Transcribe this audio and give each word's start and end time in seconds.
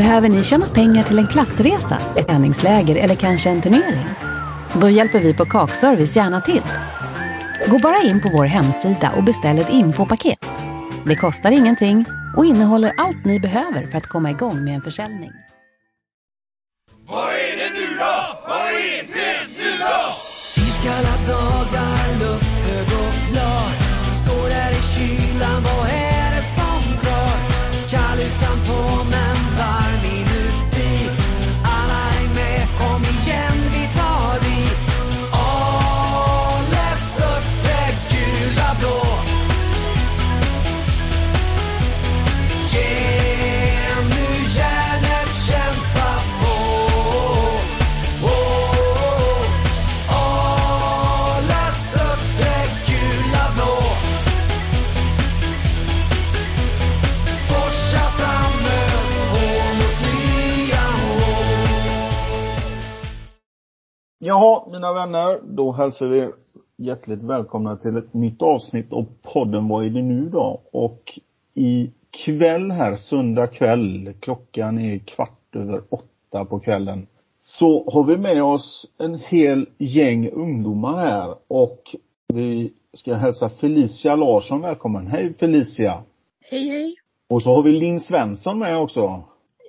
Behöver 0.00 0.28
ni 0.28 0.44
tjäna 0.44 0.66
pengar 0.66 1.02
till 1.02 1.18
en 1.18 1.26
klassresa, 1.26 1.98
ett 2.16 2.26
träningsläger 2.26 2.96
eller 2.96 3.14
kanske 3.14 3.50
en 3.50 3.62
turnering? 3.62 4.06
Då 4.80 4.88
hjälper 4.88 5.20
vi 5.20 5.34
på 5.34 5.44
Kakservice 5.44 6.16
gärna 6.16 6.40
till. 6.40 6.62
Gå 7.66 7.78
bara 7.78 8.00
in 8.02 8.20
på 8.20 8.28
vår 8.32 8.44
hemsida 8.44 9.12
och 9.16 9.24
beställ 9.24 9.58
ett 9.58 9.70
infopaket. 9.70 10.38
Det 11.06 11.16
kostar 11.16 11.50
ingenting 11.50 12.04
och 12.36 12.46
innehåller 12.46 12.94
allt 12.96 13.24
ni 13.24 13.40
behöver 13.40 13.86
för 13.86 13.98
att 13.98 14.06
komma 14.06 14.30
igång 14.30 14.64
med 14.64 14.74
en 14.74 14.82
försäljning. 14.82 15.32
Vad 17.08 17.28
är 17.28 17.56
det 17.56 17.80
nu 17.80 17.96
då? 17.98 18.38
Vad 18.48 18.66
är 18.66 19.02
det 19.02 19.46
nu 19.58 19.70
då? 19.78 21.59
Jaha, 64.22 64.62
mina 64.72 64.92
vänner, 64.92 65.40
då 65.42 65.72
hälsar 65.72 66.06
vi 66.06 66.30
hjärtligt 66.76 67.22
välkomna 67.22 67.76
till 67.76 67.96
ett 67.96 68.14
nytt 68.14 68.42
avsnitt 68.42 68.92
av 68.92 69.06
podden 69.22 69.68
Vad 69.68 69.86
är 69.86 69.90
det 69.90 70.02
nu 70.02 70.28
då? 70.28 70.60
Och 70.72 71.18
i 71.54 71.90
kväll 72.24 72.70
här, 72.70 72.96
söndag 72.96 73.46
kväll, 73.46 74.12
klockan 74.20 74.78
är 74.78 74.98
kvart 74.98 75.56
över 75.56 75.82
åtta 75.90 76.44
på 76.44 76.60
kvällen, 76.60 77.06
så 77.40 77.90
har 77.90 78.04
vi 78.04 78.16
med 78.16 78.42
oss 78.42 78.86
en 78.98 79.14
hel 79.14 79.66
gäng 79.78 80.30
ungdomar 80.30 80.96
här 80.96 81.34
och 81.48 81.96
vi 82.28 82.72
ska 82.92 83.14
hälsa 83.14 83.48
Felicia 83.48 84.16
Larsson 84.16 84.60
välkommen. 84.60 85.06
Hej 85.06 85.34
Felicia! 85.34 86.02
Hej 86.50 86.68
hej. 86.68 86.94
Och 87.28 87.42
så 87.42 87.54
har 87.54 87.62
vi 87.62 87.72
Linn 87.72 88.00
Svensson 88.00 88.58
med 88.58 88.78
också. 88.78 89.24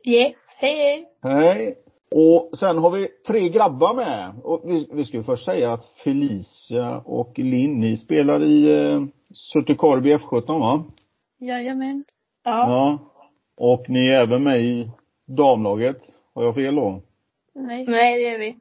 Yes, 0.05 0.35
hej 0.57 0.75
hej. 0.75 1.07
Hej! 1.21 1.75
Och 2.15 2.57
sen 2.57 2.77
har 2.77 2.91
vi 2.91 3.07
tre 3.27 3.49
grabbar 3.49 3.93
med. 3.93 4.33
Och 4.43 4.61
vi, 4.65 4.87
vi 4.91 5.05
ska 5.05 5.17
ju 5.17 5.23
först 5.23 5.45
säga 5.45 5.73
att 5.73 5.85
Felicia 5.85 7.01
och 7.05 7.39
Linn, 7.39 7.79
ni 7.79 7.97
spelar 7.97 8.43
i 8.43 8.71
eh, 8.71 9.03
Suttekorpi 9.33 10.15
F17 10.15 10.59
va? 10.59 10.83
Jajamän. 11.39 12.03
Ja. 12.43 12.69
Ja. 12.69 12.97
Och 13.57 13.89
ni 13.89 14.09
är 14.09 14.21
även 14.21 14.43
med 14.43 14.61
i 14.61 14.91
damlaget. 15.27 15.97
Har 16.35 16.43
jag 16.43 16.55
fel 16.55 16.75
då? 16.75 17.01
Nej. 17.55 17.85
Nej, 17.87 18.23
det 18.23 18.29
är 18.29 18.39
vi. 18.39 18.57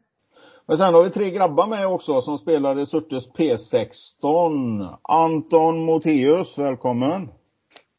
Men 0.67 0.79
sen 0.79 0.95
har 0.95 1.03
vi 1.03 1.11
tre 1.11 1.31
grabbar 1.31 1.67
med 1.67 1.87
också 1.87 2.21
som 2.21 2.39
spelar 2.39 2.81
i 2.81 2.87
Surtes 2.87 3.29
P16. 3.29 4.99
Anton 5.03 5.85
Moteus, 5.85 6.59
välkommen. 6.59 7.29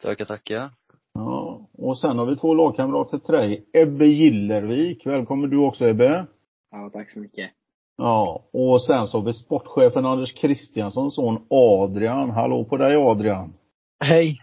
Tackar, 0.02 0.26
tackar. 0.26 0.70
Ja. 1.14 1.68
Och 1.78 2.00
sen 2.00 2.18
har 2.18 2.26
vi 2.26 2.36
två 2.36 2.54
lagkamrater 2.54 3.18
till 3.18 3.34
dig. 3.34 3.66
Ebbe 3.74 4.06
Gillervik, 4.06 5.06
välkommen 5.06 5.50
du 5.50 5.58
också 5.58 5.88
Ebbe. 5.88 6.26
Ja, 6.72 6.90
tack 6.94 7.12
så 7.12 7.20
mycket. 7.20 7.52
Ja, 7.98 8.44
och 8.54 8.84
sen 8.84 9.08
så 9.08 9.18
har 9.18 9.26
vi 9.26 9.34
sportchefen 9.34 10.06
Anders 10.06 10.34
Kristianssons 10.34 11.16
son 11.16 11.46
Adrian. 11.50 12.30
Hallå 12.30 12.66
på 12.66 12.78
dig 12.78 12.96
Adrian. 12.96 13.54
Hej! 14.00 14.38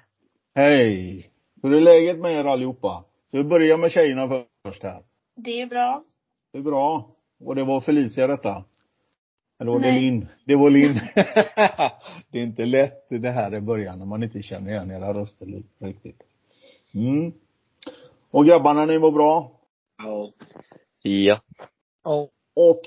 Hej! 0.55 1.31
Hur 1.63 1.75
är 1.75 1.81
läget 1.81 2.19
med 2.19 2.33
er 2.33 2.45
allihopa? 2.45 3.05
Så 3.27 3.37
vi 3.37 3.45
börjar 3.45 3.79
med 3.79 3.91
tjejerna 3.91 4.45
först 4.67 4.83
här. 4.83 5.03
Det 5.37 5.61
är 5.61 5.67
bra. 5.67 6.05
Det 6.53 6.59
är 6.59 6.63
bra. 6.63 7.11
Och 7.41 7.55
det 7.55 7.65
var 7.65 7.81
Felicia 7.81 8.27
detta? 8.27 8.65
Eller 9.61 9.73
var 9.73 9.81
det 9.81 9.91
Nej. 9.91 10.01
Linn? 10.01 10.27
Det 10.45 10.57
var 10.57 10.71
Linn. 10.71 10.95
det 12.31 12.39
är 12.39 12.43
inte 12.43 12.65
lätt 12.65 13.09
det 13.09 13.31
här 13.31 13.55
i 13.55 13.61
början 13.61 13.99
när 13.99 14.07
man 14.07 14.23
inte 14.23 14.43
känner 14.43 14.71
igen 14.71 14.91
era 14.91 15.15
röster 15.15 15.63
riktigt. 15.79 16.23
Mm. 16.95 17.33
Och 18.31 18.47
grabbarna, 18.47 18.87
ni 18.87 18.99
var 18.99 19.11
bra? 19.11 19.51
Ja. 19.99 20.31
Ja. 21.03 21.41
Ja. 22.05 22.29
Och 22.57 22.81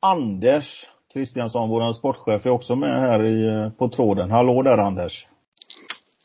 Anders 0.00 0.90
Kristiansson, 1.12 1.68
vår 1.68 1.92
sportchef, 1.92 2.46
är 2.46 2.50
också 2.50 2.76
med 2.76 3.00
här 3.00 3.24
i, 3.24 3.46
eh, 3.46 3.70
på 3.70 3.88
tråden. 3.88 4.30
Hallå 4.30 4.62
där 4.62 4.78
Anders. 4.78 5.26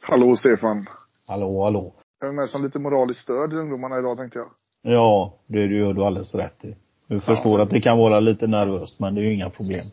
Hallå 0.01 0.35
Stefan. 0.35 0.85
Hallå, 1.25 1.63
hallå. 1.63 1.93
Jag 2.19 2.29
är 2.29 2.33
med 2.33 2.49
som 2.49 2.63
lite 2.63 2.79
moraliskt 2.79 3.21
stöd 3.21 3.49
till 3.49 3.59
ungdomarna 3.59 3.99
idag 3.99 4.17
tänkte 4.17 4.39
jag. 4.39 4.49
Ja, 4.81 5.33
det 5.47 5.59
gör 5.59 5.93
du 5.93 6.03
alldeles 6.03 6.35
rätt 6.35 6.65
i. 6.65 6.75
Du 7.07 7.19
förstår 7.19 7.59
att 7.59 7.69
det 7.69 7.81
kan 7.81 7.97
vara 7.97 8.19
lite 8.19 8.47
nervöst, 8.47 8.99
men 8.99 9.15
det 9.15 9.21
är 9.21 9.23
ju 9.23 9.33
inga 9.33 9.49
problem. 9.49 9.85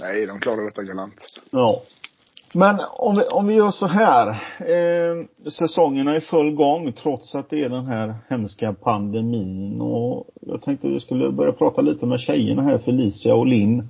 Nej, 0.00 0.26
de 0.26 0.40
klarar 0.40 0.64
detta 0.64 0.82
galant. 0.82 1.40
Ja. 1.50 1.82
Men 2.54 2.80
om 2.92 3.14
vi, 3.14 3.22
om 3.22 3.46
vi 3.46 3.54
gör 3.54 3.70
så 3.70 3.86
här. 3.86 4.28
Eh, 4.58 5.26
säsongen 5.50 6.08
är 6.08 6.16
i 6.16 6.20
full 6.20 6.54
gång 6.54 6.92
trots 6.92 7.34
att 7.34 7.50
det 7.50 7.62
är 7.62 7.68
den 7.68 7.86
här 7.86 8.14
hemska 8.30 8.72
pandemin 8.72 9.80
och 9.80 10.26
jag 10.40 10.62
tänkte 10.62 10.88
vi 10.88 11.00
skulle 11.00 11.32
börja 11.32 11.52
prata 11.52 11.80
lite 11.80 12.06
med 12.06 12.20
tjejerna 12.20 12.62
här, 12.62 12.78
Felicia 12.78 13.34
och 13.34 13.46
Linn. 13.46 13.88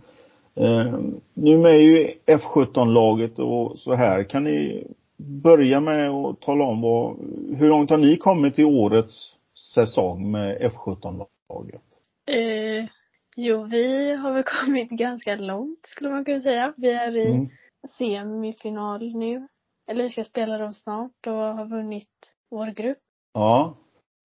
Eh, 0.55 0.95
nu 1.35 1.59
med 1.59 1.81
ju 1.81 2.09
F17-laget 2.27 3.39
och 3.39 3.79
så 3.79 3.95
här. 3.95 4.25
Kan 4.25 4.45
ni 4.45 4.87
börja 5.17 5.81
med 5.81 6.11
att 6.11 6.41
tala 6.41 6.65
om 6.65 6.81
vad, 6.81 7.17
hur 7.59 7.69
långt 7.69 7.91
har 7.91 7.99
ni 7.99 8.17
kommit 8.17 8.59
i 8.59 8.65
årets 8.65 9.37
säsong 9.75 10.31
med 10.31 10.59
F17-laget? 10.59 11.83
Eh, 12.29 12.89
jo, 13.37 13.65
vi 13.65 14.15
har 14.15 14.33
väl 14.33 14.43
kommit 14.43 14.91
ganska 14.91 15.37
långt 15.37 15.87
skulle 15.87 16.11
man 16.11 16.25
kunna 16.25 16.41
säga. 16.41 16.73
Vi 16.77 16.93
är 16.93 17.17
i 17.17 17.27
Mm. 17.27 17.49
Semifinal 17.89 19.17
nu. 19.17 19.49
Eller 19.91 20.03
vi 20.03 20.11
ska 20.11 20.25
spela 20.25 20.59
dem 20.59 20.73
snart 20.73 21.27
och 21.27 21.33
har 21.33 21.65
vunnit 21.67 22.09
vår 22.51 22.67
grupp. 22.67 22.99
Ja. 23.35 23.75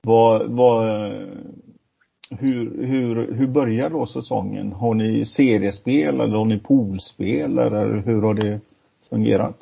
Vad, 0.01 0.51
vad, 0.51 1.01
hur, 2.29 2.85
hur, 2.87 3.33
hur 3.33 3.47
börjar 3.47 3.89
då 3.89 4.05
säsongen? 4.05 4.71
Har 4.71 4.93
ni 4.93 5.25
seriespel 5.25 6.21
eller 6.21 6.37
har 6.37 6.45
ni 6.45 6.59
poolspel 6.59 7.57
eller 7.57 8.03
hur 8.05 8.21
har 8.21 8.33
det 8.33 8.59
fungerat? 9.09 9.55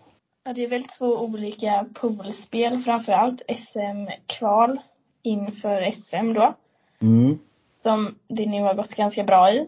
Ja, 0.43 0.53
det 0.53 0.63
är 0.63 0.69
väl 0.69 0.83
två 0.83 1.05
olika 1.05 1.85
poolspel 1.93 2.79
framför 2.79 3.11
allt. 3.11 3.41
SM-kval 3.47 4.79
inför 5.21 5.91
SM 5.91 6.33
då. 6.33 6.53
Mm. 7.01 7.39
Som 7.83 8.15
det 8.27 8.45
nu 8.45 8.61
har 8.61 8.73
gått 8.73 8.95
ganska 8.95 9.23
bra 9.23 9.51
i. 9.51 9.67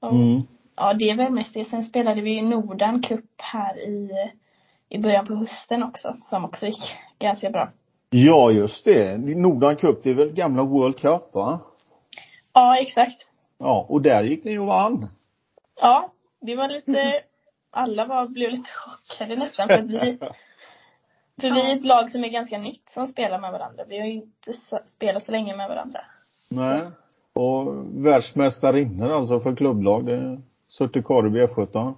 Och, 0.00 0.12
Mm. 0.12 0.42
Ja, 0.82 0.94
det 0.94 1.10
är 1.10 1.16
väl 1.16 1.32
mest 1.32 1.54
det. 1.54 1.64
Sen 1.64 1.82
spelade 1.82 2.20
vi 2.20 2.30
ju 2.30 2.42
Nordan 2.42 3.02
Cup 3.02 3.24
här 3.36 3.78
i, 3.78 4.10
i 4.88 4.98
början 4.98 5.26
på 5.26 5.34
hösten 5.34 5.82
också. 5.82 6.16
Som 6.22 6.44
också 6.44 6.66
gick 6.66 6.96
ganska 7.18 7.50
bra. 7.50 7.70
Ja, 8.10 8.50
just 8.50 8.84
det. 8.84 9.18
Nordan 9.18 9.76
Cup, 9.76 10.02
det 10.02 10.10
är 10.10 10.14
väl 10.14 10.32
gamla 10.32 10.64
World 10.64 10.96
Cup 10.96 11.34
va? 11.34 11.60
Ja, 12.52 12.78
exakt. 12.80 13.26
Ja, 13.58 13.86
och 13.88 14.02
där 14.02 14.22
gick 14.22 14.44
ni 14.44 14.58
och 14.58 14.66
vann. 14.66 15.08
Ja, 15.80 16.12
det 16.40 16.56
var 16.56 16.68
lite, 16.68 17.20
alla 17.70 18.04
var, 18.04 18.26
blev 18.26 18.50
lite 18.50 18.70
chockade 18.70 19.36
nästan 19.36 19.68
för 19.68 19.74
att 19.74 19.90
vi, 19.90 20.18
för 21.40 21.54
vi 21.54 21.60
är 21.60 21.76
ett 21.76 21.84
lag 21.84 22.10
som 22.10 22.24
är 22.24 22.28
ganska 22.28 22.58
nytt 22.58 22.88
som 22.88 23.06
spelar 23.06 23.38
med 23.38 23.52
varandra. 23.52 23.84
Vi 23.88 23.98
har 23.98 24.06
ju 24.06 24.14
inte 24.14 24.52
spelat 24.86 25.24
så 25.24 25.32
länge 25.32 25.56
med 25.56 25.68
varandra. 25.68 26.00
Nej. 26.50 26.82
Och 27.34 27.74
världsmästarinnor 28.06 29.10
alltså 29.10 29.40
för 29.40 29.56
klubblag. 29.56 30.06
Det 30.06 30.42
Surte 30.78 31.02
Korpi 31.02 31.46
F17. 31.46 31.94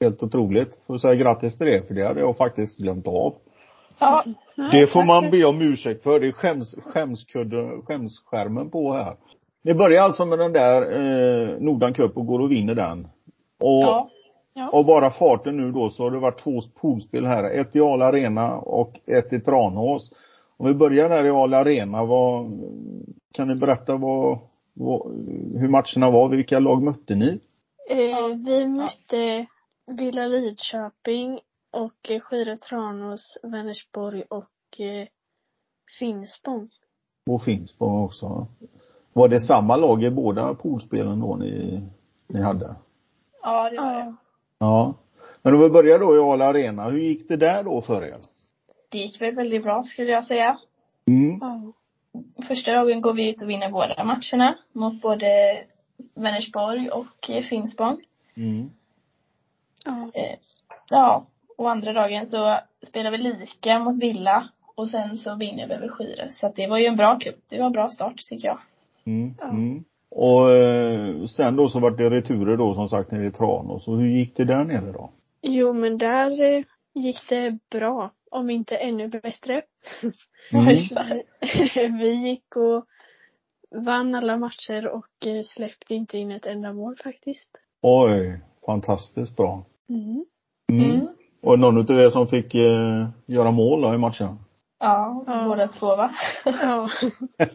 Helt 0.00 0.22
otroligt. 0.22 0.78
Får 0.86 0.98
säga 0.98 1.14
grattis 1.14 1.58
till 1.58 1.66
det, 1.66 1.82
för 1.86 1.94
det 1.94 2.06
hade 2.06 2.20
jag 2.20 2.36
faktiskt 2.36 2.78
glömt 2.78 3.06
av. 3.08 3.34
Ja, 3.98 4.24
Det 4.72 4.86
får 4.86 5.04
man 5.04 5.30
be 5.30 5.44
om 5.44 5.60
ursäkt 5.60 6.02
för. 6.02 6.20
Det 6.20 6.26
är 6.28 6.32
skäms, 6.32 6.74
skämskudde, 6.74 7.82
skämsskärmen 7.84 8.70
på 8.70 8.92
här. 8.92 9.16
Ni 9.62 9.74
börjar 9.74 10.02
alltså 10.02 10.26
med 10.26 10.38
den 10.38 10.52
där 10.52 10.82
eh, 10.82 11.60
Nordan 11.60 11.94
Cup 11.94 12.16
och 12.16 12.26
går 12.26 12.40
och 12.40 12.50
vinner 12.50 12.74
den. 12.74 13.08
Och 13.60 13.82
ja, 13.82 14.08
ja. 14.54 14.70
av 14.72 14.86
bara 14.86 15.10
farten 15.10 15.56
nu 15.56 15.72
då 15.72 15.90
så 15.90 16.02
har 16.02 16.10
det 16.10 16.18
varit 16.18 16.38
två 16.38 16.60
poolspel 16.80 17.26
här. 17.26 17.44
Ett 17.60 17.76
i 17.76 17.80
Al 17.80 18.02
Arena 18.02 18.56
och 18.56 19.00
ett 19.06 19.32
i 19.32 19.40
Tranås. 19.40 20.12
Om 20.56 20.66
vi 20.66 20.74
börjar 20.74 21.08
där 21.08 21.26
i 21.26 21.30
Al 21.30 21.54
Arena, 21.54 22.04
vad, 22.04 22.60
kan 23.32 23.48
ni 23.48 23.54
berätta 23.54 23.96
vad, 23.96 24.38
vad, 24.74 25.02
hur 25.54 25.68
matcherna 25.68 26.10
var? 26.10 26.28
Vilka 26.28 26.58
lag 26.58 26.82
mötte 26.82 27.14
ni? 27.14 27.40
Eh, 27.90 28.36
vi 28.36 28.66
mötte 28.66 29.46
Villa 29.86 30.26
Lidköping 30.26 31.40
och 31.70 32.10
eh, 32.10 32.20
Skidö 32.20 32.56
Tranås, 32.56 33.38
Vänersborg 33.42 34.22
och 34.28 34.80
eh, 34.80 35.08
Finspång. 35.98 36.70
Och 37.30 37.42
Finspång 37.42 38.04
också. 38.04 38.46
Var 39.12 39.28
det 39.28 39.40
samma 39.40 39.76
lag 39.76 40.04
i 40.04 40.10
båda 40.10 40.54
poolspelen 40.54 41.20
då 41.20 41.36
ni, 41.36 41.80
ni 42.26 42.42
hade? 42.42 42.74
Ja, 43.42 43.70
det 43.70 43.76
var 43.76 43.94
det. 43.94 44.00
Ja. 44.00 44.14
Ja. 44.58 44.94
Men 45.42 45.54
om 45.54 45.60
vi 45.60 45.70
börjar 45.70 45.98
då 45.98 46.16
i 46.16 46.18
Ala 46.18 46.44
Arena, 46.44 46.90
hur 46.90 46.98
gick 46.98 47.28
det 47.28 47.36
där 47.36 47.62
då 47.62 47.80
för 47.80 48.04
er? 48.04 48.18
Det 48.88 48.98
gick 48.98 49.20
väl 49.20 49.34
väldigt 49.34 49.62
bra 49.62 49.82
skulle 49.82 50.12
jag 50.12 50.26
säga. 50.26 50.58
Mm. 51.06 51.38
Ja. 51.40 51.72
Första 52.48 52.72
dagen 52.72 53.00
går 53.00 53.14
vi 53.14 53.30
ut 53.30 53.42
och 53.42 53.50
vinner 53.50 53.70
båda 53.70 54.04
matcherna 54.04 54.58
mot 54.72 55.02
både 55.02 55.26
Vänersborg 56.14 56.90
och 56.90 57.30
Finspång. 57.48 58.00
Mm. 58.36 58.70
Ja. 59.84 60.10
Eh, 60.14 60.38
Ja, 60.90 61.26
och 61.56 61.70
andra 61.70 61.92
dagen 61.92 62.26
så 62.26 62.58
spelar 62.86 63.10
vi 63.10 63.18
lika 63.18 63.78
mot 63.78 64.02
Villa 64.02 64.48
och 64.74 64.88
sen 64.88 65.16
så 65.16 65.36
vinner 65.36 65.68
vi 65.68 65.74
över 65.74 65.88
Skyres. 65.88 66.38
Så 66.38 66.52
det 66.56 66.66
var 66.66 66.78
ju 66.78 66.86
en 66.86 66.96
bra 66.96 67.18
cup. 67.18 67.34
Det 67.50 67.58
var 67.58 67.66
en 67.66 67.72
bra 67.72 67.88
start 67.88 68.16
tycker 68.16 68.48
jag. 68.48 68.58
Mm. 69.04 69.34
Ja. 69.38 69.48
Mm. 69.48 69.84
Och 70.10 70.50
eh, 70.50 71.24
sen 71.24 71.56
då 71.56 71.68
så 71.68 71.80
vart 71.80 71.98
det 71.98 72.10
returer 72.10 72.56
då 72.56 72.74
som 72.74 72.88
sagt 72.88 73.10
nere 73.10 73.26
i 73.26 73.32
Tranås. 73.32 73.88
Och 73.88 73.98
hur 73.98 74.08
gick 74.08 74.36
det 74.36 74.44
där 74.44 74.64
nere 74.64 74.92
då? 74.92 75.10
Jo, 75.42 75.72
men 75.72 75.98
där 75.98 76.42
eh, 76.42 76.64
gick 76.94 77.28
det 77.28 77.58
bra. 77.70 78.10
Om 78.30 78.50
inte 78.50 78.76
ännu 78.76 79.08
bättre. 79.08 79.62
Mm. 80.52 80.66
Vi 81.98 82.28
gick 82.28 82.56
och 82.56 82.84
vann 83.70 84.14
alla 84.14 84.36
matcher 84.36 84.86
och 84.86 85.26
eh, 85.26 85.42
släppte 85.44 85.94
inte 85.94 86.18
in 86.18 86.30
ett 86.30 86.46
enda 86.46 86.72
mål 86.72 86.96
faktiskt. 87.04 87.50
Oj, 87.82 88.40
fantastiskt 88.66 89.36
bra. 89.36 89.64
Mm. 89.88 90.24
Mm. 90.72 90.90
Mm. 90.90 91.08
Och 91.42 91.58
någon 91.58 91.78
utav 91.78 92.00
er 92.00 92.10
som 92.10 92.28
fick 92.28 92.54
eh, 92.54 93.08
göra 93.26 93.50
mål 93.50 93.80
då 93.80 93.94
i 93.94 93.98
matchen? 93.98 94.38
Ja, 94.78 95.24
Ja. 95.26 95.44
båda 95.44 95.68
två 95.68 95.86
va? 95.86 96.14
Ja. 96.44 96.90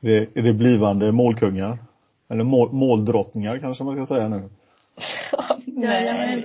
det, 0.00 0.36
är 0.38 0.42
det 0.42 0.52
blivande 0.52 1.12
målkungar? 1.12 1.78
Eller 2.28 2.44
mål, 2.44 2.72
måldrottningar 2.72 3.58
kanske 3.58 3.84
man 3.84 3.94
ska 3.96 4.14
säga 4.14 4.28
nu. 4.28 4.48
Jajamän. 5.66 6.44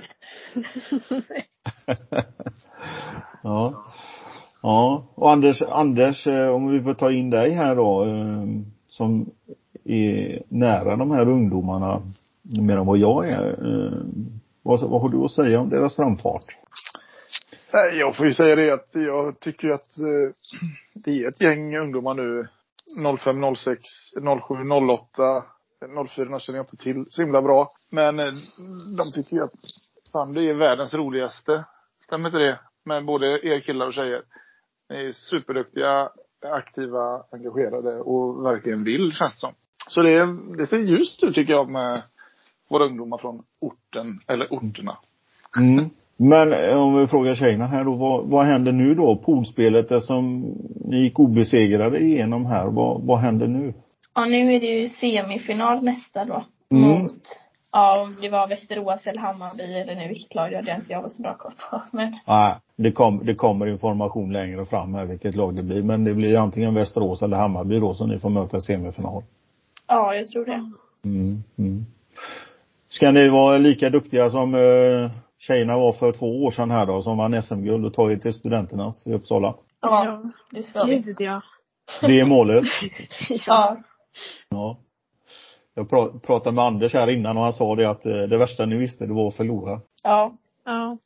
ja. 3.42 3.84
Ja. 4.64 5.06
Och 5.14 5.30
Anders, 5.30 5.62
Anders, 5.62 6.26
eh, 6.26 6.48
om 6.48 6.70
vi 6.70 6.82
får 6.82 6.94
ta 6.94 7.10
in 7.10 7.30
dig 7.30 7.50
här 7.50 7.76
då, 7.76 8.04
eh, 8.04 8.44
som 8.88 9.30
är 9.84 10.42
nära 10.48 10.96
de 10.96 11.10
här 11.10 11.28
ungdomarna 11.28 12.02
mer 12.42 12.76
än 12.76 12.86
vad 12.86 12.98
jag 12.98 13.28
är. 13.28 13.48
Eh, 13.48 13.98
vad, 14.62 14.90
vad 14.90 15.00
har 15.00 15.08
du 15.08 15.24
att 15.24 15.30
säga 15.30 15.60
om 15.60 15.68
deras 15.68 15.96
framfart? 15.96 16.56
Nej, 17.72 17.98
jag 17.98 18.16
får 18.16 18.26
ju 18.26 18.34
säga 18.34 18.56
det 18.56 18.70
att 18.70 18.88
jag 18.92 19.40
tycker 19.40 19.68
ju 19.68 19.74
att 19.74 19.96
det 20.94 21.10
är 21.10 21.28
ett 21.28 21.40
gäng 21.40 21.76
ungdomar 21.76 22.14
nu. 22.14 22.48
05, 23.18 23.56
06, 23.56 23.80
07, 24.48 24.54
08. 24.88 25.44
04 26.08 26.40
känner 26.40 26.58
jag 26.58 26.64
inte 26.64 26.76
till 26.76 27.06
så 27.08 27.22
himla 27.22 27.42
bra. 27.42 27.72
Men 27.90 28.16
de 28.96 29.12
tycker 29.12 29.36
ju 29.36 29.42
att 29.42 29.52
fan, 30.12 30.32
det 30.32 30.42
är 30.50 30.54
världens 30.54 30.94
roligaste. 30.94 31.64
Stämmer 32.04 32.28
inte 32.28 32.38
det? 32.38 32.58
Med 32.84 33.04
både 33.04 33.26
er 33.26 33.60
killar 33.60 33.86
och 33.86 33.94
tjejer. 33.94 34.22
Ni 34.90 34.96
är 34.96 35.12
superduktiga, 35.12 36.08
aktiva, 36.42 37.22
engagerade 37.32 38.00
och 38.00 38.44
verkligen 38.44 38.84
vill 38.84 39.12
känns 39.12 39.34
det 39.34 39.40
som. 39.40 39.52
Så 39.88 40.02
det, 40.02 40.26
det 40.58 40.66
ser 40.66 40.78
ljust 40.78 41.24
ut 41.24 41.34
tycker 41.34 41.52
jag 41.52 41.70
med 41.70 42.02
våra 42.70 42.84
ungdomar 42.84 43.18
från 43.18 43.42
orten, 43.60 44.20
eller 44.26 44.46
orterna. 44.52 44.98
Mm. 45.56 45.90
Men 46.16 46.52
eh, 46.52 46.76
om 46.76 46.96
vi 46.96 47.06
frågar 47.06 47.34
tjejerna 47.34 47.66
här 47.66 47.84
då, 47.84 47.94
vad, 47.94 48.26
vad 48.26 48.46
händer 48.46 48.72
nu 48.72 48.94
då? 48.94 49.16
Poolspelet 49.16 50.02
som 50.02 50.40
ni 50.84 51.00
gick 51.02 51.18
obesegrade 51.18 51.98
igenom 51.98 52.46
här, 52.46 52.66
vad, 52.66 53.02
vad 53.02 53.18
händer 53.18 53.46
nu? 53.46 53.74
Ja, 54.14 54.24
nu 54.24 54.54
är 54.54 54.60
det 54.60 54.66
ju 54.66 54.88
semifinal 54.88 55.84
nästa 55.84 56.24
då. 56.24 56.44
Mm. 56.70 56.88
Mot, 56.88 57.40
ja 57.74 58.02
om 58.02 58.16
det 58.20 58.28
var 58.28 58.48
Västerås 58.48 59.06
eller 59.06 59.20
Hammarby 59.20 59.62
eller 59.62 59.94
nu 59.94 60.08
vilket 60.08 60.34
lag 60.34 60.50
det 60.50 60.56
hade 60.56 60.74
inte 60.74 60.92
jag 60.92 61.10
så 61.10 61.22
bra 61.22 61.34
koll 61.34 61.52
på. 61.70 61.82
Men 61.96 62.18
Nej, 62.26 62.54
det, 62.76 62.92
kom, 62.92 63.26
det 63.26 63.34
kommer 63.34 63.66
information 63.66 64.32
längre 64.32 64.66
fram 64.66 64.94
här 64.94 65.04
vilket 65.04 65.34
lag 65.34 65.56
det 65.56 65.62
blir. 65.62 65.82
Men 65.82 66.04
det 66.04 66.14
blir 66.14 66.38
antingen 66.38 66.74
Västerås 66.74 67.22
eller 67.22 67.36
Hammarby 67.36 67.78
då 67.80 67.94
som 67.94 68.08
ni 68.08 68.18
får 68.18 68.30
möta 68.30 68.56
i 68.56 68.60
semifinal. 68.60 69.22
ja, 69.88 70.14
jag 70.14 70.26
tror 70.26 70.44
det. 70.44 70.70
Mm, 71.04 71.42
mm. 71.58 71.86
Ska 72.88 73.10
ni 73.10 73.28
vara 73.28 73.58
lika 73.58 73.90
duktiga 73.90 74.30
som 74.30 74.54
eh, 74.54 75.10
tjejerna 75.38 75.76
var 75.76 75.92
för 75.92 76.12
två 76.12 76.44
år 76.44 76.50
sedan 76.50 76.70
här 76.70 76.86
då, 76.86 77.02
som 77.02 77.18
vann 77.18 77.42
SM-guld 77.42 77.86
och 77.86 77.94
tagit 77.94 78.22
till 78.22 78.34
studenternas 78.34 79.06
i 79.06 79.12
Uppsala? 79.12 79.54
Ja, 79.80 80.22
det 80.50 80.62
ska 80.62 80.84
vi. 80.84 80.98
Gud 80.98 81.16
ja. 81.18 81.42
Det 82.00 82.20
är 82.20 82.24
målet. 82.24 82.64
Ja. 83.46 83.76
Ja. 84.48 84.78
Jag 85.74 85.88
pra- 85.88 86.18
pratade 86.20 86.54
med 86.56 86.64
Anders 86.64 86.94
här 86.94 87.10
innan 87.10 87.36
och 87.36 87.42
han 87.42 87.52
sa 87.52 87.74
det 87.74 87.90
att 87.90 88.06
eh, 88.06 88.12
det 88.22 88.38
värsta 88.38 88.66
ni 88.66 88.76
visste 88.76 89.06
det 89.06 89.12
var 89.14 89.28
att 89.28 89.36
förlora. 89.36 89.80
Ja. 90.02 90.36
Ja. 90.64 90.98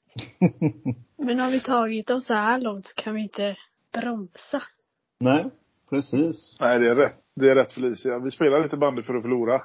Men 1.17 1.39
har 1.39 1.51
vi 1.51 1.61
tagit 1.61 2.11
oss 2.11 2.27
så 2.27 2.35
här 2.35 2.61
långt 2.61 2.87
så 2.87 2.95
kan 2.95 3.15
vi 3.15 3.23
inte 3.23 3.57
bromsa. 3.93 4.63
Nej, 5.21 5.45
precis. 5.91 6.57
Nej, 6.61 6.79
det 6.79 6.91
är 6.91 6.95
rätt. 6.95 7.17
Det 7.35 7.51
är 7.51 7.55
rätt 7.55 7.73
Felicia. 7.73 8.19
Vi 8.19 8.31
spelar 8.31 8.63
inte 8.65 8.77
bandy 8.77 9.03
för 9.03 9.15
att 9.15 9.23
förlora. 9.23 9.63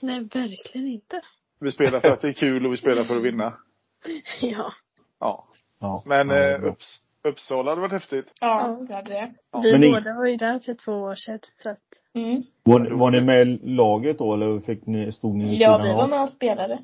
Nej, 0.00 0.20
verkligen 0.20 0.86
inte. 0.86 1.20
Vi 1.60 1.70
spelar 1.72 2.00
för 2.00 2.08
att 2.08 2.20
det 2.20 2.28
är 2.28 2.32
kul 2.32 2.66
och 2.66 2.72
vi 2.72 2.76
spelar 2.76 3.04
för 3.04 3.16
att 3.16 3.22
vinna. 3.24 3.54
Ja. 4.40 4.72
Ja. 5.20 5.46
Ja. 5.78 6.02
Men 6.06 6.28
ja, 6.28 6.36
eh. 6.36 6.64
Upps, 6.64 6.98
Uppsala 7.26 7.70
hade 7.70 7.80
varit 7.80 7.92
häftigt. 7.92 8.32
Ja, 8.40 8.78
det 8.88 8.94
hade 8.94 9.10
det. 9.10 9.32
Vi 9.62 9.72
Men 9.72 9.80
ni- 9.80 9.90
båda 9.92 10.14
var 10.14 10.26
ju 10.26 10.36
där 10.36 10.58
för 10.58 10.74
två 10.74 10.92
år 10.92 11.14
sedan 11.14 11.38
så 11.56 11.70
att, 11.70 11.78
Mm. 12.14 12.42
var, 12.64 12.78
ni- 12.78 12.90
var 12.90 13.10
ni 13.10 13.20
med 13.20 13.48
i 13.48 13.58
laget 13.62 14.18
då 14.18 14.34
eller 14.34 14.60
fick 14.60 14.86
ni, 14.86 15.12
stod 15.12 15.34
ni 15.36 15.44
vid 15.44 15.54
Ja, 15.54 15.78
sidan 15.78 15.88
vi 15.88 15.94
var 15.94 16.08
med 16.08 16.22
och 16.22 16.28
spelade. 16.28 16.78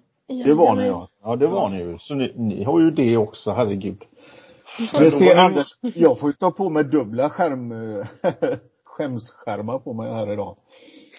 Det 0.44 0.54
var 0.54 0.76
ni 0.76 0.86
ja. 0.86 1.08
Ja, 1.22 1.36
det 1.36 1.46
var 1.46 1.68
ni 1.68 1.78
ju. 1.78 1.98
Så 1.98 2.14
ni, 2.14 2.32
ni 2.36 2.64
har 2.64 2.80
ju 2.80 2.90
det 2.90 3.16
också, 3.16 3.50
herregud. 3.52 4.04
Men 4.92 5.10
ser 5.10 5.36
Anders, 5.36 5.66
jag 5.80 6.18
får 6.20 6.28
ju 6.30 6.32
ta 6.32 6.50
på 6.50 6.70
mig 6.70 6.84
dubbla 6.84 7.30
skärm, 7.30 7.72
skämsskärmar 8.84 9.78
på 9.78 9.92
mig 9.92 10.12
här 10.12 10.32
idag. 10.32 10.56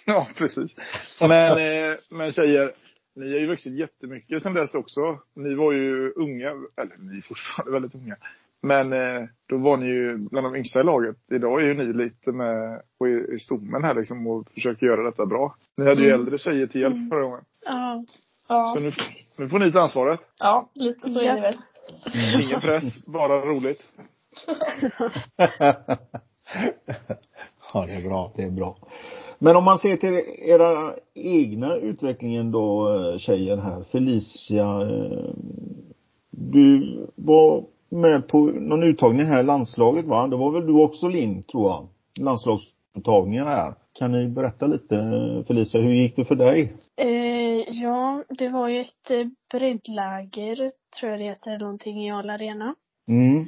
Ja, 0.05 0.27
precis. 0.37 0.75
Men, 1.19 1.31
eh, 1.51 1.95
men 2.09 2.31
tjejer, 2.33 2.71
ni 3.15 3.31
har 3.33 3.39
ju 3.39 3.47
vuxit 3.47 3.79
jättemycket 3.79 4.43
sen 4.43 4.53
dess 4.53 4.75
också. 4.75 5.01
Ni 5.35 5.53
var 5.55 5.71
ju 5.73 6.11
unga, 6.15 6.47
eller 6.49 6.97
ni 7.11 7.17
är 7.17 7.21
fortfarande 7.21 7.71
väldigt 7.71 7.95
unga. 7.95 8.15
Men 8.63 8.93
eh, 8.93 9.23
då 9.49 9.57
var 9.57 9.77
ni 9.77 9.85
ju 9.87 10.17
bland 10.17 10.47
de 10.47 10.55
yngsta 10.55 10.79
i 10.79 10.83
laget. 10.83 11.15
Idag 11.31 11.61
är 11.61 11.65
ju 11.65 11.73
ni 11.73 11.93
lite 11.93 12.31
med 12.31 12.81
och 12.99 13.07
i, 13.09 13.11
i 13.35 13.39
stommen 13.39 13.83
här 13.83 13.93
liksom 13.95 14.27
och 14.27 14.49
försöker 14.53 14.85
göra 14.85 15.03
detta 15.03 15.25
bra. 15.25 15.55
Ni 15.77 15.85
hade 15.85 16.01
ju 16.01 16.07
Mm. 16.09 16.19
äldre 16.21 16.37
tjejer 16.37 16.67
till 16.67 16.81
hjälp 16.81 17.09
förra 17.09 17.21
gången. 17.21 17.41
ja. 17.65 18.03
Ja. 18.49 18.73
Så 18.77 18.83
nu, 18.83 18.91
nu 19.37 19.49
får 19.49 19.59
ni 19.59 19.71
ta 19.71 19.81
ansvaret. 19.81 20.19
Ja, 20.39 20.69
lite 20.75 21.13
så 21.13 21.19
är 21.19 21.35
det 21.35 21.41
väl. 21.41 21.55
Ingen 22.43 22.61
press, 22.61 23.05
bara 23.05 23.39
roligt. 23.45 23.83
ja, 27.73 27.85
det 27.85 27.93
är 27.93 28.01
bra, 28.09 28.31
det 28.35 28.43
är 28.43 28.49
bra. 28.51 28.77
Men 29.39 29.55
om 29.55 29.63
man 29.63 29.77
ser 29.79 29.97
till 29.97 30.13
era 30.49 30.95
egna 31.13 31.75
utvecklingen 31.75 32.51
då, 32.51 32.95
eh, 32.95 33.17
tjejer 33.17 33.57
här. 33.57 33.83
Felicia, 33.83 34.65
eh, 34.81 35.33
du 36.31 36.97
var 37.15 37.65
med 37.93 38.27
på 38.27 38.37
någon 38.39 38.83
uttagning 38.83 39.25
här 39.25 39.39
i 39.39 39.43
landslaget 39.43 40.05
va? 40.05 40.27
Det 40.27 40.35
var 40.35 40.51
väl 40.51 40.65
du 40.65 40.73
också 40.73 41.07
Linn, 41.07 41.43
tror 41.43 41.69
jag? 41.69 41.87
Landslagsuttagningen 42.25 43.47
här. 43.47 43.73
Kan 43.93 44.11
ni 44.11 44.27
berätta 44.27 44.67
lite 44.67 44.95
Felicia, 45.47 45.81
hur 45.81 45.93
gick 45.93 46.15
det 46.15 46.25
för 46.25 46.35
dig? 46.35 46.73
Eh, 46.95 47.81
ja, 47.81 48.23
det 48.29 48.49
var 48.49 48.67
ju 48.67 48.81
ett 48.81 49.11
eh, 49.11 49.27
breddläger, 49.51 50.71
tror 50.99 51.11
jag 51.11 51.19
det 51.19 51.23
heter, 51.23 51.59
någonting 51.59 52.05
i 52.05 52.11
Al 52.11 52.29
Arena. 52.29 52.75
Mm. 53.07 53.47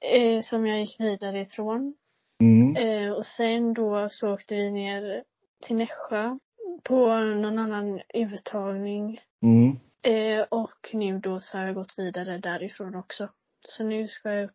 Eh, 0.00 0.42
som 0.42 0.66
jag 0.66 0.80
gick 0.80 1.00
vidare 1.00 1.40
ifrån. 1.40 1.94
Mm. 2.40 2.76
Eh, 2.76 3.12
och 3.12 3.26
sen 3.26 3.74
då 3.74 4.08
så 4.10 4.32
åkte 4.32 4.54
vi 4.54 4.70
ner 4.70 5.22
till 5.62 5.76
Nässjö 5.76 6.38
på 6.82 7.18
någon 7.18 7.58
annan 7.58 8.00
uttagning. 8.14 9.20
Mm. 9.42 9.78
Eh, 10.02 10.46
och 10.50 10.90
nu 10.92 11.18
då 11.18 11.40
så 11.40 11.58
har 11.58 11.64
jag 11.64 11.74
gått 11.74 11.94
vidare 11.98 12.38
därifrån 12.38 12.94
också. 12.94 13.28
Så 13.60 13.84
nu 13.84 14.08
ska 14.08 14.32
jag 14.32 14.44
upp, 14.44 14.52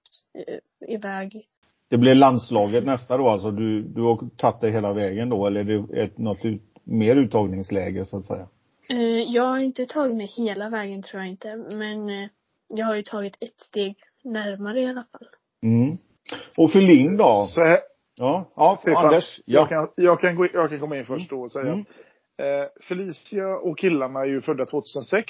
eh, 0.48 0.94
iväg. 0.96 1.48
Det 1.90 1.98
blir 1.98 2.16
landslaget 2.16 2.86
nästa 2.86 3.18
då 3.18 3.30
alltså? 3.30 3.52
Du, 3.52 3.82
du 3.82 4.02
har 4.02 4.30
tagit 4.38 4.62
dig 4.62 4.72
hela 4.72 4.94
vägen 4.94 5.30
då 5.30 5.48
eller 5.48 5.60
är 5.60 5.64
det 5.64 6.04
ett, 6.04 6.18
något 6.18 6.46
ut, 6.46 6.62
mer 6.84 7.16
uttagningsläge 7.16 8.06
så 8.06 8.18
att 8.18 8.26
säga? 8.26 8.48
Eh, 8.90 9.34
jag 9.34 9.44
har 9.44 9.60
inte 9.60 9.86
tagit 9.86 10.16
mig 10.16 10.26
hela 10.26 10.70
vägen 10.70 11.02
tror 11.02 11.22
jag 11.22 11.30
inte. 11.32 11.56
Men 11.56 12.10
eh, 12.10 12.30
jag 12.68 12.86
har 12.86 12.96
ju 12.96 13.04
tagit 13.04 13.38
ett 13.40 13.60
steg 13.60 13.96
närmare 14.24 14.82
i 14.82 14.86
alla 14.86 15.06
fall. 15.12 15.28
Mm. 15.64 15.98
Och 16.58 16.72
för 16.72 16.82
Linn 16.82 17.18
då? 17.18 17.46
Så 17.50 17.62
här, 17.64 17.78
Ja, 18.16 18.46
ja 18.56 18.78
Stefan, 18.82 19.06
Anders. 19.06 19.40
jag, 19.46 19.62
Ja. 19.62 19.68
kan, 19.68 19.90
jag, 19.96 20.20
kan 20.20 20.36
gå, 20.36 20.48
jag 20.54 20.70
kan 20.70 20.80
komma 20.80 20.98
in 20.98 21.06
först 21.06 21.30
då 21.30 21.42
och 21.42 21.52
säga 21.52 21.66
Mm. 21.74 21.80
eh, 22.38 22.68
Felicia 22.88 23.48
och 23.58 23.78
killarna 23.78 24.20
är 24.20 24.26
ju 24.26 24.42
födda 24.42 24.66
2006. 24.66 25.26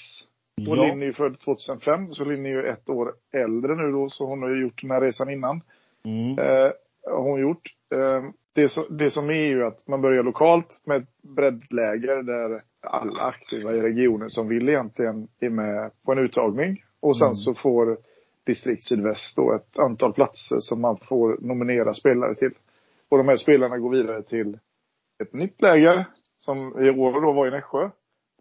Och 0.58 0.78
Ja. 0.78 0.86
Linn 0.86 1.02
är 1.02 1.06
ju 1.06 1.14
född 1.14 1.40
2005, 1.40 2.14
så 2.14 2.26
Linn 2.26 2.46
är 2.46 2.50
ju 2.50 2.64
ett 2.64 2.90
år 2.90 3.14
äldre 3.34 3.76
nu 3.76 3.92
då, 3.92 4.10
så 4.10 4.26
hon 4.26 4.42
har 4.42 4.50
ju 4.50 4.62
gjort 4.62 4.82
den 4.82 4.92
här 4.92 5.02
resan 5.02 5.30
innan. 5.30 5.62
Mm. 6.06 6.40
Eh, 6.40 6.72
har 7.12 7.24
hon 7.24 7.42
gjort. 7.42 7.74
Eh, 7.96 8.24
det, 8.56 8.70
som, 8.70 8.84
det 8.98 9.10
som 9.12 9.30
är 9.30 9.48
ju 9.48 9.64
att 9.66 9.88
man 9.88 10.02
börjar 10.02 10.24
lokalt 10.24 10.82
med 10.86 10.98
ett 10.98 11.22
breddläger 11.22 12.24
där 12.24 12.62
alla 12.82 13.24
aktiva 13.24 13.74
i 13.74 13.82
regionen 13.82 14.30
som 14.30 14.48
vill 14.48 14.70
egentligen 14.70 15.28
är 15.40 15.50
med 15.50 15.92
på 16.06 16.12
en 16.12 16.20
uttagning. 16.20 16.84
Och 17.00 17.18
sen 17.18 17.26
Mm. 17.26 17.36
så 17.36 17.54
får 17.54 17.98
distrikt 18.46 18.84
sydväst 18.84 19.36
då 19.36 19.54
ett 19.56 19.80
antal 19.80 20.14
platser 20.14 20.58
som 20.60 20.82
man 20.82 20.98
får 20.98 21.38
nominera 21.42 21.94
spelare 21.94 22.36
till. 22.36 22.52
Och 23.10 23.18
de 23.18 23.28
här 23.28 23.38
spelarna 23.38 23.78
går 23.78 23.90
vidare 23.90 24.24
till 24.24 24.60
ett 25.24 25.34
nytt 25.34 25.62
läger 25.62 26.06
som 26.38 26.80
i 26.80 26.90
år 26.90 27.22
då 27.22 27.32
var 27.32 27.48
i 27.48 27.52
Nässjö. 27.52 27.90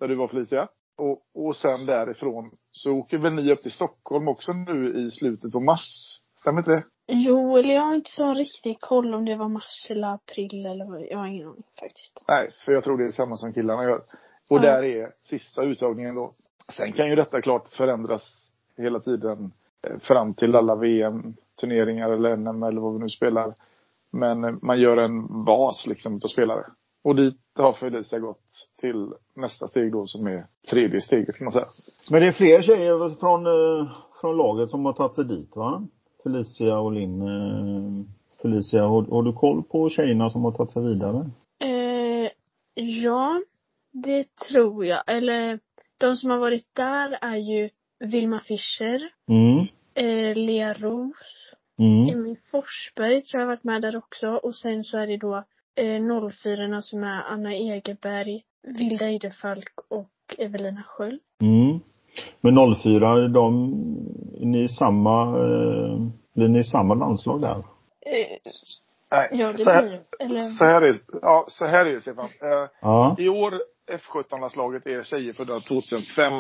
Där 0.01 0.09
du 0.09 0.15
var 0.15 0.29
Felicia. 0.29 0.69
Och, 1.03 1.47
och 1.47 1.57
sen 1.57 1.87
därifrån 1.87 2.51
så 2.73 2.91
åker 2.93 3.19
väl 3.19 3.33
ni 3.33 3.53
upp 3.53 3.63
till 3.63 3.73
Stockholm 3.73 4.29
också 4.29 4.53
nu 4.53 5.07
i 5.07 5.11
slutet 5.11 5.53
på 5.53 5.61
mars. 5.61 6.19
Stämmer 6.41 6.59
inte 6.59 6.71
det? 6.71 6.85
Jo, 7.07 7.57
eller 7.57 7.75
jag 7.75 7.83
har 7.83 7.95
inte 7.95 8.11
så 8.11 8.35
riktig 8.35 8.81
koll 8.81 9.15
om 9.15 9.25
det 9.25 9.37
var 9.37 9.49
mars 9.49 9.87
eller 9.91 10.15
april 10.15 10.67
eller 10.67 10.85
vad. 10.85 11.03
Jag 11.03 11.19
har 11.19 11.27
ingen 11.27 11.49
aning 11.49 11.63
faktiskt. 11.81 12.25
Nej, 12.29 12.51
för 12.65 12.73
jag 12.73 12.85
tror 12.85 12.99
det 12.99 13.05
är 13.05 13.11
samma 13.11 13.37
som 13.37 13.53
killarna 13.53 13.85
gör. 13.85 13.97
Och 14.51 14.59
Ja. 14.59 14.61
där 14.61 14.83
är 14.83 15.13
sista 15.21 15.63
uttagningen 15.63 16.15
då. 16.15 16.35
Sen 16.73 16.93
kan 16.93 17.09
ju 17.09 17.15
detta 17.15 17.43
klart 17.43 17.69
förändras 17.69 18.51
hela 18.77 19.01
tiden 19.01 19.53
eh, 19.87 19.99
fram 19.99 20.35
till 20.35 20.57
alla 20.57 20.75
VM-turneringar 20.75 22.11
eller 22.11 22.37
NM 22.37 22.63
eller 22.63 22.81
vad 22.81 22.93
vi 22.93 22.99
nu 22.99 23.09
spelar. 23.09 23.55
Men 24.13 24.45
eh, 24.45 24.55
man 24.63 24.81
gör 24.81 24.97
en 24.97 25.45
bas 25.45 25.87
liksom 25.87 26.21
av 26.25 26.29
spelare. 26.29 26.65
Och 27.05 27.17
dit 27.17 27.37
har 27.55 27.73
Felicia 27.73 28.19
gått 28.19 28.69
till 28.81 29.13
nästa 29.35 29.69
steg 29.69 29.93
då 29.93 30.07
som 30.07 30.27
är 30.27 30.47
tredje 30.71 31.01
steget 31.01 31.37
kan 31.37 31.45
man 31.45 31.53
säga. 31.53 31.69
Men 32.11 32.21
det 32.21 32.27
är 32.29 32.33
fler 32.33 32.63
tjejer 32.63 33.21
från, 33.21 33.47
eh, 33.47 33.93
från 34.21 34.37
laget 34.37 34.71
som 34.71 34.85
har 34.85 34.93
tagit 34.93 35.15
sig 35.15 35.25
dit 35.25 35.57
va? 35.57 35.83
Felicia 36.23 36.79
och 36.79 36.93
Linn. 36.93 37.23
eh, 37.23 38.05
Felicia, 38.43 38.83
har, 38.87 39.03
har 39.03 39.23
du 39.23 39.33
koll 39.33 39.63
på 39.63 39.89
tjejerna 39.89 40.31
som 40.31 40.45
har 40.45 40.53
tagit 40.53 40.71
sig 40.71 40.83
vidare? 40.83 41.31
Eh, 41.65 42.31
ja, 42.75 43.43
det 43.93 44.37
tror 44.37 44.87
jag. 44.87 45.03
Eller 45.07 45.59
de 45.99 46.17
som 46.17 46.31
har 46.31 46.39
varit 46.39 46.67
där 46.75 47.19
är 47.21 47.37
ju 47.37 47.71
Vilma 48.01 48.41
Fischer, 48.41 49.01
Mm. 49.29 49.59
eh, 49.95 50.37
Lea 50.37 50.73
Roos, 50.73 51.55
Mm. 51.79 52.09
Emmy 52.19 52.37
Forsberg 52.51 53.21
tror 53.23 53.41
jag 53.41 53.47
har 53.49 53.53
varit 53.55 53.65
med 53.65 53.83
där 53.83 53.97
också. 53.97 54.29
Och 54.29 54.55
sen 54.55 54.85
så 54.85 54.99
är 54.99 55.07
det 55.07 55.17
då 55.17 55.45
eh, 55.75 56.31
04 56.31 56.83
som 56.83 57.05
är 57.05 57.23
Anna 57.23 57.53
Egerberg, 57.55 58.43
Vilda 58.63 59.11
Idefalk 59.11 59.73
och 59.89 60.11
Evelina 60.39 60.83
Sköld. 60.83 61.21
Mm. 61.41 61.81
Men 62.41 62.75
04, 62.77 63.29
de, 63.29 63.73
är 64.41 64.47
ni 64.47 64.65
i 64.65 64.69
samma, 64.69 65.23
eh, 65.23 65.99
blir 66.35 66.49
ni 66.49 66.59
i 66.59 66.65
samma 66.65 66.95
landslag 66.95 67.41
där? 67.41 67.59
Eh, 68.07 68.39
Nej, 69.13 69.29
ja, 69.33 69.53
det 69.53 69.59
så, 69.59 69.71
här, 69.71 69.83
blir 69.83 70.01
Eller 70.19 70.51
så 70.51 70.65
här 70.65 70.83
är 70.83 70.97
ja, 71.23 71.47
så 71.49 71.67
här 71.67 71.87
är 71.87 71.95
det 71.95 72.01
Stefan. 72.01 72.25
Eh, 72.25 72.69
Ja. 72.81 73.17
I 73.19 73.29
år, 73.29 73.55
F17-landslaget 73.93 74.87
är 74.87 75.03
tjejer 75.03 75.33
födda 75.33 75.61
2005. 75.61 76.33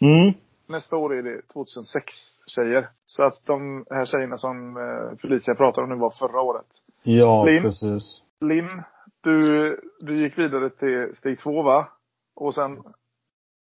Mm. 0.00 0.34
Nästa 0.68 0.96
år 0.96 1.14
är 1.14 1.22
det 1.22 1.42
2006 1.52 2.14
tjejer. 2.46 2.88
Så 3.06 3.22
att 3.22 3.46
de 3.46 3.84
här 3.90 4.04
tjejerna 4.04 4.36
som 4.36 4.76
eh, 4.76 5.18
Felicia 5.18 5.54
pratar 5.54 5.82
om 5.82 5.88
nu 5.88 5.96
var 5.96 6.10
förra 6.10 6.40
året. 6.40 6.66
Ja, 7.02 7.44
Linn? 7.44 7.62
precis. 7.62 8.20
Linn, 8.40 8.82
du, 9.20 9.80
du 10.00 10.16
gick 10.16 10.38
vidare 10.38 10.70
till 10.70 11.16
steg 11.16 11.38
två 11.38 11.62
va? 11.62 11.88
Och 12.36 12.54
sen 12.54 12.82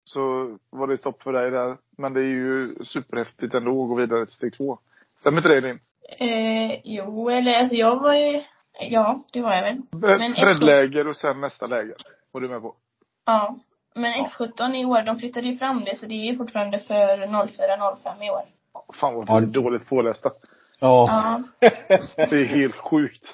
så 0.03 0.21
var 0.69 0.87
det 0.87 0.97
stopp 0.97 1.23
för 1.23 1.33
dig 1.33 1.51
där. 1.51 1.77
Men 1.97 2.13
det 2.13 2.19
är 2.19 2.23
ju 2.25 2.67
superhäftigt 2.83 3.53
ändå 3.53 3.83
att 3.83 3.89
gå 3.89 3.95
vidare 3.95 4.25
till 4.25 4.35
steg 4.35 4.53
två. 4.53 4.79
Stämmer 5.19 5.37
inte 5.37 5.49
det 5.49 5.61
Linn? 5.61 5.79
Eh, 6.19 6.79
jo, 6.83 7.29
eller 7.29 7.59
alltså 7.59 7.75
jag 7.75 7.99
var 8.01 8.13
ju, 8.13 8.41
ja, 8.89 9.23
det 9.33 9.41
var 9.41 9.53
jag 9.55 9.61
väl. 9.61 9.81
Men 9.91 10.31
Breddläger 10.33 11.07
och 11.07 11.15
sen 11.15 11.41
nästa 11.41 11.65
läger. 11.65 11.95
Var 12.31 12.41
du 12.41 12.49
med 12.49 12.61
på? 12.61 12.75
Ja. 13.25 13.55
Men 13.95 14.25
F17 14.25 14.75
i 14.75 14.85
år, 14.85 15.01
de 15.05 15.15
flyttade 15.19 15.47
ju 15.47 15.57
fram 15.57 15.83
det 15.83 15.95
så 15.95 16.05
det 16.05 16.13
är 16.13 16.31
ju 16.31 16.37
fortfarande 16.37 16.79
för 16.79 17.17
04-05 17.17 18.23
i 18.23 18.29
år. 18.29 18.43
Fan 18.93 19.13
vad 19.15 19.29
Ja. 19.29 19.39
dåligt 19.39 19.87
pålästa. 19.89 20.31
Ja. 20.79 21.05
Ja. 21.59 21.69
Det 22.15 22.31
är 22.41 22.45
helt 22.45 22.75
sjukt. 22.75 23.27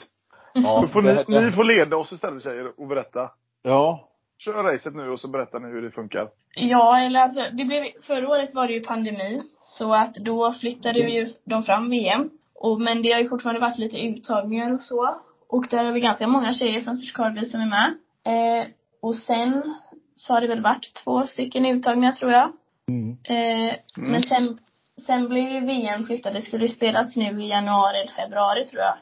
Ja, 0.64 0.82
Då 0.82 0.88
får 0.88 1.02
det- 1.02 1.26
ni, 1.28 1.46
ni 1.46 1.52
får 1.52 1.64
leda 1.64 1.98
oss 1.98 2.12
istället 2.12 2.44
tjejer 2.44 2.72
och 2.82 2.88
berätta. 2.88 3.32
ja. 3.64 4.04
Kör 4.40 4.64
racet 4.64 4.96
nu 4.96 5.10
och 5.10 5.20
så 5.20 5.28
berättar 5.28 5.60
ni 5.60 5.68
hur 5.68 5.82
det 5.82 5.92
funkar. 5.92 6.28
Ja, 6.56 7.00
eller 7.00 7.20
alltså, 7.20 7.40
det 7.54 7.66
blev, 7.66 7.84
förra 8.08 8.30
året 8.30 8.54
var 8.56 8.68
det 8.68 8.74
ju 8.74 8.84
pandemi. 8.84 9.42
Så 9.64 9.94
att 9.94 10.16
då 10.16 10.54
flyttade 10.54 11.00
ju 11.00 11.28
de 11.46 11.64
fram 11.64 11.90
VM. 11.90 12.30
Och, 12.56 12.82
men 12.82 13.02
det 13.02 13.12
har 13.12 13.20
ju 13.20 13.28
fortfarande 13.30 13.62
varit 13.62 13.78
lite 13.78 13.98
uttagningar 13.98 14.74
och 14.74 14.82
så. 14.82 15.10
Och 15.50 15.68
där 15.70 15.86
har 15.86 15.92
vi 15.92 16.00
ganska 16.00 16.28
många 16.28 16.54
tjejer 16.54 16.82
från 16.82 16.98
Karlby 17.14 17.46
som 17.46 17.62
är 17.62 17.66
med. 17.66 17.94
Eh, 18.26 18.68
och 19.02 19.16
sen 19.16 19.76
så 20.16 20.34
har 20.34 20.42
det 20.42 20.48
väl 20.48 20.62
varit 20.62 20.94
två 21.04 21.22
stycken 21.28 21.66
uttagningar 21.66 22.12
tror 22.12 22.32
jag. 22.32 22.52
Mm. 22.90 23.12
Eh, 23.12 23.76
Men 23.96 24.22
sen, 24.24 24.58
sen 25.06 25.28
blev 25.30 25.50
ju 25.50 25.60
VM 25.66 26.04
flyttat. 26.06 26.34
Det 26.34 26.42
skulle 26.42 26.66
ju 26.66 26.70
spelats 26.74 27.16
nu 27.16 27.44
i 27.44 27.48
januari 27.50 27.98
eller 28.00 28.12
februari 28.12 28.66
tror 28.66 28.82
jag. 28.82 28.94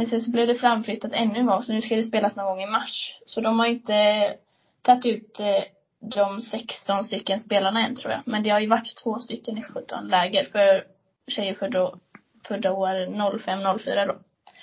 Men 0.00 0.06
sen 0.06 0.20
så 0.20 0.30
blev 0.30 0.46
det 0.46 0.54
framflyttat 0.54 1.12
ännu 1.12 1.38
en 1.38 1.46
gång 1.46 1.62
så 1.62 1.72
nu 1.72 1.80
ska 1.80 1.96
det 1.96 2.04
spelas 2.04 2.36
någon 2.36 2.46
gång 2.46 2.62
i 2.62 2.66
mars. 2.66 3.18
Så 3.26 3.40
de 3.40 3.58
har 3.58 3.66
inte 3.66 3.94
tagit 4.82 5.06
ut 5.06 5.40
eh, 5.40 5.62
de 6.00 6.40
16 6.40 7.04
stycken 7.04 7.40
spelarna 7.40 7.86
än 7.86 7.94
tror 7.94 8.12
jag. 8.12 8.20
Men 8.24 8.42
det 8.42 8.50
har 8.50 8.60
ju 8.60 8.66
varit 8.66 8.96
två 9.04 9.18
stycken 9.18 9.58
i 9.58 9.62
17 9.62 10.08
läger 10.08 10.44
för 10.44 10.84
tjejer 11.28 11.54
födda, 11.54 11.90
födda 12.48 12.72
år 12.72 12.88
05-04 12.88 14.06
då. 14.06 14.16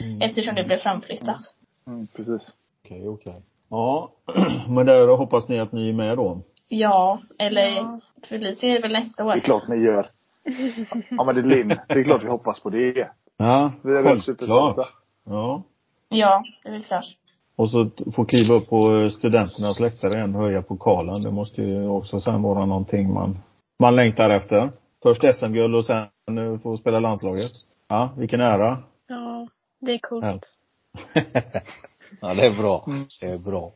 Mm. 0.06 0.22
Eftersom 0.22 0.56
det 0.56 0.63
blev 0.63 0.77
framflyttat. 0.77 1.41
Mm, 1.88 2.08
precis. 2.15 2.53
Okej, 2.86 3.08
okej. 3.08 3.44
Ja, 3.70 4.12
men 4.70 4.86
där 4.86 5.17
hoppas 5.17 5.48
ni 5.48 5.60
att 5.60 5.72
ni 5.72 5.89
är 5.89 5.94
med 5.94 6.17
då? 6.17 6.41
Ja, 6.67 7.22
eller 7.39 7.67
Ja. 7.67 8.00
Felicia 8.29 8.70
är 8.70 8.74
det 8.74 8.82
väl 8.82 8.91
nästa 8.91 9.25
år. 9.25 9.32
Det 9.32 9.38
är 9.38 9.41
klart 9.41 9.67
ni 9.67 9.75
gör. 9.75 10.12
Ja 11.10 11.24
men 11.24 11.36
det 11.36 11.41
är 11.41 11.46
Linn. 11.46 11.67
Det 11.88 12.00
är 12.00 12.03
klart 12.03 12.24
vi 12.24 12.29
hoppas 12.29 12.63
på 12.63 12.70
det. 12.70 13.12
Ja, 13.38 13.74
Vi 13.84 13.91
är 13.91 14.03
självklart. 14.03 14.97
Ja. 15.29 15.63
Ja, 16.10 16.43
det 16.63 16.69
är 16.69 16.74
väl 16.74 16.84
klart. 16.84 17.05
Och 17.55 17.69
så 17.72 17.89
få 18.15 18.25
kliva 18.25 18.53
upp 18.55 18.69
på 18.69 18.96
eh, 18.96 19.10
studenternas 19.10 19.79
läktare 19.79 20.13
igen 20.13 20.36
och 20.36 20.41
höja 20.41 20.62
pokalen. 20.62 21.22
Det 21.22 21.31
måste 21.31 21.62
ju 21.62 21.88
också 21.88 22.22
sen 22.22 22.41
vara 22.41 22.65
någonting 22.65 23.13
man, 23.13 23.39
man 23.79 23.96
längtar 23.96 24.29
efter. 24.29 24.72
Först 25.03 25.36
SM-guld 25.36 25.75
och 25.75 25.86
sen 25.86 26.07
eh, 26.38 26.60
få 26.60 26.77
spela 26.77 27.00
landslaget. 27.00 27.51
Ja, 27.88 28.10
vilken 28.17 28.41
ära. 28.41 28.84
Ja, 29.07 29.48
det 29.81 29.93
är 29.93 29.98
coolt. 29.98 30.25
Ja. 31.13 31.22
Ja, 32.22 32.34
det 32.34 32.46
är 32.46 32.62
bra. 32.62 32.86
Det 33.22 33.27
är 33.27 33.38
bra. 33.38 33.72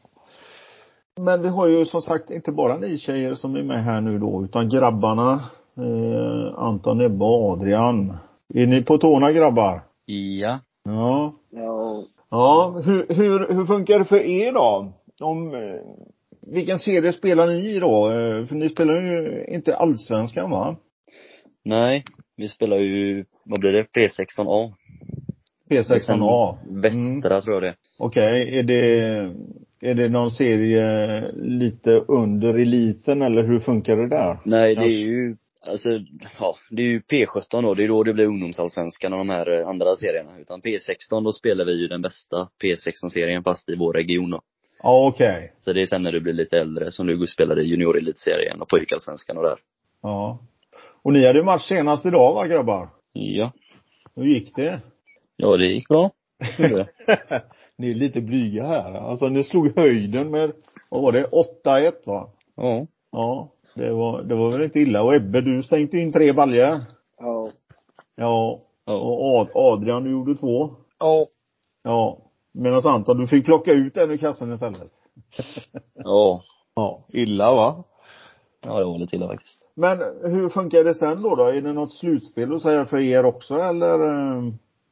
Men 1.20 1.42
vi 1.42 1.48
har 1.48 1.68
ju 1.68 1.86
som 1.86 2.02
sagt 2.02 2.30
inte 2.30 2.52
bara 2.52 2.78
ni 2.78 2.98
tjejer 2.98 3.34
som 3.34 3.56
är 3.56 3.64
med 3.64 3.84
här 3.84 4.02
nu 4.02 4.20
då, 4.20 4.44
utan 4.44 4.70
grabbarna. 4.70 5.50
Eh, 5.78 6.60
Anton, 6.60 7.02
Ebba 7.02 7.26
och 7.26 7.52
Adrian. 7.52 8.18
Är 8.54 8.68
ni 8.68 8.84
på 8.84 8.98
tårna 8.98 9.32
grabbar? 9.32 9.82
Ja. 10.06 10.60
Ja. 10.84 11.34
Ja, 11.50 12.04
Ja, 12.32 12.82
hur, 12.86 13.06
hur, 13.16 13.54
hur 13.54 13.66
funkar 13.66 14.00
det 14.00 14.06
för 14.06 14.26
er 14.26 14.52
då? 14.54 14.94
Om, 15.22 15.54
eh, 15.56 15.82
vilken 16.54 16.80
serie 16.80 17.14
spelar 17.14 17.48
ni 17.48 17.76
i 17.76 17.80
då? 17.80 18.10
Eh, 18.12 18.46
För 18.46 18.56
ni 18.56 18.70
spelar 18.70 18.94
ju 18.94 19.46
inte 19.48 19.76
allsvenskan 19.76 20.50
va? 20.52 20.76
Nej, 21.64 22.04
vi 22.38 22.48
spelar 22.48 22.78
ju, 22.78 23.26
vad 23.44 23.60
blir 23.60 23.72
det, 23.72 23.84
P16A. 23.84 24.72
P16A. 25.70 26.58
Västra 26.70 27.42
tror 27.42 27.56
jag 27.56 27.64
det 27.64 27.76
Okej, 27.98 28.60
är 28.60 28.64
det, 28.64 29.00
är 29.82 29.94
det 29.94 30.10
någon 30.10 30.32
serie 30.32 31.28
lite 31.36 31.92
under 31.92 32.54
eliten 32.54 33.22
eller 33.22 33.44
hur 33.44 33.60
funkar 33.60 33.96
det 33.96 34.10
där? 34.10 34.38
Nej, 34.46 34.76
det 34.76 34.82
är 34.82 35.06
ju, 35.06 35.36
alltså, 35.68 35.90
ja, 36.40 36.56
det 36.70 36.82
är 36.82 36.88
ju 36.88 37.00
P17 37.00 37.62
då. 37.62 37.74
Det 37.74 37.84
är 37.84 37.88
då 37.88 38.04
det 38.04 38.14
blir 38.14 38.26
ungdomsallsvenskan 38.26 39.14
och 39.14 39.20
de 39.20 39.30
här 39.30 39.60
eh, 39.60 39.68
andra 39.68 39.96
serierna. 39.96 40.40
Utan 40.40 40.62
P16, 40.62 41.24
då 41.24 41.32
spelar 41.32 41.66
vi 41.66 41.82
ju 41.82 41.88
den 41.88 42.02
bästa 42.02 42.50
P16-serien 42.64 43.44
fast 43.44 43.70
i 43.70 43.76
vår 43.76 43.94
region 43.94 44.30
då. 44.30 44.42
Ja, 44.84 45.08
okej. 45.08 45.54
Så 45.58 45.74
det 45.74 45.82
är 45.82 45.86
sen 45.86 46.04
när 46.04 46.12
du 46.12 46.20
blir 46.20 46.34
lite 46.34 46.58
äldre 46.60 46.92
som 46.92 47.08
du 47.08 47.28
spelar 47.28 47.60
i 47.60 47.64
juniorelitserien 47.64 48.62
och 48.62 48.70
pojkallsvenskan 48.70 49.38
och 49.38 49.44
där. 49.44 49.60
Ja. 50.02 50.40
Och 51.04 51.14
ni 51.14 51.28
hade 51.28 51.40
ju 51.40 51.46
match 51.46 51.68
senast 51.68 52.06
idag 52.06 52.34
va 52.34 52.48
grabbar? 52.48 52.90
Ja. 53.14 53.52
Hur 54.16 54.26
gick 54.26 54.56
det? 54.56 54.80
Ja, 55.36 55.58
det 55.58 55.66
gick 55.66 55.88
bra. 55.88 56.12
Ni 57.78 57.92
är 57.92 57.96
lite 57.96 58.22
blyga 58.22 58.64
här. 58.64 58.94
Alltså 58.94 59.28
ni 59.28 59.44
slog 59.44 59.78
höjden 59.78 60.32
med, 60.32 60.52
vad 60.90 61.02
var 61.02 61.12
det, 61.12 61.28
8-1 61.66 61.92
va? 62.06 62.30
Ja. 62.56 62.88
Ja. 63.12 63.52
Det 63.76 63.92
var, 63.92 64.22
det 64.24 64.36
var 64.36 64.52
väl 64.52 64.62
inte 64.62 64.80
illa. 64.80 65.04
Och 65.04 65.16
Ebbe, 65.16 65.42
du 65.42 65.64
stänkte 65.64 65.98
in 65.98 66.12
tre 66.12 66.34
baljor. 66.34 66.80
ja, 67.20 67.48
Ja. 68.16 68.60
Och 68.86 69.40
Ad, 69.42 69.50
Adrian, 69.56 70.04
du 70.04 70.12
gjorde 70.12 70.36
två. 70.36 70.70
ja, 71.00 71.28
Ja. 71.84 72.18
Medan 72.54 72.82
Anton, 72.86 73.18
du 73.18 73.28
fick 73.28 73.46
plocka 73.46 73.72
ut 73.74 73.98
en 73.98 74.12
ur 74.12 74.18
kassan 74.18 74.54
istället. 74.54 74.92
Ja. 75.94 76.42
Ja. 76.76 77.06
Illa 77.10 77.52
va? 77.56 77.84
Ja, 78.66 78.80
det 78.80 78.86
var 78.86 78.98
lite 78.98 79.16
illa 79.16 79.28
faktiskt. 79.28 79.62
Men 79.76 79.98
hur 80.24 80.50
funkar 80.50 80.84
det 80.84 80.94
sen 80.96 81.22
då? 81.22 81.36
då? 81.36 81.44
Är 81.46 81.62
det 81.62 81.74
något 81.74 81.92
slutspel 81.92 82.54
att 82.56 82.62
säga 82.62 82.86
för 82.86 83.00
er 83.00 83.26
också 83.26 83.56
eller? 83.56 84.00
eh, 84.00 84.44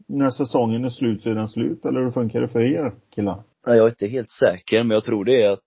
när 0.07 0.29
säsongen 0.29 0.85
är 0.85 0.89
slut 0.89 1.23
så 1.23 1.29
är 1.29 1.35
den 1.35 1.47
slut 1.47 1.85
eller 1.85 2.01
hur 2.01 2.11
funkar 2.11 2.41
det 2.41 2.47
för 2.47 2.61
er 2.61 2.93
killar? 3.15 3.43
Ja, 3.65 3.75
jag 3.75 3.85
är 3.85 3.89
inte 3.89 4.07
helt 4.07 4.31
säker, 4.31 4.77
men 4.83 4.89
jag 4.91 5.03
tror 5.03 5.25
det 5.25 5.43
är 5.43 5.49
att 5.51 5.59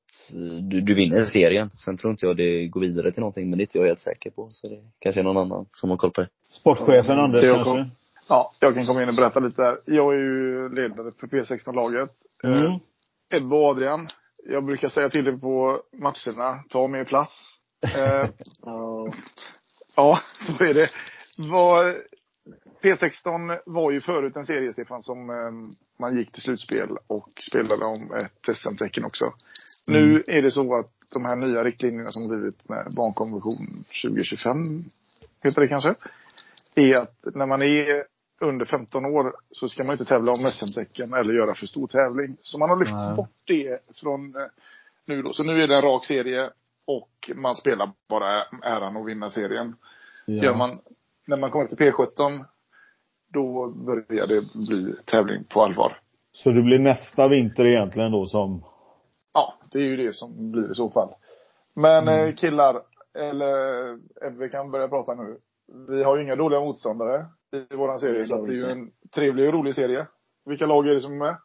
du, 0.62 0.80
du 0.80 0.94
vinner 0.94 1.26
serien. 1.26 1.70
Sen 1.70 1.96
tror 1.96 2.10
inte 2.10 2.26
jag 2.26 2.36
det 2.36 2.66
går 2.66 2.80
vidare 2.80 3.12
till 3.12 3.20
någonting, 3.20 3.50
men 3.50 3.58
det 3.58 3.62
är 3.62 3.66
inte 3.66 3.78
jag 3.78 3.86
helt 3.86 4.00
säker 4.00 4.30
på. 4.30 4.50
Så 4.52 4.68
det 4.68 4.80
kanske 4.98 5.20
är 5.20 5.24
någon 5.24 5.36
annan 5.36 5.66
som 5.70 5.90
har 5.90 5.96
koll 5.96 6.10
på 6.10 6.20
det. 6.20 6.28
Sportchefen 6.50 7.18
Anders 7.18 7.42
kanske? 7.44 7.90
Ja, 8.28 8.52
jag 8.58 8.74
kan 8.74 8.86
komma 8.86 9.02
in 9.02 9.08
och 9.08 9.14
berätta 9.14 9.40
lite 9.40 9.62
här. 9.62 9.80
Jag 9.84 10.14
är 10.14 10.18
ju 10.18 10.68
ledare 10.68 11.12
för 11.20 11.26
P16-laget. 11.26 12.10
Mm. 12.44 12.62
Eh, 12.62 12.76
Ebbe 13.30 13.56
och 13.56 13.70
Adrian. 13.70 14.06
Jag 14.44 14.64
brukar 14.64 14.88
säga 14.88 15.10
till 15.10 15.28
er 15.28 15.36
på 15.36 15.80
matcherna, 15.92 16.64
ta 16.68 16.88
mer 16.88 17.04
plats. 17.04 17.58
Eh, 17.94 18.28
Ja. 18.62 19.12
ja, 19.96 20.20
så 20.58 20.64
är 20.64 20.74
det. 20.74 20.90
Var, 21.36 21.96
P16 22.82 23.58
var 23.66 23.90
ju 23.90 24.00
förut 24.00 24.36
en 24.36 24.44
serie, 24.44 24.72
Stefan, 24.72 25.02
som 25.02 25.30
eh, 25.30 25.76
man 25.98 26.18
gick 26.18 26.32
till 26.32 26.42
slutspel 26.42 26.88
och 27.06 27.30
spelade 27.50 27.84
om 27.84 28.12
ett 28.12 28.56
SM-tecken 28.56 29.04
också. 29.04 29.32
Nu 29.86 30.22
är 30.26 30.42
det 30.42 30.50
så 30.50 30.78
att 30.78 30.90
de 31.12 31.24
här 31.24 31.36
nya 31.36 31.64
riktlinjerna 31.64 32.12
som 32.12 32.28
blivit 32.28 32.68
med 32.68 32.86
barnkonvention 32.90 33.84
2025, 34.02 34.84
heter 35.42 35.60
det 35.60 35.68
kanske, 35.68 35.94
är 36.74 36.96
att 36.96 37.34
när 37.34 37.46
man 37.46 37.62
är 37.62 38.04
under 38.40 38.66
15 38.66 39.04
år 39.04 39.34
så 39.50 39.68
ska 39.68 39.84
man 39.84 39.92
inte 39.92 40.04
tävla 40.04 40.32
om 40.32 40.50
SM-tecken 40.50 41.14
eller 41.14 41.34
göra 41.34 41.54
för 41.54 41.66
stor 41.66 41.86
tävling. 41.86 42.36
Så 42.42 42.58
man 42.58 42.70
har 42.70 42.78
lyft 42.78 42.92
Nej. 42.92 43.16
bort 43.16 43.30
det 43.44 43.78
från 43.94 44.36
eh, 44.36 44.42
nu 45.04 45.22
då. 45.22 45.32
Så 45.32 45.42
nu 45.42 45.62
är 45.62 45.68
det 45.68 45.76
en 45.76 45.82
rak 45.82 46.04
serie 46.04 46.50
och 46.86 47.30
man 47.34 47.54
spelar 47.54 47.90
bara 48.08 48.44
äran 48.62 48.96
att 48.96 49.06
vinna 49.06 49.30
serien. 49.30 49.74
Ja. 50.26 50.44
Gör 50.44 50.54
man, 50.54 50.78
när 51.26 51.36
man 51.36 51.50
kommer 51.50 51.66
till 51.66 51.78
P17 51.78 52.44
då 53.32 53.68
börjar 53.68 54.26
det 54.26 54.42
bli 54.54 54.94
tävling 55.04 55.44
på 55.44 55.62
allvar. 55.62 55.98
Så 56.32 56.50
det 56.50 56.62
blir 56.62 56.78
nästa 56.78 57.28
vinter 57.28 57.66
egentligen 57.66 58.12
då 58.12 58.26
som 58.26 58.64
Ja, 59.34 59.54
det 59.70 59.78
är 59.78 59.82
ju 59.82 59.96
det 59.96 60.12
som 60.12 60.52
blir 60.52 60.70
i 60.70 60.74
så 60.74 60.90
fall. 60.90 61.08
Men 61.74 62.08
Mm. 62.08 62.28
eh, 62.28 62.34
killar, 62.34 62.82
eller 63.18 63.92
Ebbe 64.26 64.48
kan 64.48 64.70
börja 64.70 64.88
prata 64.88 65.14
nu. 65.14 65.38
Vi 65.88 66.02
har 66.04 66.16
ju 66.16 66.22
inga 66.24 66.36
dåliga 66.36 66.60
motståndare 66.60 67.26
i 67.72 67.76
våran 67.76 67.98
serie, 67.98 68.26
så 68.26 68.46
det 68.46 68.52
är 68.52 68.56
ju 68.56 68.66
en 68.70 68.90
trevlig 69.14 69.46
och 69.48 69.54
rolig 69.54 69.74
serie. 69.74 70.06
Vilka 70.44 70.66
lag 70.66 70.88
är 70.88 70.94
det 70.94 71.00
som 71.00 71.12
är 71.12 71.16
med? 71.18 71.36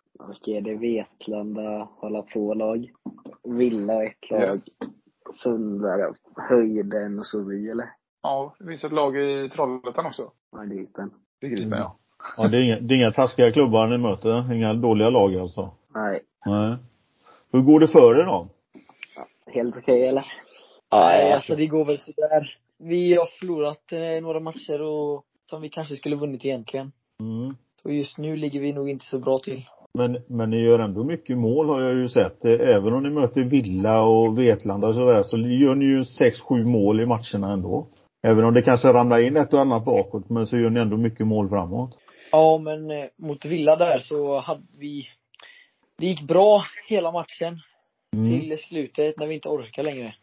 Är 0.46 0.62
det? 0.62 0.76
Vetlanda, 0.76 1.88
hålla 1.96 2.22
på 2.22 2.54
lag. 2.54 2.92
Villa 3.44 4.04
ett 4.04 4.30
lag. 4.32 4.42
Yes. 4.42 4.66
Sundberg, 5.44 6.14
Höjden 6.50 7.20
och 7.20 7.26
så 7.26 7.44
vi 7.44 7.70
eller? 7.70 7.90
Ja, 8.24 8.56
det 8.60 8.66
finns 8.66 8.84
ett 8.84 8.92
lag 8.92 9.18
i 9.18 9.50
Trollhättan 9.50 10.06
också. 10.06 10.32
Ja, 10.52 10.64
Gripen. 10.64 11.12
Det 11.42 11.48
griper 11.48 11.64
Mm. 11.64 11.80
jag. 11.80 11.92
Ja, 12.38 12.48
det 12.48 12.58
är 12.58 12.62
inga, 12.62 12.80
det 12.80 12.94
är 12.94 12.98
inga 12.98 13.12
taskiga 13.12 13.52
klubbar 13.52 13.88
ni 13.88 13.98
möter? 13.98 14.54
Inga 14.54 14.74
dåliga 14.74 15.10
lag 15.10 15.36
alltså? 15.36 15.72
Nej. 15.96 16.20
Nej. 16.46 16.78
Hur 17.52 17.62
går 17.62 17.80
det 17.80 17.88
för 17.88 18.20
er 18.20 18.26
då? 18.26 18.48
Helt 19.54 19.78
okej 19.78 20.08
eller? 20.08 20.26
Nej, 20.92 21.34
alltså 21.34 21.56
det 21.56 21.68
går 21.68 21.86
väl 21.86 22.00
sådär. 22.00 22.58
Vi 22.78 23.14
har 23.16 23.26
förlorat 23.40 23.92
eh, 23.92 24.22
några 24.22 24.40
matcher 24.40 24.82
och 24.82 25.24
som 25.50 25.62
vi 25.62 25.70
kanske 25.70 25.96
skulle 25.96 26.16
vunnit 26.16 26.46
egentligen. 26.46 26.92
Mm. 27.20 27.56
Så 27.82 27.92
just 27.92 28.18
nu 28.18 28.36
ligger 28.36 28.60
vi 28.62 28.74
nog 28.74 28.90
inte 28.90 29.06
så 29.06 29.20
bra 29.20 29.40
till. 29.40 29.66
Men, 29.94 30.18
men 30.28 30.50
ni 30.50 30.62
gör 30.62 30.80
ändå 30.80 31.04
mycket 31.04 31.38
mål 31.38 31.70
har 31.70 31.82
jag 31.82 31.96
ju 31.96 32.08
sett. 32.08 32.46
Eh, 32.46 32.52
Även 32.52 32.94
om 32.94 33.04
ni 33.04 33.10
möter 33.10 33.42
Villa 33.44 34.02
och 34.02 34.40
Vetlanda 34.40 34.88
och 34.88 34.96
sådär 34.96 35.24
så 35.24 35.38
gör 35.38 35.76
ni 35.76 35.86
ju 35.86 36.04
sex 36.04 36.42
sju 36.42 36.66
mål 36.66 37.02
i 37.02 37.06
matcherna 37.06 37.54
ändå. 37.54 37.88
Även 38.24 38.46
om 38.46 38.54
det 38.54 38.62
kanske 38.62 38.88
ramlar 38.88 39.20
in 39.20 39.38
ett 39.38 39.54
och 39.54 39.60
annat 39.60 39.86
bakåt 39.86 40.30
men 40.30 40.46
så 40.46 40.58
gör 40.58 40.70
ni 40.70 40.80
ändå 40.80 40.98
mycket 40.98 41.28
mål 41.28 41.50
framåt. 41.50 41.98
Ja, 42.32 42.58
men 42.58 42.92
eh, 42.92 43.06
mot 43.18 43.46
Villa 43.46 43.76
där 43.76 44.00
så 44.00 44.40
hade 44.40 44.64
vi 44.80 45.04
Det 45.98 46.06
gick 46.06 46.22
bra 46.22 46.64
hela 46.88 47.12
matchen. 47.12 47.62
Mm. 48.14 48.30
Till 48.30 48.58
slutet 48.58 49.20
när 49.20 49.28
vi 49.28 49.36
inte 49.36 49.50
orkar 49.50 49.84
längre. 49.84 50.16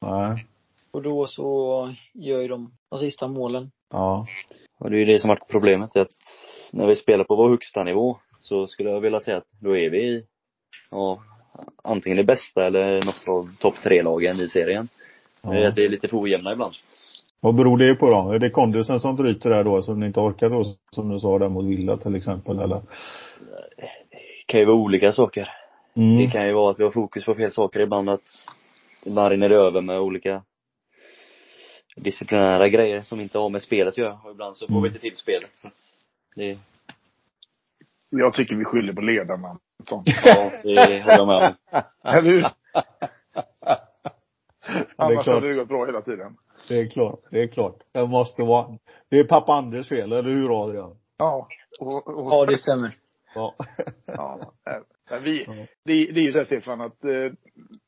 Nej. 0.00 0.46
Och 0.90 1.02
då 1.02 1.26
så 1.26 1.94
gör 2.12 2.40
ju 2.40 2.48
de 2.48 2.70
de 2.90 2.98
sista 2.98 3.28
målen. 3.28 3.70
Ja. 3.90 4.26
Och 4.78 4.90
det 4.90 4.96
är 4.96 4.98
ju 4.98 5.04
det 5.04 5.18
som 5.18 5.28
varit 5.28 5.48
problemet, 5.48 5.96
att 5.96 6.08
när 6.72 6.86
vi 6.86 6.96
spelar 6.96 7.24
på 7.24 7.36
vår 7.36 7.50
högsta 7.50 7.84
nivå 7.84 8.16
så 8.40 8.66
skulle 8.66 8.90
jag 8.90 9.00
vilja 9.00 9.20
säga 9.20 9.36
att 9.36 9.50
då 9.60 9.76
är 9.76 9.90
vi 9.90 10.24
ja, 10.90 11.22
antingen 11.84 12.16
det 12.16 12.24
bästa 12.24 12.66
eller 12.66 12.94
något 12.94 13.28
av 13.28 13.56
topp 13.58 13.74
tre-lagen 13.82 14.36
i 14.36 14.48
serien. 14.48 14.88
Det 15.42 15.48
är 15.48 15.54
ja. 15.54 15.68
att 15.68 15.74
det 15.74 15.84
är 15.84 15.88
lite 15.88 16.08
för 16.08 16.22
ojämna 16.22 16.52
ibland. 16.52 16.74
Vad 17.40 17.54
beror 17.54 17.78
det 17.78 17.94
på 17.94 18.10
då? 18.10 18.32
Är 18.32 18.38
det 18.38 18.50
kondisen 18.50 19.00
som 19.00 19.16
bryter 19.16 19.50
där 19.50 19.64
då, 19.64 19.82
som 19.82 20.00
ni 20.00 20.06
inte 20.06 20.20
orkar 20.20 20.50
då, 20.50 20.74
som 20.90 21.08
du 21.08 21.20
sa 21.20 21.38
där 21.38 21.48
mot 21.48 21.64
Villa 21.64 21.96
till 21.96 22.14
exempel, 22.14 22.58
eller? 22.58 22.82
Det 24.56 24.60
kan 24.60 24.68
ju 24.68 24.74
vara 24.74 24.76
olika 24.84 25.12
saker. 25.12 25.48
Mm. 25.96 26.16
Det 26.16 26.30
kan 26.30 26.46
ju 26.46 26.52
vara 26.52 26.70
att 26.70 26.78
vi 26.80 26.84
har 26.84 26.90
fokus 26.90 27.24
på 27.24 27.34
fel 27.34 27.52
saker 27.52 27.80
ibland, 27.80 28.10
att 28.10 28.22
ibland 29.04 29.30
rinner 29.30 29.48
det 29.48 29.54
över 29.56 29.80
med 29.80 30.00
olika 30.00 30.42
disciplinära 31.96 32.68
grejer 32.68 33.00
som 33.02 33.20
inte 33.20 33.38
har 33.38 33.48
med 33.48 33.62
spelet 33.62 33.88
att 33.92 33.98
göra. 33.98 34.18
Och 34.24 34.30
ibland 34.30 34.56
så 34.56 34.66
får 34.66 34.72
Mm. 34.74 34.82
vi 34.82 34.88
inte 34.88 35.00
till 35.00 35.16
spelet. 35.16 35.50
Så 35.54 35.68
att 35.68 35.74
det, 36.36 36.58
Jag 38.10 38.34
tycker 38.34 38.56
vi 38.56 38.64
skyller 38.64 38.92
på 38.92 39.00
ledarna. 39.00 39.58
Sånt. 39.84 40.06
ja, 40.24 40.50
det 40.62 41.02
håller 41.02 41.16
jag 41.16 41.26
med 41.26 41.36
om. 41.36 41.82
Eller 42.12 42.30
hur? 42.30 42.46
Annars 44.96 45.24
klart. 45.24 45.34
hade 45.34 45.48
det 45.48 45.54
gått 45.54 45.68
bra 45.68 45.86
hela 45.86 46.00
tiden. 46.00 46.36
Det 46.68 46.78
är 46.80 46.86
klart, 46.88 47.20
det 47.30 47.42
är 47.42 47.46
klart. 47.48 47.78
Det 47.92 48.06
måste 48.06 48.42
vara, 48.42 48.78
det 49.08 49.18
är 49.18 49.24
pappa 49.24 49.52
Anders 49.54 49.88
fel, 49.88 50.12
eller 50.12 50.30
hur 50.30 50.62
Adrian? 50.64 50.96
Ja. 51.18 51.48
Och, 51.80 52.08
och, 52.08 52.32
Ja, 52.32 52.46
det 52.46 52.56
stämmer. 52.56 52.96
Ja. 53.36 53.54
Ja, 54.06 54.52
eh, 54.70 54.82
men 55.10 55.22
vi, 55.22 55.44
det, 55.84 56.12
det 56.12 56.20
är 56.20 56.24
ju 56.24 56.32
så 56.32 56.38
här 56.38 56.44
Stefan 56.44 56.80
att 56.80 57.04
eh, 57.04 57.32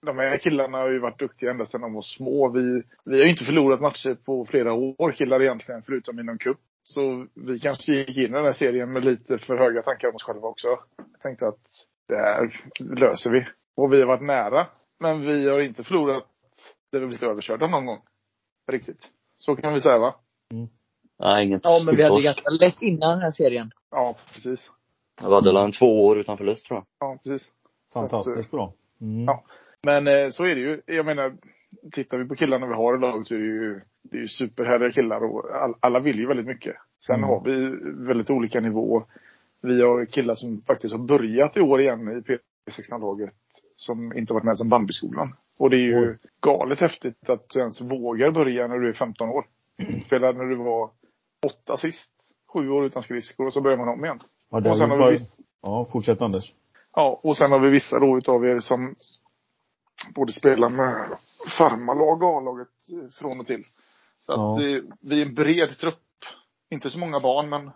de 0.07 0.19
här 0.19 0.39
killarna 0.39 0.79
har 0.79 0.89
ju 0.89 0.99
varit 0.99 1.19
duktiga 1.19 1.51
ända 1.51 1.67
sedan 1.67 1.81
de 1.81 1.95
var 1.95 2.03
små. 2.03 2.49
Vi, 2.49 2.83
vi 3.05 3.19
har 3.19 3.25
ju 3.25 3.31
inte 3.31 3.45
förlorat 3.45 3.81
matcher 3.81 4.15
på 4.15 4.45
flera 4.45 4.73
år 4.73 5.13
killar 5.13 5.43
egentligen, 5.43 5.83
förutom 5.83 6.21
i 6.21 6.23
någon 6.23 6.39
cup. 6.39 6.59
Så 6.83 7.27
vi 7.35 7.61
kanske 7.61 7.93
gick 7.93 8.17
in 8.17 8.25
i 8.25 8.29
den 8.29 8.45
här 8.45 8.53
serien 8.53 8.93
med 8.93 9.05
lite 9.05 9.39
för 9.39 9.57
höga 9.59 9.83
tankar 9.83 10.09
om 10.09 10.15
oss 10.15 10.23
själva 10.23 10.49
också. 10.49 10.69
Jag 10.97 11.21
tänkte 11.23 11.47
att 11.47 11.61
det 12.09 12.17
här 12.17 12.51
löser 12.79 13.31
vi. 13.31 13.47
Och 13.77 13.93
vi 13.93 14.01
har 14.01 14.09
varit 14.09 14.27
nära. 14.27 14.67
Men 15.01 15.21
vi 15.21 15.49
har 15.51 15.61
inte 15.61 15.85
förlorat 15.85 16.25
där 16.93 17.01
vi 17.01 17.07
blivit 17.07 17.23
överkörda 17.23 17.67
någon 17.67 17.87
gång. 17.87 17.99
Riktigt. 18.71 19.11
Så 19.37 19.57
kan 19.57 19.75
vi 19.75 19.81
säga 19.81 19.99
va? 19.99 20.15
Nej, 21.19 21.47
inget 21.47 21.61
Ja, 21.65 21.83
men 21.87 21.97
vi 21.97 22.03
hade 22.03 22.15
stort 22.15 22.25
ganska 22.25 22.51
lätt 22.51 22.83
innan 22.83 23.11
den 23.11 23.21
här 23.21 23.33
serien. 23.33 23.71
Ja, 23.91 24.17
precis. 24.33 24.71
Vi 25.21 25.35
hade 25.35 25.53
väl 25.53 25.57
en 25.65 25.73
två 25.73 26.07
år 26.07 26.19
utan 26.19 26.39
förlust 26.39 26.67
tror 26.67 26.77
jag. 26.79 26.87
Ja, 27.09 27.19
precis. 27.25 27.51
Så 27.87 27.99
att, 28.05 28.11
Fantastiskt 28.11 28.51
bra. 28.51 28.73
Mm. 29.01 29.25
Ja. 29.25 29.45
Men 29.83 30.07
eh, 30.07 30.31
så 30.31 30.45
är 30.45 30.55
det 30.55 30.61
ju. 30.61 30.81
Jag 30.87 31.07
menar, 31.07 31.37
tittar 31.93 32.19
vi 32.19 32.25
på 32.25 32.35
killarna 32.35 32.67
vi 32.67 32.75
har 32.75 32.97
i 32.97 33.01
laget 33.01 33.27
så 33.27 33.35
är 33.35 33.39
det 33.39 33.45
ju, 33.45 33.81
det 34.03 34.17
är 34.17 34.21
ju 34.21 34.29
superhärliga 34.29 34.91
killar 34.91 35.25
och 35.25 35.51
all, 35.63 35.75
alla 35.81 36.01
vill 36.01 36.19
ju 36.19 36.27
väldigt 36.27 36.47
mycket. 36.47 36.77
Sen 37.07 37.17
Mm. 37.17 37.29
har 37.29 37.41
vi 37.45 37.77
väldigt 38.07 38.31
olika 38.31 38.61
nivå. 38.61 39.03
Vi 39.63 39.83
har 39.83 40.05
killar 40.05 40.35
som 40.35 40.63
faktiskt 40.67 40.95
har 40.95 41.05
börjat 41.05 41.57
i 41.57 41.61
år 41.61 41.81
igen 41.81 42.09
i 42.09 42.21
P16-laget 42.71 43.35
som 43.77 44.17
inte 44.17 44.33
varit 44.33 44.45
med 44.45 44.59
sedan 44.59 44.69
bandyskolan. 44.69 45.35
Och 45.59 45.71
det 45.71 45.77
är 45.77 45.81
ju 45.81 46.11
Oj. 46.11 46.19
galet 46.41 46.81
häftigt 46.81 47.31
att 47.31 47.49
du 47.49 47.59
ens 47.61 47.81
vågar 47.81 48.31
börja 48.31 48.67
när 48.67 48.79
du 48.79 48.89
är 48.89 48.93
15 48.93 49.29
år. 49.29 49.47
Spelade 50.07 50.39
när 50.39 50.45
du 50.45 50.57
var 50.57 50.91
åtta 51.47 51.77
sist. 51.77 52.13
Sju 52.53 52.71
år 52.71 52.85
utan 52.87 53.03
skridskor 53.03 53.47
och 53.47 53.53
så 53.53 53.61
börjar 53.61 53.79
man 53.79 53.89
om 53.89 54.05
igen. 54.05 54.21
Ja, 54.51 54.71
Och 54.71 54.79
sen 54.79 54.91
har 54.91 54.97
vi 54.97 55.03
bara... 55.03 55.11
viss- 55.13 55.41
ja, 55.63 55.85
fortsätt 55.93 56.23
Anders. 56.23 56.53
Ja, 56.95 57.21
och 57.23 57.37
sen 57.37 57.53
har 57.53 57.59
vi 57.59 57.71
vissa 57.71 57.99
då 57.99 58.19
utav 58.19 58.47
er 58.47 58.61
som 58.61 58.95
både 60.15 60.33
spelar 60.33 60.69
med 60.69 61.17
farmarlag 61.59 62.23
och 62.23 62.37
A-laget 62.37 63.15
från 63.19 63.41
och 63.41 63.47
till. 63.47 63.65
Så 64.21 64.33
att 64.33 64.39
Ja. 64.39 64.59
det, 64.69 64.83
vi 65.01 65.23
är 65.23 65.27
en 65.27 65.35
bred 65.35 65.79
trupp. 65.79 65.95
Inte 66.71 66.91
så 66.91 66.99
många 66.99 67.21
barn, 67.21 67.49
men 67.49 67.71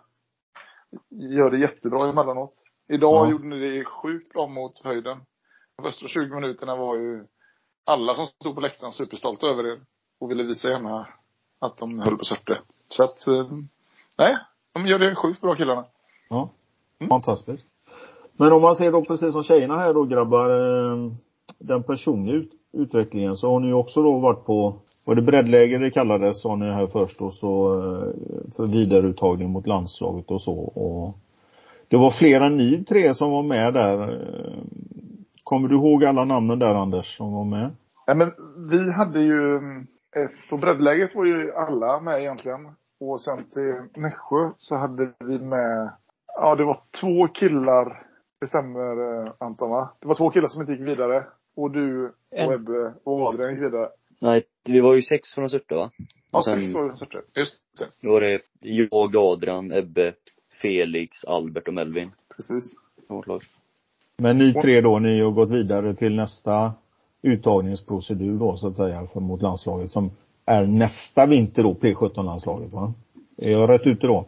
gör 1.09 1.51
det 1.51 1.57
jättebra 1.59 2.09
emellanåt. 2.09 2.63
Idag 2.87 3.25
Ja. 3.27 3.31
gjorde 3.31 3.47
ni 3.47 3.59
det 3.59 3.85
sjukt 3.85 4.33
bra 4.33 4.47
mot 4.47 4.83
höjden. 4.83 5.21
De 5.75 5.83
första 5.83 6.07
20 6.07 6.35
minuterna 6.35 6.75
var 6.75 6.95
ju 6.95 7.25
alla 7.85 8.13
som 8.13 8.25
stod 8.25 8.55
på 8.55 8.61
läktaren 8.61 8.91
superstolta 8.93 9.47
över 9.47 9.67
er. 9.67 9.81
Och 10.19 10.31
ville 10.31 10.43
visa 10.43 10.69
gärna 10.69 11.07
att 11.59 11.77
de 11.77 11.99
höll 11.99 12.17
på 12.17 12.25
sörte. 12.25 12.61
Så 12.89 13.03
att, 13.03 13.27
eh, 13.27 13.51
nej, 14.17 14.37
de 14.73 14.87
gör 14.87 14.99
det 14.99 15.15
sjukt 15.15 15.41
bra 15.41 15.55
killarna. 15.55 15.85
Ja. 16.29 16.49
Mm. 17.03 17.09
Fantastiskt. 17.09 17.67
Men 18.37 18.53
om 18.53 18.61
man 18.61 18.75
ser 18.75 18.91
då 18.91 19.03
precis 19.05 19.33
som 19.33 19.43
tjejerna 19.43 19.77
här 19.77 19.93
då 19.93 20.03
grabbar, 20.03 20.49
eh, 20.49 21.11
den 21.59 21.83
personliga 21.83 22.35
ut 22.35 22.51
utvecklingen 22.73 23.37
så 23.37 23.51
har 23.51 23.59
ni 23.59 23.67
ju 23.67 23.73
också 23.73 24.03
då 24.03 24.19
varit 24.19 24.45
på, 24.45 24.75
var 25.05 25.15
det 25.15 25.21
breddläger 25.21 25.79
det 25.79 25.91
kallades 25.91 26.41
sa 26.41 26.55
ni 26.55 26.65
här 26.65 26.87
först 26.87 27.21
och 27.21 27.33
så 27.33 27.79
eh, 27.79 28.13
för 28.55 28.67
vidareuttagning 28.67 29.49
mot 29.49 29.67
landslaget 29.67 30.31
och 30.31 30.41
så 30.41 30.53
och 30.53 31.17
det 31.87 31.97
var 31.97 32.11
flera 32.11 32.49
ni 32.49 32.83
tre 32.83 33.13
som 33.13 33.31
var 33.31 33.43
med 33.43 33.73
där. 33.73 34.01
eh, 34.01 34.53
Kommer 35.43 35.67
du 35.67 35.75
ihåg 35.75 36.05
alla 36.05 36.25
namnen 36.25 36.59
där 36.59 36.75
Anders 36.75 37.17
som 37.17 37.33
var 37.33 37.45
med? 37.45 37.69
Ja, 38.05 38.13
men 38.13 38.31
vi 38.69 38.91
hade 38.91 39.19
ju, 39.21 39.59
på 40.49 40.57
breddläget 40.57 41.15
var 41.15 41.25
ju 41.25 41.53
alla 41.53 41.99
med 41.99 42.19
egentligen. 42.19 42.67
Och 42.99 43.21
sen 43.21 43.43
till 43.53 44.01
Nässjö 44.01 44.51
så 44.57 44.75
hade 44.75 45.11
vi 45.19 45.39
med 45.39 45.91
Ja, 46.35 46.55
det 46.55 46.63
var 46.63 46.79
två 47.01 47.27
killar. 47.27 48.05
Det 48.41 48.47
stämmer 48.47 49.23
eh, 49.25 49.31
Anton 49.37 49.69
va? 49.69 49.89
Det 49.99 50.07
var 50.07 50.15
två 50.15 50.29
killar 50.29 50.47
som 50.47 50.61
inte 50.61 50.73
gick 50.73 50.81
vidare. 50.81 51.25
Och 51.55 51.71
du 51.71 52.13
En. 52.31 52.47
och 52.47 52.53
Ebbe 52.53 52.93
och 53.03 53.21
Adrian 53.27 53.51
gick 53.53 53.63
vidare. 53.63 53.89
Nej, 54.21 54.43
vi 54.65 54.79
var 54.79 54.93
ju 54.95 55.01
sex 55.01 55.29
från 55.33 55.49
Surte 55.49 55.75
va? 55.75 55.91
Ja, 56.31 56.37
Och 56.39 56.45
sen- 56.45 56.61
sex 56.61 56.75
år 56.75 56.91
Surte. 56.91 57.21
Just 57.35 57.61
det. 57.79 57.85
Då 58.07 58.13
var 58.13 58.21
det 58.21 58.41
jag, 58.61 59.15
Adrian, 59.15 59.71
Ebbe, 59.71 60.13
Felix, 60.61 61.25
Albert 61.25 61.67
och 61.67 61.73
Melvin. 61.73 62.11
Precis. 62.35 62.63
Vårt 63.09 63.27
lag. 63.27 63.41
Men 64.17 64.37
ni 64.37 64.53
tre 64.53 64.81
då, 64.81 64.99
ni 64.99 65.21
har 65.21 65.31
gått 65.31 65.51
vidare 65.51 65.95
till 65.95 66.15
nästa 66.15 66.73
uttagningsprocedur 67.21 68.39
då 68.39 68.55
så 68.57 68.67
att 68.67 68.75
säga 68.75 69.07
för 69.13 69.19
mot 69.19 69.41
landslaget 69.41 69.91
som 69.91 70.11
är 70.45 70.65
nästa 70.65 71.25
vinter 71.25 71.63
då, 71.63 71.73
P17-landslaget 71.73 72.73
va? 72.73 72.93
Är 73.37 73.51
jag 73.51 73.69
rätt 73.69 73.87
ute 73.87 74.07
då? 74.07 74.25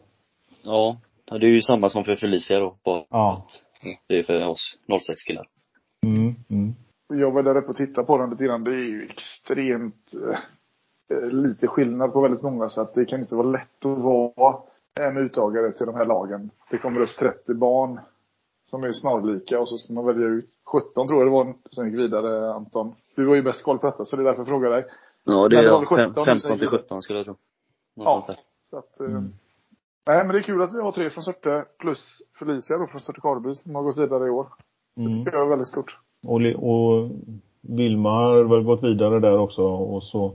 Ja, 0.64 0.98
ja, 1.26 1.38
det 1.38 1.46
är 1.46 1.50
ju 1.50 1.62
samma 1.62 1.90
som 1.90 2.04
för 2.04 2.16
Felicia 2.16 2.60
då. 2.60 2.76
Bara 2.86 3.04
Ja. 3.10 3.48
det 4.08 4.20
är 4.20 4.24
för 4.24 4.48
oss 4.48 4.78
06 5.02 5.24
killar. 5.28 5.48
Mm, 6.06 6.36
mm. 6.50 6.74
Jag 7.14 7.32
var 7.32 7.44
där 7.44 7.58
uppe 7.58 7.68
och 7.70 7.76
tittade 7.76 8.08
på 8.08 8.18
den 8.18 8.30
lite 8.30 8.44
grann. 8.44 8.64
Det 8.64 8.72
är 8.72 8.84
ju 8.90 9.04
extremt 9.10 10.12
eh, 11.12 11.30
lite 11.30 11.68
skillnad 11.68 12.14
på 12.14 12.22
väldigt 12.22 12.42
många 12.42 12.70
så 12.70 12.82
att 12.82 12.94
det 12.94 13.06
kan 13.06 13.20
inte 13.20 13.36
vara 13.36 13.48
lätt 13.48 13.86
att 13.86 13.98
vara 14.00 14.58
en 15.00 15.18
uttagare 15.18 15.72
till 15.72 15.86
de 15.86 15.96
här 15.96 16.06
lagen. 16.06 16.50
Det 16.72 16.78
kommer 16.78 17.02
upp 17.02 17.16
30 17.20 17.54
barn 17.54 18.00
som 18.70 18.84
är 18.84 18.92
snarlika 18.92 19.60
och 19.60 19.70
så 19.70 19.78
ska 19.78 19.94
man 19.94 20.06
välja 20.06 20.28
ut 20.28 20.50
17 20.66 21.08
tror 21.08 21.20
jag 21.20 21.28
det 21.28 21.32
var 21.32 21.54
som 21.70 21.86
gick 21.90 22.00
vidare 22.00 22.54
Anton. 22.54 22.96
Du 23.16 23.28
har 23.28 23.36
ju 23.36 23.44
bäst 23.44 23.64
koll 23.64 23.78
på 23.80 23.88
detta 23.88 24.06
så 24.06 24.16
det 24.16 24.22
är 24.22 24.26
därför 24.26 24.40
jag 24.42 24.48
frågar 24.48 24.70
dig. 24.70 24.86
Ja, 25.24 25.48
det 25.48 25.58
är 25.58 25.64
väl 25.64 25.88
fem- 25.98 26.14
17 26.14 26.26
15 26.26 26.60
till 26.60 26.68
17 26.68 27.02
skulle 27.02 27.20
jag 27.20 27.26
tro. 27.26 27.36
Något 27.96 28.26
Ja. 28.28 28.36
Så 28.70 28.78
att, 28.78 29.00
eh, 29.00 29.22
Nej 30.08 30.18
men 30.26 30.28
det 30.28 30.40
är 30.40 30.44
kul 30.44 30.62
att 30.62 30.74
vi 30.74 30.82
har 30.82 30.92
tre 30.92 31.10
från 31.10 31.24
Surte 31.24 31.66
plus 31.80 32.22
Felicia 32.40 32.78
då 32.78 32.88
från 32.88 33.02
Surte 33.02 33.22
Karleby 33.22 33.56
som 33.56 33.76
har 33.76 33.84
gått 33.84 33.98
vidare 33.98 34.28
i 34.28 34.30
år. 34.30 34.48
Det 34.96 35.02
Mm. 35.02 35.14
tycker 35.14 35.38
jag 35.38 35.46
är 35.46 35.50
väldigt 35.50 35.68
stort. 35.70 36.00
Och, 36.28 36.42
och 36.42 37.10
Vilma 37.62 38.10
har 38.10 38.44
väl 38.44 38.64
gått 38.64 38.84
vidare 38.84 39.20
där 39.20 39.38
också 39.40 39.62
och 39.64 40.04
så 40.04 40.34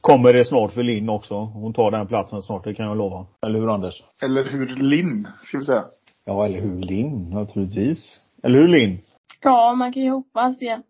kommer 0.00 0.32
det 0.32 0.44
snart 0.44 0.72
för 0.72 0.82
Linn 0.82 1.08
också. 1.08 1.34
Hon 1.34 1.72
tar 1.74 1.90
den 1.90 2.06
platsen 2.06 2.42
snart, 2.42 2.64
det 2.64 2.74
kan 2.74 2.86
jag 2.86 2.96
lova. 2.96 3.26
Eller 3.46 3.58
hur 3.60 3.74
Anders? 3.74 4.02
Eller 4.22 4.44
hur 4.44 4.66
Linn, 4.66 5.28
ska 5.42 5.58
vi 5.58 5.64
säga. 5.64 5.84
Ja, 6.24 6.46
eller 6.46 6.60
hur 6.60 6.80
Linn 6.82 7.30
naturligtvis. 7.30 8.20
Eller 8.42 8.58
hur 8.58 8.68
Linn? 8.68 8.98
Ja, 9.42 9.74
man 9.74 9.92
kan 9.92 10.02
ju 10.02 10.10
hoppas 10.10 10.58
det. 10.58 10.82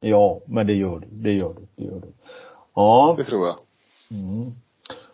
Ja, 0.00 0.40
men 0.46 0.66
det 0.66 0.72
gör 0.74 0.98
du. 0.98 1.06
Det 1.10 1.32
gör 1.32 1.54
du. 1.54 1.66
Det 1.76 1.84
gör 1.90 2.00
du. 2.00 2.12
Ja. 2.74 3.14
Det 3.18 3.24
tror 3.24 3.46
jag. 3.46 3.56
Mm. 4.10 4.50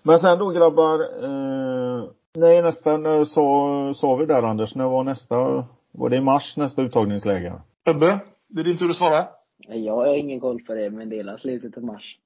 Men 0.03 0.19
sen 0.19 0.39
då 0.39 0.49
grabbar, 0.49 1.01
eh, 1.25 2.05
nej 2.37 2.63
nästa, 2.63 2.97
när 2.97 3.25
sa, 3.25 3.95
sa 3.95 4.17
vi 4.17 4.27
där 4.27 4.43
Anders, 4.43 4.75
när 4.75 4.85
var 4.85 5.05
nästa, 5.05 5.37
var 5.93 6.09
det 6.11 6.17
i 6.17 6.21
mars 6.21 6.57
nästa 6.57 6.83
uttagningsläger? 6.83 7.61
Ebbe, 7.85 8.21
det 8.49 8.61
är 8.61 8.65
din 8.65 8.79
tur 8.79 8.91
att 8.91 8.97
svara. 8.97 9.29
Jag 9.69 9.97
har 9.97 10.15
ingen 10.15 10.41
koll 10.41 10.63
på 10.65 10.75
det, 10.75 10.91
men 10.91 11.09
det 11.09 11.19
är 11.21 11.37
slutet 11.37 11.77
av 11.77 11.85
mars. 11.85 12.19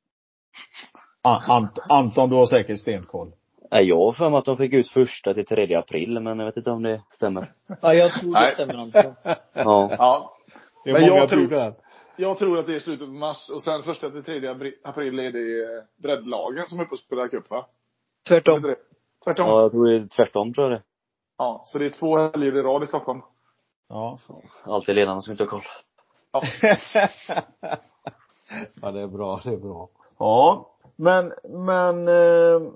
A- 1.23 1.43
Ant, 1.49 1.79
Anton, 1.89 2.31
du 2.31 2.37
har 2.37 2.47
säkert 2.47 2.81
stenkoll. 2.81 3.33
Nej, 3.71 3.85
jag 3.85 3.97
har 3.97 4.13
för 4.13 4.31
mig 4.31 4.39
att 4.39 4.45
de 4.45 4.57
fick 4.57 4.73
ut 4.73 4.89
första 4.89 5.35
till 5.35 5.47
3 5.47 5.75
april, 5.75 6.21
men 6.21 6.39
jag 6.39 6.47
vet 6.47 6.57
inte 6.57 6.71
om 6.71 6.83
det 6.83 7.03
stämmer. 7.11 7.53
Ja, 7.83 7.95
jag 7.95 8.13
tror 8.13 8.35
det 8.35 8.47
stämmer 8.47 8.75
Anton. 8.75 9.15
Ja. 9.53 9.91
Ja. 9.99 10.37
Det 10.85 10.91
är 10.91 10.95
Men 10.95 11.03
många 11.03 11.21
jag 11.21 11.29
tror-. 11.29 11.75
Jag 12.17 12.39
tror 12.39 12.59
att 12.59 12.67
det 12.67 12.75
är 12.75 12.79
slutet 12.81 13.07
på 13.07 13.13
mars 13.13 13.51
och 13.55 13.63
sen 13.63 13.83
första 13.83 14.11
till 14.11 14.25
tredje 14.25 14.51
april 14.85 15.19
är 15.19 15.33
det 15.33 15.63
eh, 15.77 15.85
breddlagen 16.03 16.67
som 16.67 16.81
är 16.81 16.85
uppe 16.85 16.93
och 16.93 16.99
spelar 16.99 17.29
cup 17.29 17.51
va? 17.51 17.57
Är 17.57 18.29
Tvärtom. 18.29 18.75
Tvärtom? 19.25 19.49
ja, 19.49 19.63
jag 19.63 19.71
tror 19.71 19.87
det 19.87 19.97
är 19.97 20.07
tvärtom 20.17 20.55
tror 20.55 20.71
jag 20.71 20.79
det 20.79 20.85
Ja, 21.39 21.63
så 21.65 21.79
det 21.79 21.87
är 21.87 21.91
två 21.91 22.17
helger 22.17 22.57
i 22.57 22.63
rad 22.63 22.83
i 22.83 22.87
Stockholm. 22.87 23.21
Ja. 23.89 24.19
Alltid 24.65 24.95
ledarna 24.95 25.21
som 25.21 25.31
inte 25.31 25.43
har 25.43 25.49
koll. 25.49 25.63
Ja, 28.83 28.91
det 28.91 29.01
är 29.01 29.07
bra, 29.07 29.41
det 29.45 29.51
är 29.51 29.57
bra. 29.57 29.89
Ja, 30.19 30.67
men, 30.97 31.33
men 31.49 32.09
eh, 32.09 32.73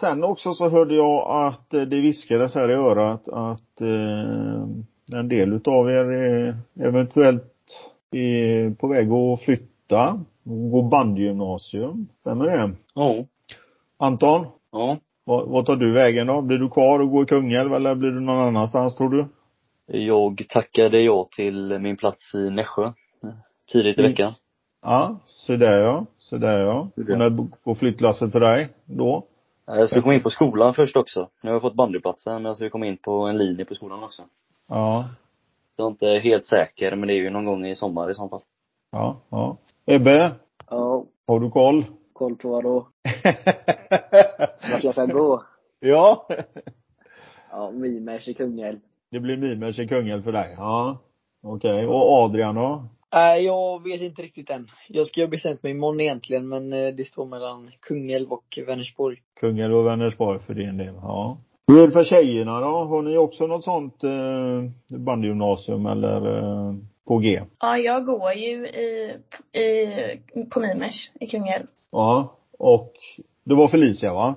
sen 0.00 0.24
också 0.24 0.52
så 0.52 0.68
hörde 0.68 0.94
jag 0.94 1.46
att 1.46 1.74
eh, 1.74 1.82
det 1.82 2.00
viskades 2.00 2.54
här 2.54 2.70
i 2.70 2.74
örat 2.74 3.28
att 3.28 3.80
eh, 3.80 5.18
en 5.18 5.28
del 5.28 5.52
utav 5.52 5.90
er 5.90 6.12
är 6.12 6.56
eventuellt 6.80 7.52
är 8.10 8.74
på 8.74 8.88
väg 8.88 9.12
att 9.12 9.42
flytta, 9.42 10.20
gå 10.44 10.82
bandgymnasium. 10.82 12.08
Stämmer 12.20 12.44
det? 12.44 12.70
Ja. 12.94 13.24
Anton, 13.98 14.46
Ja. 14.70 14.96
Vad, 15.24 15.48
vad 15.48 15.66
tar 15.66 15.76
du 15.76 15.92
vägen 15.92 16.26
då? 16.26 16.40
Blir 16.40 16.58
du 16.58 16.68
kvar 16.70 17.00
och 17.00 17.10
går 17.10 17.22
i 17.22 17.26
Kungälv 17.26 17.74
eller 17.74 17.94
blir 17.94 18.10
du 18.10 18.20
någon 18.20 18.38
annanstans 18.48 18.96
tror 18.96 19.08
du? 19.10 19.26
Jag 19.86 20.42
tackade 20.48 21.00
ja 21.00 21.24
till 21.36 21.78
min 21.78 21.96
plats 21.96 22.34
i 22.34 22.50
Nässjö. 22.50 22.92
Tidigt 23.72 23.98
i 23.98 24.00
Mm. 24.00 24.10
veckan. 24.12 24.32
Ja, 24.82 25.16
så 25.26 25.56
där 25.56 25.82
ja, 25.82 26.06
så 26.18 26.36
där 26.36 26.60
ja. 26.60 26.88
Så 26.96 27.16
när 27.16 27.30
går 27.64 27.74
flyttlasset 27.74 28.32
för 28.32 28.40
dig 28.40 28.68
då? 28.84 29.24
Jag 29.66 29.88
skulle 29.88 30.02
komma 30.02 30.14
in 30.14 30.22
på 30.22 30.30
skolan 30.30 30.74
först 30.74 30.96
också. 30.96 31.28
Nu 31.42 31.50
har 31.50 31.54
jag 31.54 31.62
fått 31.62 31.74
bandyplatsen, 31.74 32.34
men 32.34 32.44
jag 32.44 32.56
skulle 32.56 32.70
komma 32.70 32.86
in 32.86 32.96
på 32.96 33.12
en 33.12 33.38
linje 33.38 33.64
på 33.64 33.74
skolan 33.74 34.04
också. 34.04 34.22
Ja, 34.68 35.08
Så 35.76 35.82
jag 35.82 35.86
är 35.86 35.90
inte 35.90 36.28
helt 36.28 36.46
säker, 36.46 36.96
men 36.96 37.06
det 37.08 37.14
är 37.14 37.16
ju 37.16 37.30
någon 37.30 37.44
gång 37.44 37.66
i 37.66 37.74
sommar 37.74 38.10
i 38.10 38.14
så 38.14 38.28
fall. 38.28 38.40
ja, 38.90 39.16
ja. 39.30 39.56
Ebbe, 39.86 40.32
Ja, 40.70 41.04
har 41.26 41.40
du 41.40 41.50
koll? 41.50 41.84
Koll 42.14 42.36
på 42.36 42.48
vad 42.48 42.64
då? 42.64 42.74
Vart 44.72 44.84
jag 44.84 44.94
ska 44.94 45.06
gå? 45.06 45.42
ja. 45.80 46.28
Ja, 47.50 47.70
Mimers 47.70 48.28
i 48.28 48.34
Kungälv. 48.34 48.78
Det 49.10 49.20
blir 49.20 49.36
Mimers 49.36 49.78
i 49.78 49.88
Kungälv 49.88 50.22
för 50.22 50.32
dig? 50.32 50.54
Ja. 50.56 50.98
Okej. 51.42 51.86
Och 51.86 52.12
Adrian 52.12 52.54
då? 52.54 52.84
Nej, 53.12 53.44
jag 53.44 53.82
vet 53.82 54.00
inte 54.00 54.22
riktigt 54.22 54.50
än. 54.50 54.66
Jag 54.88 55.06
ska 55.06 55.20
ju 55.20 55.26
ha 55.26 55.30
bestämt 55.30 55.62
mig 55.62 55.72
imorgon 55.72 56.00
egentligen, 56.00 56.48
men 56.48 56.72
eh, 56.72 56.94
det 56.94 57.04
står 57.04 57.26
mellan 57.26 57.70
Kungälv 57.80 58.32
och 58.32 58.58
Vänersborg. 58.66 59.16
Kungälv 59.40 59.74
och 59.74 59.86
Vänersborg 59.86 60.40
för 60.40 60.54
din 60.54 60.76
del? 60.76 60.94
Ja. 60.94 61.38
Hur 61.66 61.82
är 61.82 61.86
det 61.86 61.92
för 61.92 62.04
tjejerna 62.04 62.60
då? 62.60 62.84
Har 62.84 63.02
ni 63.02 63.16
också 63.16 63.46
något 63.46 63.64
sånt 63.64 64.04
eh, 64.04 64.98
bandgymnasium 64.98 65.86
eller 65.86 66.38
eh, 66.38 66.74
på 67.06 67.18
G? 67.18 67.42
Ja, 67.60 67.78
jag 67.78 68.06
går 68.06 68.32
ju 68.32 68.68
i, 68.68 69.16
i, 69.58 70.44
på 70.50 70.60
Mimers 70.60 71.10
i 71.20 71.26
Kungälv. 71.26 71.66
Ja. 71.94 72.38
Och 72.58 72.92
det 73.44 73.54
var 73.54 73.68
Felicia 73.68 74.14
va? 74.14 74.36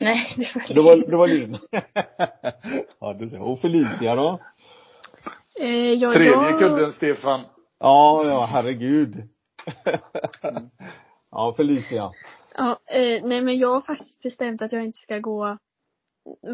Nej, 0.00 0.34
det 0.36 0.54
var 0.54 0.74
Det 0.74 0.82
var, 0.82 0.96
det 1.10 1.16
var 1.16 1.26
Linn. 1.26 1.58
ja, 3.00 3.12
du 3.12 3.28
ser. 3.28 3.40
Och 3.40 3.60
Felicia 3.60 4.14
då? 4.14 4.40
Eh, 5.60 5.92
ja, 5.92 6.12
Tredje 6.12 6.32
jag, 6.32 6.58
kudden 6.58 6.92
Stefan. 6.92 7.40
Ja, 7.78 8.22
ja 8.24 8.44
herregud. 8.44 9.28
ja, 11.30 11.54
Felicia. 11.56 12.12
Ja, 12.56 12.78
eh, 12.86 13.24
nej 13.24 13.42
men 13.42 13.58
jag 13.58 13.74
har 13.74 13.80
faktiskt 13.80 14.22
bestämt 14.22 14.62
att 14.62 14.72
jag 14.72 14.84
inte 14.84 14.98
ska 14.98 15.18
gå 15.18 15.58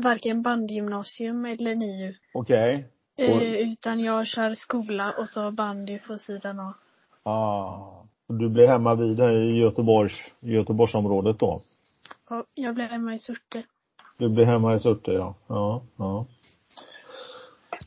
varken 0.02 0.42
bandgymnasium 0.42 1.44
eller 1.44 1.74
NIU. 1.74 2.14
Okej. 2.34 2.88
Eh, 3.18 3.52
utan 3.52 4.00
jag 4.00 4.26
kör 4.26 4.54
skola 4.54 5.14
och 5.18 5.28
så 5.28 5.50
bandy 5.50 5.98
på 5.98 6.18
sidan 6.18 6.60
av. 6.60 6.72
Ah. 7.22 8.06
Du 8.28 8.48
blir 8.48 8.66
hemma 8.66 8.94
vid 8.94 9.20
här 9.20 9.34
i 9.34 9.58
Göteborgs, 9.58 10.12
Göteborgsområdet 10.40 11.38
då? 11.38 11.60
Ja, 12.30 12.44
jag 12.54 12.74
blev 12.74 12.86
hemma 12.86 13.14
i 13.14 13.18
Surte. 13.18 13.62
Du 14.18 14.28
blir 14.28 14.44
hemma 14.44 14.74
i 14.74 14.80
Surte 14.80 15.12
ja. 15.12 15.34
Ja, 15.46 15.82
ja. 15.96 16.26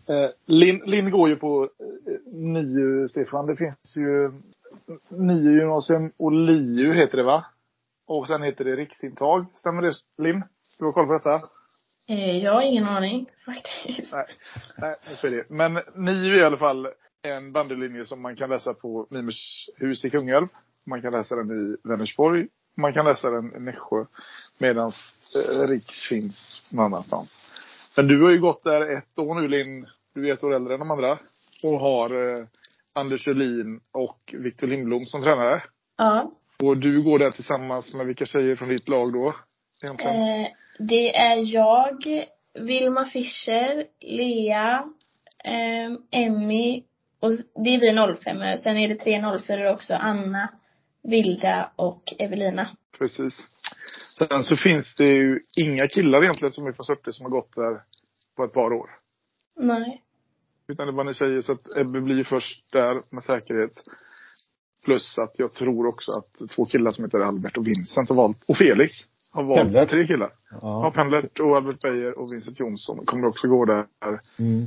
Eh, 0.10 0.30
Linn, 0.46 0.82
Linn 0.86 1.12
går 1.12 1.30
ju 1.30 1.36
på 1.36 1.64
eh, 1.64 2.34
NIU, 2.34 3.08
Stefan. 3.08 3.46
Det 3.46 3.56
finns 3.56 3.98
ju 3.98 4.32
NIU 5.10 5.60
gymnasium 5.60 6.12
och 6.18 6.32
LIU 6.32 6.94
heter 6.94 7.18
det 7.18 7.24
va? 7.24 7.46
Och 8.08 8.28
sen 8.28 8.44
heter 8.44 8.66
det 8.66 8.76
riksintag. 8.76 9.46
Stämmer 9.56 9.82
det 9.82 9.94
Linn? 10.18 10.44
Du 10.80 10.86
har 10.86 10.92
koll 10.92 11.08
på 11.08 11.14
detta? 11.14 11.42
Eh, 12.08 12.38
jag 12.38 12.54
har 12.54 12.62
ingen 12.62 12.86
aning 12.86 13.28
faktiskt. 13.46 14.14
Nej, 14.14 14.26
nej, 14.78 14.96
så 15.16 15.28
är 15.28 15.32
det. 15.32 15.46
Men 15.50 15.74
NIU 15.96 16.34
är 16.34 16.40
i 16.40 16.44
alla 16.44 16.58
fall 16.58 16.88
en 17.24 17.52
bandylinje 17.52 18.06
som 18.06 18.22
man 18.22 18.36
kan 18.36 18.50
läsa 18.50 18.74
på 18.74 19.08
Mimers 19.10 19.70
hus 19.76 20.06
i 20.06 20.10
Kungälv. 20.10 20.48
Man 20.86 21.02
kan 21.02 21.14
läsa 21.14 21.36
den 21.36 21.52
i 21.52 21.88
Vänersborg. 21.88 22.48
Man 22.78 22.94
kan 22.94 23.06
läsa 23.06 23.30
den 23.30 23.56
i 23.56 23.60
Nässjö. 23.60 24.06
Medan 24.58 24.92
eh, 25.36 25.68
Riks 25.68 26.08
finns 26.10 26.64
någon 26.70 26.86
annanstans. 26.86 27.54
Men 27.98 28.08
du 28.08 28.24
har 28.24 28.32
ju 28.32 28.40
gått 28.40 28.64
där 28.64 28.98
ett 28.98 29.20
år 29.20 29.36
nu 29.36 29.48
Linn. 29.48 29.88
Du 30.14 30.30
är 30.30 30.34
ett 30.34 30.44
år 30.44 30.56
äldre 30.56 30.74
än 30.74 30.80
de 30.80 30.92
andra. 30.92 31.20
Och 31.64 31.80
har 31.80 32.40
eh, 32.40 32.46
Anders 32.94 33.28
Ölin 33.28 33.82
och 33.92 34.36
Victor 34.38 34.68
Lindblom 34.68 35.06
som 35.06 35.22
tränare. 35.22 35.64
Ja. 35.98 36.32
Och 36.64 36.78
du 36.78 37.04
går 37.04 37.20
där 37.20 37.30
tillsammans 37.30 37.94
med 37.94 38.06
vilka 38.06 38.26
tjejer 38.26 38.56
från 38.56 38.70
ditt 38.70 38.90
lag 38.90 39.14
då? 39.14 39.36
Egentligen? 39.84 40.16
Eh, 40.16 40.48
det 40.80 41.18
är 41.18 41.54
jag, 41.54 42.26
Vilma 42.60 43.06
Fischer, 43.06 43.86
Lea, 44.02 44.84
eh, 45.44 46.22
Emmy 46.22 46.84
och 47.20 47.32
det 47.64 47.70
är 47.76 47.80
vi 48.10 48.16
05 48.18 48.58
Sen 48.58 48.78
är 48.78 48.88
det 48.88 48.96
tre 48.96 49.40
04 49.40 49.74
också. 49.74 49.94
Anna, 49.94 50.50
Vilda 51.04 51.72
och 51.76 52.04
Evelina. 52.20 52.70
Precis. 52.98 53.42
Sen 54.18 54.44
så 54.44 54.56
finns 54.56 54.96
det 54.96 55.06
ju 55.08 55.40
inga 55.58 55.88
killar 55.88 56.24
egentligen 56.24 56.52
som 56.52 56.68
är 56.68 56.72
från 56.72 56.86
Surte 56.86 57.12
som 57.14 57.24
har 57.26 57.32
gått 57.32 57.56
där 57.56 57.82
på 58.36 58.44
ett 58.44 58.54
par 58.54 58.74
år. 58.74 58.90
Nej. 59.60 60.04
Utan 60.68 60.86
det 60.88 60.92
är 60.92 60.96
vad 60.96 61.06
ni 61.06 61.14
säger, 61.14 61.42
så 61.42 61.52
att 61.54 61.78
Ebbe 61.78 62.02
blir 62.02 62.24
först 62.24 62.72
där 62.72 63.02
med 63.10 63.24
säkerhet. 63.24 63.84
Plus 64.86 65.18
att 65.18 65.34
jag 65.38 65.54
tror 65.54 65.88
också 65.88 66.12
att 66.12 66.50
två 66.50 66.66
killar 66.66 66.92
som 66.92 67.04
heter 67.06 67.20
Albert 67.20 67.58
och 67.58 67.68
Vincent 67.68 68.10
har 68.10 68.16
valt, 68.16 68.44
och 68.48 68.58
Felix, 68.58 68.96
har 69.32 69.44
valt 69.44 69.62
Pendlert. 69.62 69.90
tre 69.90 70.08
killar. 70.08 70.32
Ja, 70.52 70.58
Ja. 70.62 70.92
Pendlert 70.96 71.40
och 71.40 71.56
Albert 71.58 71.82
Beijer 71.82 72.20
och 72.20 72.32
Vincent 72.34 72.60
Jonsson 72.60 73.06
kommer 73.06 73.28
också 73.28 73.48
gå 73.48 73.66
där, 73.66 73.86
Mm. 74.40 74.66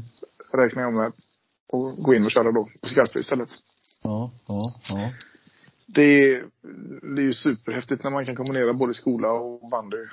räknar 0.52 0.82
jag 0.82 0.94
med. 0.94 1.12
Och 1.72 1.96
gå 1.96 2.14
in 2.14 2.24
och 2.24 2.30
köra 2.30 2.52
då 2.52 2.68
på 2.80 2.88
skarpt 2.88 3.16
istället. 3.16 3.48
Ja, 4.02 4.30
ja, 4.46 4.70
ja. 4.88 5.12
Det 5.86 6.02
är, 6.02 6.44
det 7.14 7.22
är 7.22 7.24
ju 7.24 7.32
superhäftigt 7.32 8.04
när 8.04 8.10
man 8.10 8.26
kan 8.26 8.36
kombinera 8.36 8.72
både 8.72 8.94
skola 8.94 9.32
och 9.32 9.68
bandy. 9.70 10.04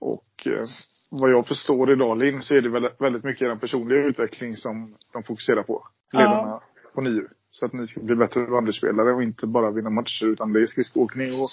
Och 0.00 0.46
eh, 0.46 0.66
vad 1.10 1.30
jag 1.30 1.46
förstår 1.46 1.92
idag 1.92 2.18
Linn, 2.18 2.42
så 2.42 2.54
är 2.54 2.62
det 2.62 2.68
väldigt, 2.68 3.00
väldigt 3.00 3.24
mycket 3.24 3.48
den 3.48 3.58
personliga 3.58 3.98
utveckling 3.98 4.56
som 4.56 4.96
de 5.12 5.22
fokuserar 5.22 5.62
på. 5.62 5.88
Ledarna 6.12 6.60
på 6.94 7.00
NIU. 7.00 7.28
Så 7.50 7.66
att 7.66 7.72
ni 7.72 7.86
ska 7.86 8.00
bli 8.00 8.16
bättre 8.16 8.46
bandyspelare 8.46 9.14
och 9.14 9.22
inte 9.22 9.46
bara 9.46 9.70
vinna 9.70 9.90
matcher 9.90 10.26
utan 10.26 10.52
det 10.52 10.62
är 10.62 10.66
skridskoåkning 10.66 11.40
och 11.40 11.50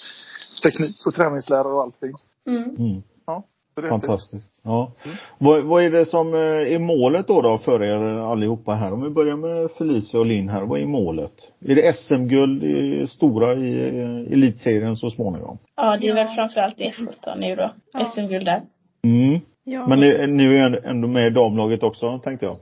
teknik 0.62 1.06
och 1.06 1.14
träningslära 1.14 1.68
och 1.68 1.82
allting. 1.82 2.12
Mm. 2.46 2.62
Mm. 2.62 3.02
Ja, 3.26 3.44
Fantastiskt. 3.88 4.52
Ja. 4.62 4.92
Vad, 5.38 5.62
vad 5.62 5.82
är 5.84 5.90
det 5.90 6.06
som 6.06 6.34
eh, 6.34 6.40
är 6.74 6.78
målet 6.78 7.26
då, 7.28 7.40
då 7.42 7.58
för 7.58 7.82
er 7.82 8.18
allihopa 8.32 8.72
här? 8.74 8.92
Om 8.92 9.02
vi 9.02 9.10
börjar 9.10 9.36
med 9.36 9.70
Felicia 9.70 10.20
och 10.20 10.26
Linn 10.26 10.48
här. 10.48 10.62
Vad 10.62 10.80
är 10.80 10.86
målet? 10.86 11.32
Är 11.60 11.74
det 11.74 11.92
SM-guld 11.92 12.64
i 12.64 13.06
stora 13.06 13.54
i 13.54 13.98
eh, 14.00 14.32
elitserien 14.32 14.96
så 14.96 15.10
småningom? 15.10 15.58
Ja, 15.76 15.96
det 16.00 16.08
är 16.08 16.14
väl 16.14 16.28
framförallt 16.28 16.76
F17 16.78 17.36
nu 17.38 17.56
då. 17.56 17.72
SM-guld 18.14 18.44
där. 18.44 18.62
Mm. 19.04 19.40
Ja. 19.64 19.86
Men 19.86 20.00
ni, 20.00 20.26
ni 20.26 20.44
är 20.44 20.50
ju 20.68 20.80
ändå 20.84 21.08
med 21.08 21.26
i 21.26 21.30
damlaget 21.30 21.82
också, 21.82 22.18
tänkte 22.18 22.46
jag. 22.46 22.56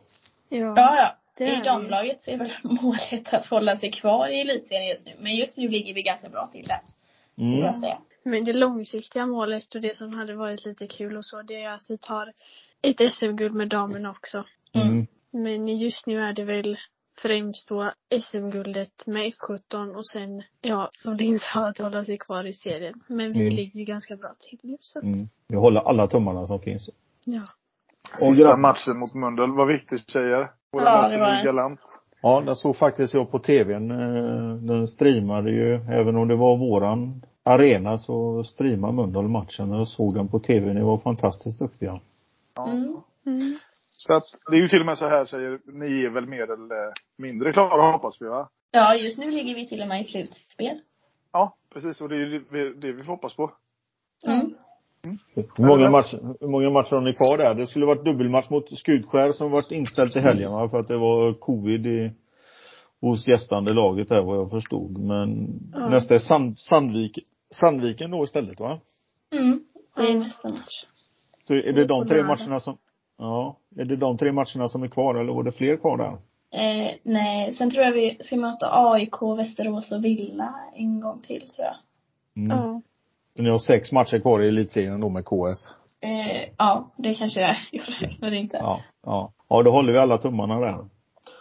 ja. 0.49 0.59
Ja, 0.77 0.96
ja. 0.96 1.16
Det 1.38 1.44
är 1.46 1.62
I 1.62 1.64
damlaget 1.64 2.23
så 2.23 2.31
är 2.31 2.37
väl 2.37 2.51
målet 2.83 3.35
att 3.35 3.46
hålla 3.46 3.77
sig 3.77 3.90
kvar 3.90 4.29
i 4.29 4.40
elitserien 4.40 4.88
just 4.88 5.07
nu. 5.07 5.12
Men 5.20 5.35
just 5.37 5.59
nu 5.59 5.68
ligger 5.68 5.94
vi 5.94 6.03
ganska 6.03 6.29
bra 6.29 6.46
till 6.53 6.64
där. 6.66 6.81
Skulle 7.35 7.59
jag 7.59 7.68
Mm. 7.68 7.81
säga. 7.81 7.99
Men 8.22 8.44
det 8.44 8.52
långsiktiga 8.52 9.26
målet 9.26 9.74
och 9.74 9.80
det 9.80 9.96
som 9.96 10.12
hade 10.14 10.35
varit 10.35 10.64
lite 10.66 10.87
kul 10.87 11.16
och 11.16 11.24
så, 11.24 11.42
det 11.42 11.62
är 11.62 11.70
att 11.74 11.87
vi 11.90 11.98
tar 11.98 12.33
ett 12.83 13.12
SM-guld 13.12 13.54
med 13.54 13.68
damerna 13.68 14.11
också. 14.11 14.44
Mm. 14.72 15.06
Men 15.30 15.68
just 15.78 16.06
nu 16.06 16.20
är 16.22 16.33
det 16.33 16.44
väl 16.44 16.76
främst 17.22 17.68
då 17.68 17.90
SM-guldet 18.22 19.06
med 19.06 19.33
F17 19.33 19.94
och 19.96 20.06
sen, 20.06 20.42
ja, 20.61 20.88
som 20.92 21.16
Linn 21.16 21.38
sa, 21.38 21.68
att 21.68 21.78
hålla 21.78 22.04
sig 22.04 22.18
kvar 22.18 22.44
i 22.44 22.52
serien. 22.52 23.00
Men 23.06 23.33
vi 23.33 23.40
Mm. 23.40 23.54
ligger 23.54 23.78
ju 23.78 23.85
ganska 23.85 24.16
bra 24.16 24.35
till 24.40 24.59
nu 24.62 24.76
så 24.80 24.98
att, 24.98 25.04
Mm. 25.04 25.28
Vi 25.48 25.56
håller 25.56 25.80
alla 25.80 26.06
tummarna 26.06 26.46
som 26.46 26.61
finns. 26.61 26.90
ja. 27.24 27.42
Och 28.12 28.35
Sista 28.35 28.56
matchen 28.56 28.98
mot 28.98 29.14
Mölndal 29.14 29.56
var 29.56 29.66
viktigt 29.66 30.11
tjejer. 30.11 30.50
Våra 30.72 30.85
Ja, 30.85 31.09
det 31.09 31.18
var 31.18 31.44
galant. 31.44 31.80
ja, 32.22 32.42
den 32.46 32.56
såg 32.56 32.76
faktiskt 32.76 33.14
jag 33.14 33.30
på 33.30 33.38
tvn. 33.38 33.90
eh, 33.90 34.54
Den 34.54 34.87
streamade 34.87 35.50
ju, 35.50 35.74
även 35.74 36.16
om 36.16 36.28
det 36.28 36.37
var 36.37 36.56
våran 36.56 37.22
arena 37.44 37.98
så 37.98 38.44
streamade 38.44 38.92
Mölndal 38.92 39.29
matchen. 39.29 39.70
Jag 39.70 39.88
såg 39.88 40.14
den 40.14 40.29
på 40.29 40.38
tv. 40.38 40.74
Ni 40.74 40.83
var 40.83 40.98
fantastiskt 40.98 41.59
duktiga. 41.59 42.00
Ja. 42.55 42.70
Mm. 42.70 42.96
Mm. 43.26 43.59
Så 43.96 44.14
att 44.14 44.24
det 44.50 44.57
är 44.57 44.61
ju 44.61 44.68
till 44.68 44.81
och 44.81 44.87
med 44.87 44.98
så 44.98 45.09
här 45.09 45.24
säger, 45.24 45.61
ni 45.72 46.05
är 46.05 46.11
väl 46.11 46.26
mer 46.26 46.42
eller 46.42 46.92
mindre 47.18 47.53
klara 47.53 47.92
hoppas 47.92 48.22
vi 48.22 48.26
va? 48.26 48.48
Ja, 48.70 48.94
just 48.94 49.18
nu 49.18 49.31
ligger 49.31 49.55
vi 49.55 49.66
till 49.66 49.83
och 49.83 49.88
med 49.88 50.00
i 50.00 50.05
slutspel. 50.05 50.81
Ja, 51.33 51.55
precis. 51.72 52.00
Och 52.00 52.09
det 52.09 52.14
är 52.14 52.18
ju 52.18 52.44
det, 52.50 52.74
det 52.74 52.92
vi 52.92 53.03
får 53.03 53.12
hoppas 53.12 53.37
på. 53.37 53.50
Mm. 54.26 54.55
Hur 55.35 55.66
många, 55.66 55.90
match, 55.90 56.14
hur 56.40 56.48
många 56.48 56.70
matcher 56.70 56.94
har 56.94 57.00
ni 57.00 57.12
kvar 57.12 57.37
där? 57.37 57.55
Det 57.55 57.66
skulle 57.66 57.87
varit 57.87 58.05
dubbelmatch 58.05 58.50
mot 58.50 58.79
Skutskär 58.79 59.33
som 59.33 59.50
varit 59.50 59.72
inställt 59.72 60.16
i 60.16 60.20
helgen 60.20 60.53
va? 60.53 60.68
För 60.68 60.79
att 60.79 60.88
det 60.88 60.96
var 60.98 61.33
covid 61.33 61.87
i, 61.87 62.12
hos 63.00 63.29
gästande 63.29 63.72
laget 63.72 64.09
där 64.09 64.22
vad 64.22 64.37
jag 64.37 64.50
förstod. 64.50 64.98
Men 64.98 65.48
Ja. 65.72 65.88
nästa 65.88 66.14
är 66.14 66.18
Sand, 66.18 66.59
Sandvik, 66.59 67.18
Sandviken 67.50 68.10
då 68.10 68.24
istället 68.24 68.60
va? 68.60 68.80
Mm. 69.32 69.60
Det 69.96 70.02
är 70.02 70.18
nästa 70.18 70.48
match. 70.48 70.84
Så 71.46 71.54
är 71.54 71.72
Det 71.72 71.82
är 71.82 71.88
de 71.88 72.06
tre 72.06 72.22
matcherna 72.22 72.60
som, 72.60 72.76
ja, 73.18 73.56
är 73.76 73.84
det 73.84 73.96
de 73.96 74.18
tre 74.18 74.32
matcherna 74.32 74.68
som 74.68 74.82
är 74.82 74.88
kvar 74.88 75.14
eller 75.14 75.32
var 75.32 75.42
det 75.42 75.52
fler 75.52 75.76
kvar 75.76 75.96
där? 75.96 76.18
Eh, 76.52 76.90
nej, 77.02 77.52
sen 77.52 77.70
tror 77.70 77.84
jag 77.84 77.92
vi 77.92 78.18
ska 78.20 78.36
möta 78.36 78.66
AIK, 78.72 79.22
Västerås 79.38 79.92
och 79.92 80.04
Villa 80.04 80.54
en 80.74 81.00
gång 81.00 81.20
till 81.20 81.40
tror 81.40 81.66
jag. 81.66 81.76
Mm. 82.36 82.58
Ja. 82.58 82.80
Så 83.36 83.42
ni 83.42 83.50
har 83.50 83.58
sex 83.58 83.92
matcher 83.92 84.18
kvar 84.18 84.42
i 84.42 84.48
elitserien 84.48 85.00
då 85.00 85.08
med 85.08 85.24
KS? 85.24 85.68
Eh, 86.00 86.48
ja, 86.58 86.90
det 86.96 87.14
kanske 87.14 87.40
jag, 87.40 87.56
jag 87.72 87.84
räknar 88.02 88.34
inte. 88.34 88.56
Ja, 88.56 88.80
ja. 89.02 89.32
Ja, 89.48 89.62
då 89.62 89.70
håller 89.70 89.92
vi 89.92 89.98
alla 89.98 90.18
tummarna 90.18 90.60
där. 90.60 90.84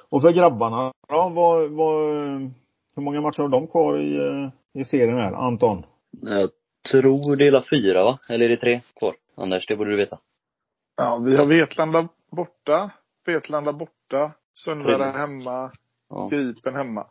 Och 0.09 0.21
för 0.21 0.31
grabbarna 0.31 0.93
då, 1.09 1.29
vad, 1.29 1.71
vad, 1.71 1.95
hur 2.95 3.01
många 3.01 3.21
matcher 3.21 3.41
har 3.41 3.49
de 3.49 3.67
kvar 3.67 3.99
i, 3.99 4.17
eh, 4.17 4.81
i 4.81 4.85
serien 4.85 5.17
här? 5.17 5.33
Anton? 5.33 5.85
Jag 6.21 6.49
tror 6.91 7.35
det 7.35 7.47
är 7.47 7.61
fyra 7.69 8.03
va? 8.03 8.19
Eller 8.29 8.45
är 8.45 8.49
det 8.49 8.57
tre 8.57 8.81
kvar? 8.95 9.15
Anders, 9.35 9.67
det 9.67 9.75
borde 9.75 9.89
du 9.91 9.97
veta. 9.97 10.19
Ja, 10.95 11.17
vi 11.17 11.35
har 11.35 11.45
Vetlanda 11.45 12.07
borta, 12.31 12.89
Vetlanda 13.25 13.73
borta, 13.73 14.31
Sundvara 14.53 15.13
Skillnad. 15.13 15.15
hemma, 15.29 15.71
Ja, 16.09 16.27
Gripen 16.31 16.75
hemma. 16.75 17.07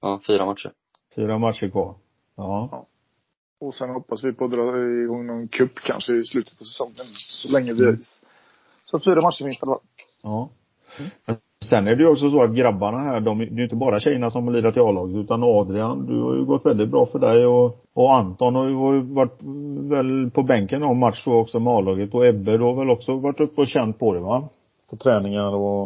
ja 0.00 0.20
fyra 0.26 0.46
matcher. 0.46 0.72
Fyra 1.14 1.38
matcher 1.38 1.68
kvar. 1.70 1.94
Ja. 2.36 2.86
Och 3.60 3.74
sen 3.74 3.90
hoppas 3.90 4.24
vi 4.24 4.32
på 4.32 4.44
att 4.44 4.50
dra 4.50 4.78
igång 5.02 5.26
någon 5.26 5.48
cup 5.48 5.74
kanske 5.74 6.12
i 6.14 6.24
slutet 6.24 6.58
på 6.58 6.64
säsongen. 6.64 7.04
Så 7.14 7.52
länge 7.52 7.72
vi 7.72 7.84
har 7.84 7.92
is. 7.92 8.20
Så 8.84 9.00
fyra 9.00 9.20
matcher 9.22 9.44
minst 9.44 9.62
i 9.62 9.66
alla 9.66 9.74
fall. 9.74 9.84
ja. 10.22 10.48
Men 11.24 11.36
Sen 11.68 11.86
är 11.86 11.94
det 11.96 12.02
ju 12.02 12.08
också 12.10 12.30
så 12.30 12.42
att 12.42 12.54
grabbarna 12.56 12.98
här, 12.98 13.20
de, 13.20 13.38
det 13.38 13.44
är 13.44 13.50
ju 13.56 13.62
inte 13.62 13.76
bara 13.76 14.00
tjejerna 14.00 14.30
som 14.30 14.44
har 14.46 14.54
lirat 14.54 14.76
i 14.76 14.80
A-laget 14.80 15.16
utan 15.16 15.42
Adrian, 15.42 16.06
du 16.06 16.20
har 16.22 16.34
ju 16.34 16.44
gått 16.44 16.66
väldigt 16.66 16.88
bra 16.88 17.06
för 17.06 17.18
dig 17.18 17.46
och, 17.46 17.76
och 17.94 18.14
Anton 18.14 18.54
har 18.54 18.68
ju 18.68 19.00
varit- 19.00 19.42
väl 19.90 20.30
på 20.30 20.42
bänken 20.42 20.80
någon 20.80 20.98
match 20.98 21.24
så 21.24 21.34
också 21.34 21.60
med 21.60 21.72
A-laget 21.72 22.14
och 22.14 22.26
Ebbe 22.26 22.56
du 22.56 22.64
har 22.64 22.74
väl 22.74 22.90
också 22.90 23.16
varit 23.16 23.40
uppe 23.40 23.60
och 23.60 23.66
känt 23.66 23.98
på 23.98 24.12
det 24.14 24.20
va? 24.20 24.48
På 24.90 24.96
träningar 24.96 25.54
och, 25.54 25.82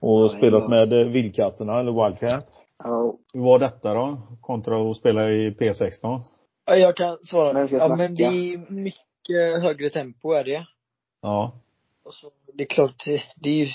och 0.00 0.20
Ja, 0.24 0.28
spelat 0.28 0.62
ja. 0.62 0.68
med 0.68 0.92
eh, 0.92 1.06
Vildkatterna 1.08 1.80
eller 1.80 2.04
Wildcats. 2.04 2.60
Ja, 2.84 3.14
Hur 3.34 3.40
var 3.44 3.58
detta 3.58 3.94
då? 3.94 4.18
Kontra 4.40 4.90
att 4.90 4.96
spela 4.96 5.30
i 5.30 5.50
P16? 5.50 6.20
Ja, 6.66 6.76
jag 6.76 6.96
kan 6.96 7.16
svara. 7.22 7.52
Men 7.52 7.68
jag 7.70 7.80
Ja, 7.90 7.96
men 7.96 8.14
det 8.14 8.24
är 8.24 8.72
mycket 8.72 9.62
högre 9.62 9.90
tempo 9.90 10.32
är 10.32 10.44
det. 10.44 10.64
Ja. 11.22 11.52
Och 12.04 12.14
så, 12.14 12.30
det 12.52 12.62
är 12.62 12.66
klart, 12.66 13.04
det- 13.36 13.50
är 13.50 13.54
ju 13.54 13.66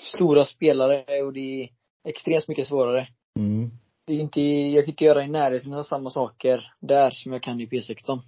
stora 0.00 0.44
spelare 0.44 1.22
och 1.22 1.32
det 1.32 1.62
är 1.62 1.68
extremt 2.04 2.48
mycket 2.48 2.66
svårare. 2.66 3.08
Mm. 3.38 3.70
Det 4.06 4.12
är 4.14 4.18
inte, 4.18 4.40
jag 4.42 4.84
kan 4.84 4.90
inte 4.90 5.04
göra 5.04 5.24
i 5.24 5.28
närheten 5.28 5.74
av 5.74 5.82
samma 5.82 6.10
saker 6.10 6.72
där 6.80 7.10
som 7.10 7.32
jag 7.32 7.42
kan 7.42 7.60
i 7.60 7.66
P16. 7.66 8.20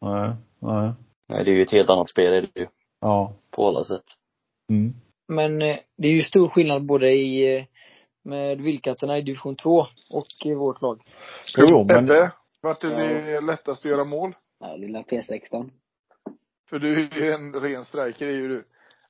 Nej. 0.00 0.34
Nej. 0.58 0.92
Nej, 1.28 1.44
det 1.44 1.50
är 1.50 1.54
ju 1.54 1.62
ett 1.62 1.72
helt 1.72 1.90
annat 1.90 2.08
spel 2.08 2.32
är 2.32 2.42
det 2.42 2.60
ju. 2.60 2.66
Ja. 3.00 3.32
På 3.50 3.68
alla 3.68 3.84
sätt. 3.84 4.04
Mm. 4.70 4.94
Men 5.28 5.62
eh, 5.62 5.76
det 5.96 6.08
är 6.08 6.12
ju 6.12 6.22
stor 6.22 6.48
skillnad 6.48 6.86
både 6.86 7.12
i, 7.12 7.56
eh, 7.56 7.64
med 8.22 8.60
Vildkatterna 8.60 9.18
i 9.18 9.22
division 9.22 9.56
2 9.56 9.86
och 10.10 10.26
i 10.44 10.54
vårt 10.54 10.82
lag. 10.82 11.02
Jo, 11.56 11.84
men 11.84 12.04
Ebbe, 12.04 12.32
vart 12.60 12.84
är 12.84 12.90
det 12.90 13.40
lättast 13.40 13.84
att 13.84 13.90
göra 13.90 14.04
mål? 14.04 14.34
ja, 14.60 14.76
lilla 14.76 15.02
P16. 15.02 15.70
För 16.68 16.78
du 16.78 17.06
är 17.06 17.14
ju 17.20 17.32
en 17.32 17.52
ren 17.52 17.84
striker, 17.84 18.26
är 18.26 18.32
ju 18.32 18.48
du. 18.48 18.64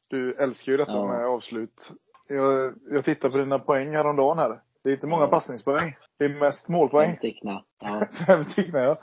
Du 0.08 0.34
älskar 0.34 0.72
ju 0.72 0.78
detta 0.78 0.92
Ja. 0.92 1.06
med 1.06 1.26
avslut. 1.26 1.90
Jag, 2.28 2.74
jag 2.90 3.04
tittar 3.04 3.28
på 3.30 3.38
dina 3.38 3.58
poäng 3.58 3.94
häromdagen 3.94 4.38
här. 4.38 4.60
Det 4.84 4.90
är 4.90 4.94
inte 4.94 5.06
många 5.06 5.22
Ja. 5.22 5.28
passningspoäng. 5.28 5.96
Det 6.18 6.24
är 6.24 6.28
mest 6.28 6.68
målpoäng. 6.68 7.08
Fem 7.10 7.16
stycken. 7.18 7.48
Ja. 7.80 8.06
Fem 8.26 8.44
stycken 8.44 8.74
ja. 8.82 8.98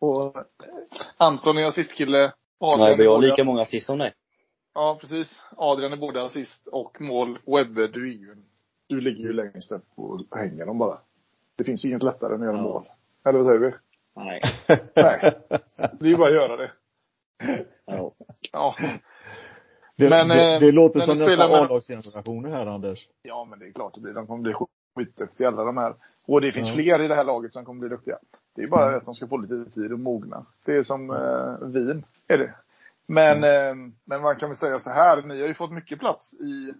Och 0.00 0.36
Anton 1.16 1.58
är 1.58 1.64
assistkille. 1.64 2.32
Adrian 2.60 2.88
Nej, 2.88 2.96
vi 2.98 3.06
har 3.06 3.18
lika 3.18 3.44
många 3.44 3.62
assist 3.62 3.86
som 3.86 3.98
dig. 3.98 4.12
Ja, 4.74 4.98
precis. 5.00 5.42
Adrian 5.56 5.92
är 5.92 5.96
både 5.96 6.22
assist 6.22 6.66
och 6.66 7.00
mål. 7.00 7.38
Och 7.46 7.60
Ebbe, 7.60 7.86
du 7.86 8.08
är 8.10 8.12
ju 8.14 8.36
Du 8.88 9.00
ligger 9.00 9.20
ju 9.24 9.32
längst 9.32 9.72
upp 9.72 9.84
och 9.96 10.20
hänger 10.38 10.66
dem 10.66 10.78
bara. 10.78 10.98
Det 11.56 11.64
finns 11.64 11.84
ju 11.84 11.88
inget 11.88 12.02
lättare 12.02 12.34
än 12.34 12.40
att 12.40 12.46
göra 12.46 12.56
Ja. 12.56 12.62
mål. 12.62 12.88
Eller 13.24 13.38
vad 13.38 13.46
säger 13.46 13.58
vi? 13.60 13.72
Nej. 14.16 14.40
Nej. 14.96 15.32
Det 15.98 16.04
är 16.04 16.08
ju 16.08 16.16
bara 16.16 16.28
att 16.28 16.34
göra 16.34 16.56
det. 16.56 16.72
Ja. 17.86 18.12
Ja. 18.52 18.74
Det, 19.96 20.10
Men, 20.10 20.28
det, 20.28 20.54
eh, 20.54 20.60
det 20.60 20.72
låter 20.72 20.98
men 20.98 21.06
som 21.06 21.26
nästa 21.26 21.44
A-lagsgenerationer 21.44 22.50
här 22.50 22.66
Anders. 22.66 23.08
Ja, 23.22 23.46
men 23.50 23.58
det 23.58 23.66
är 23.66 23.72
klart 23.72 23.94
det 23.94 24.00
blir. 24.00 24.12
De 24.12 24.26
kommer 24.26 24.42
bli 24.42 24.54
skitduktiga 24.96 25.48
alla 25.48 25.64
de 25.64 25.76
här. 25.76 25.94
Och 26.26 26.40
det 26.40 26.52
finns 26.52 26.68
Ja. 26.68 26.74
fler 26.74 27.02
i 27.02 27.08
det 27.08 27.14
här 27.14 27.24
laget 27.24 27.52
som 27.52 27.64
kommer 27.64 27.80
bli 27.80 27.88
duktiga. 27.88 28.18
Det 28.56 28.62
är 28.62 28.66
bara 28.66 28.96
att 28.96 29.04
de 29.04 29.14
ska 29.14 29.26
få 29.26 29.36
lite 29.36 29.70
tid 29.70 29.92
att 29.92 30.00
mogna. 30.00 30.46
Det 30.64 30.72
är 30.76 30.82
som 30.82 31.10
eh, 31.10 31.68
vin, 31.68 32.04
är 32.28 32.38
det. 32.38 32.54
Men, 33.06 33.44
eh, 33.44 33.90
men 34.04 34.22
man 34.22 34.36
kan 34.36 34.48
väl 34.48 34.56
säga 34.56 34.78
så 34.78 34.90
här. 34.90 35.22
Ni 35.22 35.40
har 35.40 35.48
ju 35.48 35.54
fått 35.54 35.72
mycket 35.72 35.98
plats 35.98 36.34
i 36.34 36.74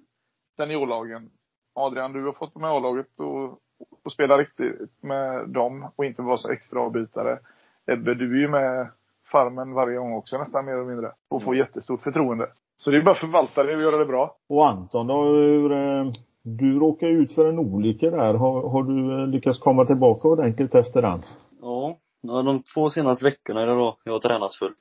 seniorlagen. 0.56 1.30
Adrian, 1.74 2.12
du 2.12 2.24
har 2.24 2.32
fått 2.32 2.54
med 2.56 2.70
A-laget 2.70 3.20
och, 3.20 3.58
och 4.04 4.12
spela 4.12 4.38
riktigt 4.38 5.02
med 5.02 5.48
dem 5.48 5.88
och 5.96 6.04
inte 6.04 6.22
vara 6.22 6.38
så 6.38 6.50
extra 6.50 6.80
avbytare. 6.80 7.38
Ebbe, 7.86 8.14
du 8.14 8.36
är 8.36 8.40
ju 8.40 8.48
med 8.48 8.88
Farmen 9.32 9.72
varje 9.72 9.98
gång 9.98 10.12
också 10.14 10.38
nästan 10.38 10.64
mer 10.64 10.72
eller 10.72 10.84
mindre. 10.84 11.12
Och 11.28 11.42
får 11.42 11.56
jättestort 11.56 12.02
förtroende. 12.02 12.46
Så 12.76 12.90
det 12.90 12.96
är 12.96 13.02
bara 13.02 13.10
att 13.10 13.18
förvalta 13.18 13.62
det 13.62 13.76
och 13.76 13.82
göra 13.82 13.96
det 13.98 14.04
bra. 14.06 14.36
Och 14.48 14.68
Anton 14.68 15.06
då, 15.06 15.22
hur, 15.24 15.72
eh, 15.72 16.04
du 16.42 16.78
råkade 16.78 17.12
ut 17.12 17.32
för 17.32 17.48
en 17.48 17.58
olycka 17.58 18.10
där. 18.10 18.34
Har, 18.34 18.68
har 18.68 18.82
du 18.82 19.20
eh, 19.22 19.26
lyckats 19.28 19.58
komma 19.58 19.84
tillbaka 19.84 20.28
ordentligt 20.28 20.74
efter 20.74 21.02
den? 21.02 21.22
Ja, 21.60 21.96
de 22.22 22.62
två 22.74 22.90
senaste 22.90 23.24
veckorna 23.24 23.62
är 23.62 23.66
det 23.66 23.74
då 23.74 23.96
jag 24.04 24.12
har 24.12 24.20
tränat 24.20 24.54
fullt. 24.54 24.76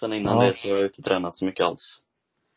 Sen 0.00 0.12
innan 0.12 0.36
Ja. 0.38 0.44
det 0.44 0.56
så 0.56 0.68
har 0.68 0.76
jag 0.76 0.86
inte 0.86 1.02
tränat 1.02 1.36
så 1.36 1.44
mycket 1.44 1.66
alls. 1.66 2.02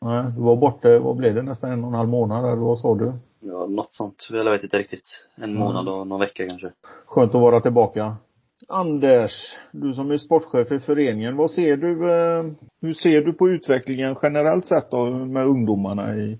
Nej, 0.04 0.24
du 0.36 0.42
var 0.42 0.56
borta, 0.56 0.98
vad 0.98 1.16
blev 1.16 1.34
det, 1.34 1.42
nästan 1.42 1.70
en 1.72 1.84
och 1.84 1.88
en 1.88 1.94
halv 1.94 2.08
månad 2.08 2.44
eller 2.44 2.62
vad 2.62 2.78
sa 2.78 2.94
du? 2.94 3.12
Ja, 3.40 3.66
något 3.66 3.92
sånt. 3.92 4.28
Jag 4.30 4.44
vet 4.50 4.62
inte 4.62 4.78
riktigt. 4.78 5.08
En 5.34 5.54
månad 5.54 5.88
och 5.88 6.06
någon 6.06 6.20
vecka 6.20 6.48
kanske. 6.48 6.72
Skönt 7.06 7.34
att 7.34 7.40
vara 7.40 7.60
tillbaka. 7.60 8.16
Anders, 8.68 9.30
du 9.72 9.94
som 9.94 10.10
är 10.10 10.16
sportchef 10.18 10.72
i 10.72 10.78
föreningen, 10.80 11.36
vad 11.36 11.50
ser 11.50 11.76
du, 11.76 12.10
eh, 12.12 12.44
hur 12.80 12.92
ser 12.92 13.20
du 13.22 13.32
på 13.32 13.48
utvecklingen 13.48 14.16
generellt 14.22 14.64
sett 14.66 14.90
då 14.90 15.04
med 15.10 15.46
ungdomarna 15.46 16.16
i, 16.16 16.38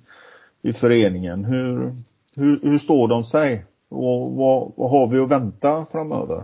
i 0.63 0.73
föreningen? 0.73 1.45
Hur, 1.45 1.93
hur, 2.37 2.61
hur 2.63 2.79
står 2.79 3.09
de 3.09 3.25
sig? 3.25 3.65
Och 3.89 4.33
vad, 4.33 4.73
vad 4.77 4.91
har 4.91 5.07
vi 5.07 5.19
att 5.19 5.31
vänta 5.31 5.87
framöver? 5.93 6.37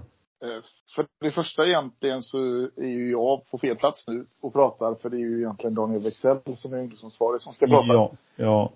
Eh, 0.43 0.62
För 0.97 1.07
det 1.21 1.31
första 1.31 1.67
egentligen 1.67 2.23
så 2.23 2.39
är 2.77 2.87
ju 2.89 3.11
jag 3.11 3.51
på 3.51 3.59
fel 3.59 3.77
plats 3.77 4.05
nu 4.09 4.27
och 4.41 4.53
pratar 4.53 4.95
för 4.95 5.11
det 5.11 5.17
är 5.17 5.21
ju 5.21 5.39
egentligen 5.39 5.75
Daniel 5.75 6.03
Wexell 6.03 6.39
som 6.57 6.73
är 6.73 6.79
ungdomsansvarig 6.79 7.41
som 7.41 7.53
ska 7.53 7.67
prata. 7.67 7.93
Ja, 7.93 8.12
ja, 8.37 8.73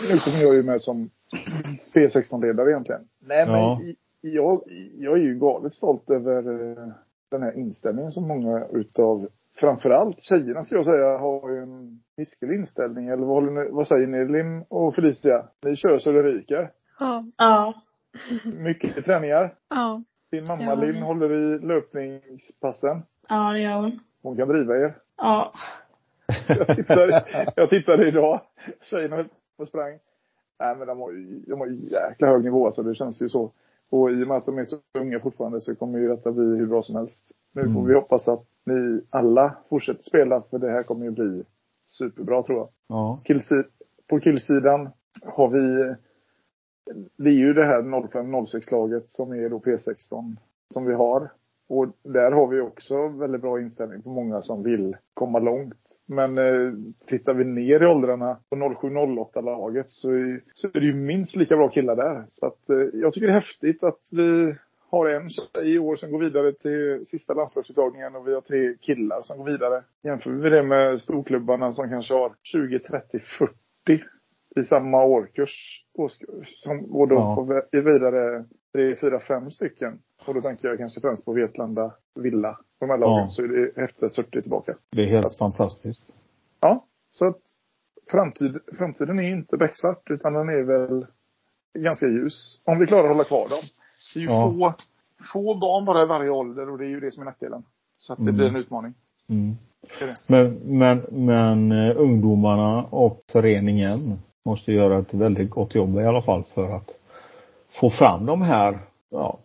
Nu 0.00 0.18
kommer 0.18 0.42
jag 0.42 0.54
ju 0.54 0.62
med 0.62 0.80
som 0.82 1.10
P16-ledare 1.94 2.70
egentligen. 2.70 3.08
Nej 3.20 3.46
men 3.46 3.54
Ja. 3.60 3.80
i- 3.82 3.96
jag, 4.22 4.62
jag 4.98 5.18
är 5.18 5.22
ju 5.22 5.38
galet 5.38 5.74
stolt 5.74 6.10
över 6.10 6.70
eh, 6.70 6.88
den 7.30 7.42
här 7.42 7.58
inställningen 7.58 8.10
som 8.10 8.28
många 8.28 8.66
utav 8.72 9.28
framförallt 9.60 10.20
tjejerna 10.20 10.62
ska 10.62 10.74
jag 10.76 10.84
säga 10.84 11.18
har 11.18 11.50
ju 11.50 11.58
en 11.58 12.02
hiskelig 12.16 12.54
inställning. 12.54 13.08
Eller 13.08 13.26
vad, 13.26 13.52
ni, 13.52 13.68
vad 13.70 13.88
säger 13.88 14.06
ni 14.06 14.32
Linn 14.32 14.64
och 14.68 14.94
Felicia? 14.94 15.48
Ni 15.64 15.76
kör 15.76 15.98
så 15.98 16.12
det 16.12 16.22
ryker. 16.22 16.70
Ja. 16.98 17.24
Ja. 17.36 17.74
Mycket 18.44 19.04
träningar. 19.04 19.54
Ja. 19.70 20.02
Din 20.30 20.46
mamma 20.46 20.64
Ja. 20.64 20.74
Linn 20.74 21.02
håller 21.02 21.32
i 21.32 21.58
löpningspassen. 21.58 23.02
Ja, 23.28 23.52
det 23.52 23.60
gör 23.60 23.80
hon. 23.80 24.00
Hon 24.22 24.36
kan 24.36 24.48
driva 24.48 24.76
er. 24.76 24.96
Ja. 25.16 25.52
Jag 26.48 26.76
tittade, 26.76 27.22
jag 27.56 27.70
tittade 27.70 28.08
idag. 28.08 28.40
Tjejerna 28.80 29.16
höll 29.16 29.28
på 29.28 29.34
och 29.58 29.68
sprang. 29.68 29.98
Nej 30.60 30.76
men 30.76 30.86
de 30.86 31.00
har 31.00 31.12
ju, 31.12 31.40
de 31.46 31.60
har 31.60 31.66
ju 31.66 31.74
jäkla 31.74 32.28
hög 32.28 32.44
nivå 32.44 32.66
alltså. 32.66 32.82
Det 32.82 32.94
känns 32.94 33.22
ju 33.22 33.28
så. 33.28 33.52
Och 33.92 34.10
i 34.10 34.24
och 34.24 34.28
med 34.28 34.36
att 34.36 34.46
de 34.46 34.58
är 34.58 34.64
så 34.64 34.76
unga 34.98 35.20
fortfarande 35.20 35.60
så 35.60 35.74
kommer 35.74 35.98
ju 35.98 36.08
detta 36.08 36.32
bli 36.32 36.44
hur 36.44 36.66
bra 36.66 36.82
som 36.82 36.96
helst. 36.96 37.22
Nu 37.52 37.62
får 37.62 37.70
Mm. 37.70 37.86
vi 37.86 37.94
hoppas 37.94 38.28
att 38.28 38.44
ni 38.64 39.00
alla 39.10 39.56
fortsätter 39.68 40.02
spela 40.02 40.42
för 40.50 40.58
det 40.58 40.70
här 40.70 40.82
kommer 40.82 41.04
ju 41.04 41.10
bli 41.10 41.42
superbra 41.86 42.42
tror 42.42 42.58
jag. 42.58 42.68
ja. 42.88 43.18
Killsi- 43.24 43.70
på 44.08 44.20
killsidan 44.20 44.88
har 45.22 45.48
vi 45.48 45.94
det 47.16 47.30
är 47.30 47.34
ju 47.34 47.52
det 47.52 47.64
här 47.64 47.82
05-06-laget 47.82 49.10
som 49.10 49.32
är 49.32 49.48
då 49.48 49.58
P16 49.58 50.36
som 50.70 50.84
vi 50.86 50.94
har. 50.94 51.30
Och 51.68 51.86
där 52.04 52.30
har 52.32 52.46
vi 52.46 52.60
också 52.60 53.08
väldigt 53.08 53.40
bra 53.40 53.60
inställning 53.60 54.02
på 54.02 54.08
många 54.08 54.42
som 54.42 54.62
vill 54.62 54.96
komma 55.14 55.38
långt. 55.38 55.98
Men 56.06 56.38
eh, 56.38 56.72
tittar 57.08 57.34
vi 57.34 57.44
ner 57.44 57.82
i 57.82 57.86
åldrarna 57.86 58.38
på 58.50 58.56
07-08-laget 58.56 59.90
så, 59.90 60.10
är- 60.10 60.40
så 60.54 60.66
är 60.66 60.80
det 60.80 60.86
ju 60.86 60.94
minst 60.94 61.36
lika 61.36 61.56
bra 61.56 61.68
killar 61.68 61.96
där. 61.96 62.24
Så 62.28 62.46
att 62.46 62.70
eh, 62.70 62.76
jag 62.92 63.12
tycker 63.12 63.26
det 63.26 63.32
är 63.32 63.40
häftigt 63.40 63.82
att 63.82 64.00
vi 64.10 64.54
har 64.90 65.08
en 65.08 65.30
tjej 65.30 65.74
i 65.74 65.78
år 65.78 65.96
som 65.96 66.10
går 66.10 66.18
vidare 66.18 66.52
till 66.52 67.06
sista 67.06 67.34
landslagsuttagningen 67.34 68.16
och 68.16 68.28
vi 68.28 68.34
har 68.34 68.40
tre 68.40 68.74
killar 68.80 69.22
som 69.22 69.38
går 69.38 69.44
vidare. 69.44 69.82
Jämför 70.02 70.30
vi 70.30 70.50
det 70.50 70.62
med 70.62 71.00
storklubbarna 71.00 71.72
som 71.72 71.88
kanske 71.88 72.14
har 72.14 72.32
20, 72.42 72.78
30, 72.78 73.18
40 73.18 73.52
i 74.56 74.64
samma 74.64 75.04
årkurs. 75.04 75.84
Som, 76.62 76.84
och 76.94 77.08
då 77.08 77.14
Ja. 77.14 77.62
vidare 77.80 78.44
tre, 78.72 78.96
fyra, 79.00 79.20
fem 79.20 79.50
stycken. 79.50 79.98
Och 80.26 80.34
då 80.34 80.40
tänker 80.42 80.68
jag 80.68 80.78
kanske 80.78 81.00
främst 81.00 81.24
på 81.24 81.32
Vetlanda, 81.32 81.94
Villa. 82.14 82.58
De 82.80 82.90
här 82.90 82.98
lagen. 82.98 83.22
Ja. 83.22 83.28
Så 83.28 83.42
är 83.42 83.48
det 83.48 83.80
häftigt 83.80 84.02
att 84.02 84.12
Surte 84.12 84.42
tillbaka. 84.42 84.74
Det 84.90 85.02
är 85.02 85.06
helt 85.06 85.34
fantastiskt. 85.38 86.04
Ja, 86.60 86.84
så 87.10 87.26
att 87.26 87.40
framtid, 88.10 88.58
framtiden 88.78 89.18
är 89.18 89.28
inte 89.28 89.56
becksvart 89.56 90.10
utan 90.10 90.32
den 90.32 90.48
är 90.48 90.62
väl 90.62 91.06
ganska 91.78 92.06
ljus. 92.06 92.62
Om 92.64 92.78
vi 92.78 92.86
klarar 92.86 93.04
att 93.04 93.08
hålla 93.10 93.24
kvar 93.24 93.48
dem. 93.48 93.58
Det 94.14 94.20
är 94.20 94.22
ju 94.22 94.28
Ja. 94.28 94.52
få, 94.52 94.74
få 95.32 95.54
barn 95.54 95.84
bara 95.84 96.02
i 96.02 96.06
varje 96.06 96.30
ålder 96.30 96.70
och 96.70 96.78
det 96.78 96.84
är 96.84 96.88
ju 96.88 97.00
det 97.00 97.12
som 97.12 97.20
är 97.20 97.24
nackdelen. 97.24 97.62
Så 97.98 98.12
att 98.12 98.18
det 98.18 98.22
Mm. 98.22 98.36
blir 98.36 98.46
en 98.46 98.56
utmaning. 98.56 98.94
Mm. 99.28 99.54
Det 99.98 100.04
är 100.04 100.08
det. 100.08 100.16
Men, 100.26 100.78
men, 100.78 101.06
men 101.26 101.72
eh, 101.90 101.96
ungdomarna 102.00 102.84
och 102.84 103.22
föreningen 103.32 104.18
måste 104.44 104.72
göra 104.72 104.98
ett 104.98 105.14
väldigt 105.14 105.50
gott 105.50 105.74
jobb 105.74 105.96
i 105.96 106.04
alla 106.04 106.22
fall 106.22 106.44
för 106.44 106.76
att 106.76 106.90
få 107.80 107.90
fram 107.90 108.26
de 108.26 108.42
här, 108.42 108.78
ja, 109.10 109.38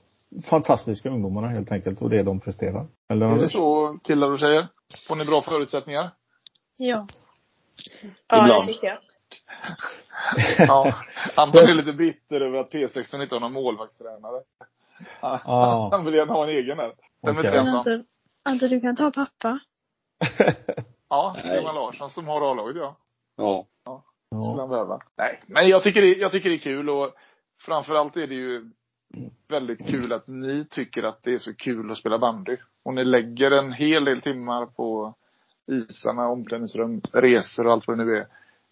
fantastiska 0.50 1.10
ungdomarna 1.10 1.48
helt 1.48 1.72
enkelt 1.72 2.02
och 2.02 2.10
det 2.10 2.24
de 2.24 2.40
presterar. 2.40 2.88
Eller 3.10 3.26
Är 3.26 3.38
det 3.38 3.50
så 3.50 3.98
killar 4.04 4.32
och 4.32 4.40
tjejer? 4.40 4.68
Får 5.08 5.16
ni 5.16 5.26
bra 5.26 5.42
förutsättningar? 5.42 6.12
Ja. 6.78 7.08
Ja, 8.28 8.44
Ibland. 8.44 8.68
det 8.68 8.74
tycker 8.74 8.88
jag. 8.88 8.98
Ja. 10.68 10.96
Anton 11.36 11.62
är 11.64 11.74
lite 11.74 11.94
bitter 11.94 12.42
över 12.42 12.58
att 12.60 12.72
P16 12.72 13.22
inte 13.24 13.36
har 13.36 13.40
någon 13.40 13.54
målvaktstränare. 13.54 14.42
Ja. 15.22 15.90
Han 15.92 16.06
vill 16.06 16.14
gärna 16.14 16.34
ha 16.34 16.44
en 16.44 16.50
egen 16.50 16.78
där. 16.78 16.94
Den 17.22 17.36
är 17.38 17.40
Okej. 17.40 17.50
inte 17.50 17.64
Men 17.64 17.68
ensam. 17.76 17.94
Ante, 17.94 18.04
Ante, 18.44 18.68
du 18.68 18.82
kan 18.82 18.96
ta 18.96 19.12
pappa. 19.12 19.60
Ja. 21.10 21.36
Johan 21.46 21.76
Larsson 21.76 22.10
som 22.10 22.28
har 22.28 22.52
A-laget 22.52 22.76
ja. 22.76 22.96
Ja. 23.38 23.66
Skulle 24.30 24.42
Ja. 24.42 24.56
han 24.60 24.70
behöva. 24.70 25.00
Nej, 25.18 25.40
men 25.48 25.68
jag 25.68 25.84
tycker, 25.84 26.02
det, 26.02 26.08
jag 26.14 26.32
tycker 26.32 26.50
det 26.50 26.56
är 26.56 26.60
kul 26.60 26.90
och 26.90 27.14
framförallt 27.60 28.18
är 28.18 28.28
det 28.28 28.36
ju 28.36 28.70
väldigt 29.48 29.88
kul 29.88 30.14
att 30.14 30.28
ni 30.28 30.66
tycker 30.70 31.04
att 31.04 31.24
det 31.24 31.34
är 31.34 31.38
så 31.38 31.54
kul 31.54 31.92
att 31.92 31.98
spela 31.98 32.20
bandy. 32.20 32.58
Och 32.84 32.94
ni 32.94 33.06
lägger 33.06 33.52
en 33.52 33.74
hel 33.74 34.06
del 34.06 34.22
timmar 34.22 34.66
på 34.66 35.16
isarna, 35.68 36.28
omklädningsrum, 36.28 37.02
resor 37.14 37.68
och 37.68 37.74
allt 37.74 37.88
vad 37.88 37.98
det 37.98 38.06
nu 38.06 38.18
är. 38.18 38.28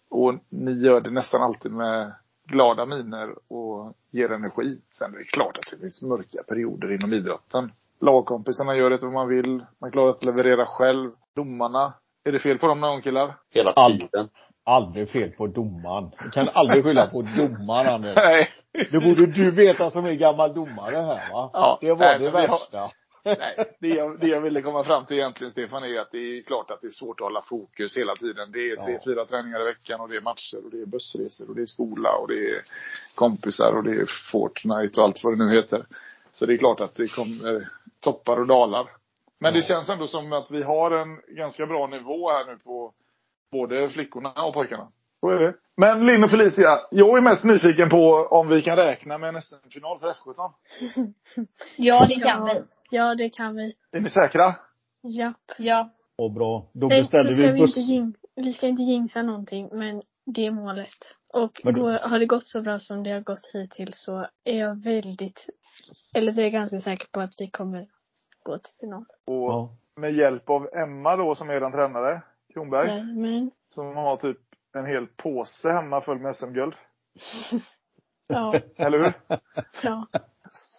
Och 0.08 0.34
ni 0.48 0.72
gör 0.72 1.00
det 1.00 1.10
nästan 1.10 1.42
alltid 1.42 1.72
med 1.72 2.12
glada 2.44 2.86
miner 2.86 3.52
och 3.52 3.96
ger 4.10 4.32
energi. 4.32 4.78
Sen 4.98 5.14
är 5.14 5.18
det 5.18 5.24
klart 5.24 5.58
att 5.58 5.70
det 5.70 5.78
finns 5.78 6.02
mörka 6.02 6.42
perioder 6.48 6.92
inom 6.92 7.12
idrotten. 7.12 7.72
Lagkompisarna 8.00 8.76
gör 8.76 8.90
det 8.90 8.96
vad 8.96 9.12
man 9.12 9.28
vill. 9.28 9.64
Man 9.80 9.90
klarar 9.90 10.10
att 10.10 10.24
leverera 10.24 10.66
själv. 10.66 11.10
Domarna. 11.34 11.92
Är 12.24 12.32
det 12.32 12.38
fel 12.38 12.58
på 12.58 12.66
dem 12.66 12.80
någon 12.80 13.02
killar? 13.02 13.36
Hela 13.50 13.72
tiden. 13.72 14.28
Aldrig 14.64 15.08
fel 15.08 15.30
på 15.30 15.46
domaren. 15.46 16.10
Du 16.24 16.30
kan 16.30 16.48
aldrig 16.52 16.84
skylla 16.84 17.06
på 17.06 17.22
domaren 17.22 17.94
Anders. 17.94 18.16
Nej. 18.24 18.48
Det 18.92 18.98
borde 19.04 19.26
du 19.26 19.50
veta 19.50 19.90
som 19.90 20.04
är 20.04 20.12
gammal 20.14 20.54
domare 20.54 20.96
här 20.96 21.32
va? 21.32 21.50
Ja, 21.52 21.78
Det 21.80 21.90
var 21.90 21.98
nej, 21.98 22.18
det 22.18 22.24
vi 22.30 22.30
har- 22.30 22.48
värsta. 22.48 22.88
Nej, 23.38 23.76
det 23.80 23.88
jag, 23.88 24.20
det 24.20 24.26
jag 24.26 24.40
ville 24.40 24.62
komma 24.62 24.84
fram 24.84 25.04
till 25.06 25.16
egentligen 25.16 25.50
Stefan 25.50 25.84
är 25.84 26.00
att 26.00 26.10
det 26.12 26.18
är 26.38 26.42
klart 26.42 26.70
att 26.70 26.80
det 26.80 26.86
är 26.86 26.90
svårt 26.90 27.20
att 27.20 27.24
hålla 27.24 27.42
fokus 27.42 27.96
hela 27.96 28.14
tiden. 28.16 28.52
Det 28.52 28.58
är 28.70 28.76
Ja. 28.90 28.98
fyra 29.04 29.24
träningar 29.24 29.60
i 29.60 29.64
veckan 29.64 30.00
och 30.00 30.08
det 30.08 30.16
är 30.16 30.20
matcher 30.20 30.64
och 30.64 30.70
det 30.70 30.80
är 30.82 30.86
bussresor 30.86 31.48
och 31.50 31.56
det 31.56 31.62
är 31.62 31.66
skola 31.66 32.10
och 32.12 32.28
det 32.28 32.34
är 32.50 32.62
kompisar 33.14 33.72
och 33.76 33.84
det 33.84 33.90
är 33.90 34.06
Fortnite 34.32 35.00
och 35.00 35.04
allt 35.06 35.24
vad 35.24 35.38
det 35.38 35.44
nu 35.44 35.56
heter. 35.56 35.86
Så 36.32 36.46
det 36.46 36.52
är 36.54 36.58
klart 36.58 36.80
att 36.80 36.94
det 36.94 37.08
kommer 37.08 37.68
toppar 38.00 38.40
och 38.40 38.46
dalar. 38.46 38.86
Men 39.40 39.54
det 39.54 39.62
känns 39.62 39.88
ändå 39.88 40.06
som 40.06 40.32
att 40.32 40.50
vi 40.50 40.62
har 40.62 40.90
en 40.90 41.20
ganska 41.36 41.66
bra 41.66 41.86
nivå 41.86 42.30
här 42.30 42.44
nu 42.46 42.58
på 42.58 42.92
både 43.52 43.88
flickorna 43.90 44.32
och 44.44 44.54
pojkarna. 44.54 44.88
Så 45.20 45.28
är 45.30 45.40
det. 45.40 45.54
Men 45.76 46.06
Linn 46.06 46.24
och 46.24 46.30
Felicia, 46.30 46.68
jag 46.90 47.16
är 47.18 47.20
mest 47.20 47.44
nyfiken 47.44 47.88
på 47.88 48.26
om 48.30 48.48
vi 48.48 48.62
kan 48.62 48.76
räkna 48.76 49.18
med 49.18 49.28
en 49.28 49.42
SM-final 49.42 49.98
för 50.00 50.12
F17. 50.12 50.52
Ja, 51.76 52.06
det 52.08 52.14
kan 52.14 52.46
Ja. 52.46 52.54
vi. 52.54 52.62
Ja, 52.96 53.14
det 53.14 53.28
kan 53.30 53.56
vi. 53.56 53.74
Är 53.92 54.00
ni 54.00 54.10
säkra? 54.10 54.54
Japp. 55.02 55.36
Ja. 55.58 55.90
Och 56.18 56.32
bra. 56.32 56.66
Då 56.72 56.86
Nej, 56.86 56.98
så 56.98 57.02
beställer 57.02 57.30
ska 57.32 57.42
vi 57.42 57.52
vi 57.52 57.60
buss. 57.60 57.76
inte 57.76 57.92
jing, 57.92 58.14
vi 58.34 58.52
ska 58.52 58.66
inte 58.66 58.82
jinxa 58.82 59.22
någonting, 59.22 59.68
men 59.72 60.02
det 60.24 60.46
är 60.46 60.50
målet. 60.50 61.16
Och 61.32 61.60
du- 61.64 61.72
går, 61.72 62.08
har 62.08 62.18
det 62.18 62.26
gått 62.26 62.46
så 62.46 62.60
bra 62.62 62.78
som 62.78 63.02
det 63.02 63.10
har 63.12 63.20
gått 63.20 63.50
hittills 63.52 64.02
så 64.02 64.26
är 64.44 64.58
jag 64.58 64.82
väldigt, 64.82 65.46
eller 66.14 66.32
så 66.32 66.40
är 66.40 66.44
jag 66.44 66.52
ganska 66.52 66.80
säker 66.80 67.06
på 67.12 67.20
att 67.20 67.34
vi 67.38 67.46
kommer 67.50 67.86
gå 68.42 68.58
till 68.58 68.74
final. 68.80 69.04
Och 69.24 69.34
Ja. 69.52 69.70
med 69.96 70.14
hjälp 70.14 70.50
av 70.50 70.68
Emma 70.74 71.16
då 71.16 71.34
som 71.34 71.50
är 71.50 71.60
den 71.60 71.72
tränare, 71.72 72.22
Kronberg, 72.54 72.88
Men, 73.04 73.50
som 73.68 73.96
har 73.96 74.16
typ 74.16 74.38
en 74.76 74.86
hel 74.86 75.06
påse 75.06 75.68
hemma 75.68 76.00
full 76.00 76.18
med 76.18 76.36
SM-guld. 76.36 76.74
ja, 78.28 78.54
Eller 78.76 78.98
hur? 78.98 79.12
ja. 79.82 80.06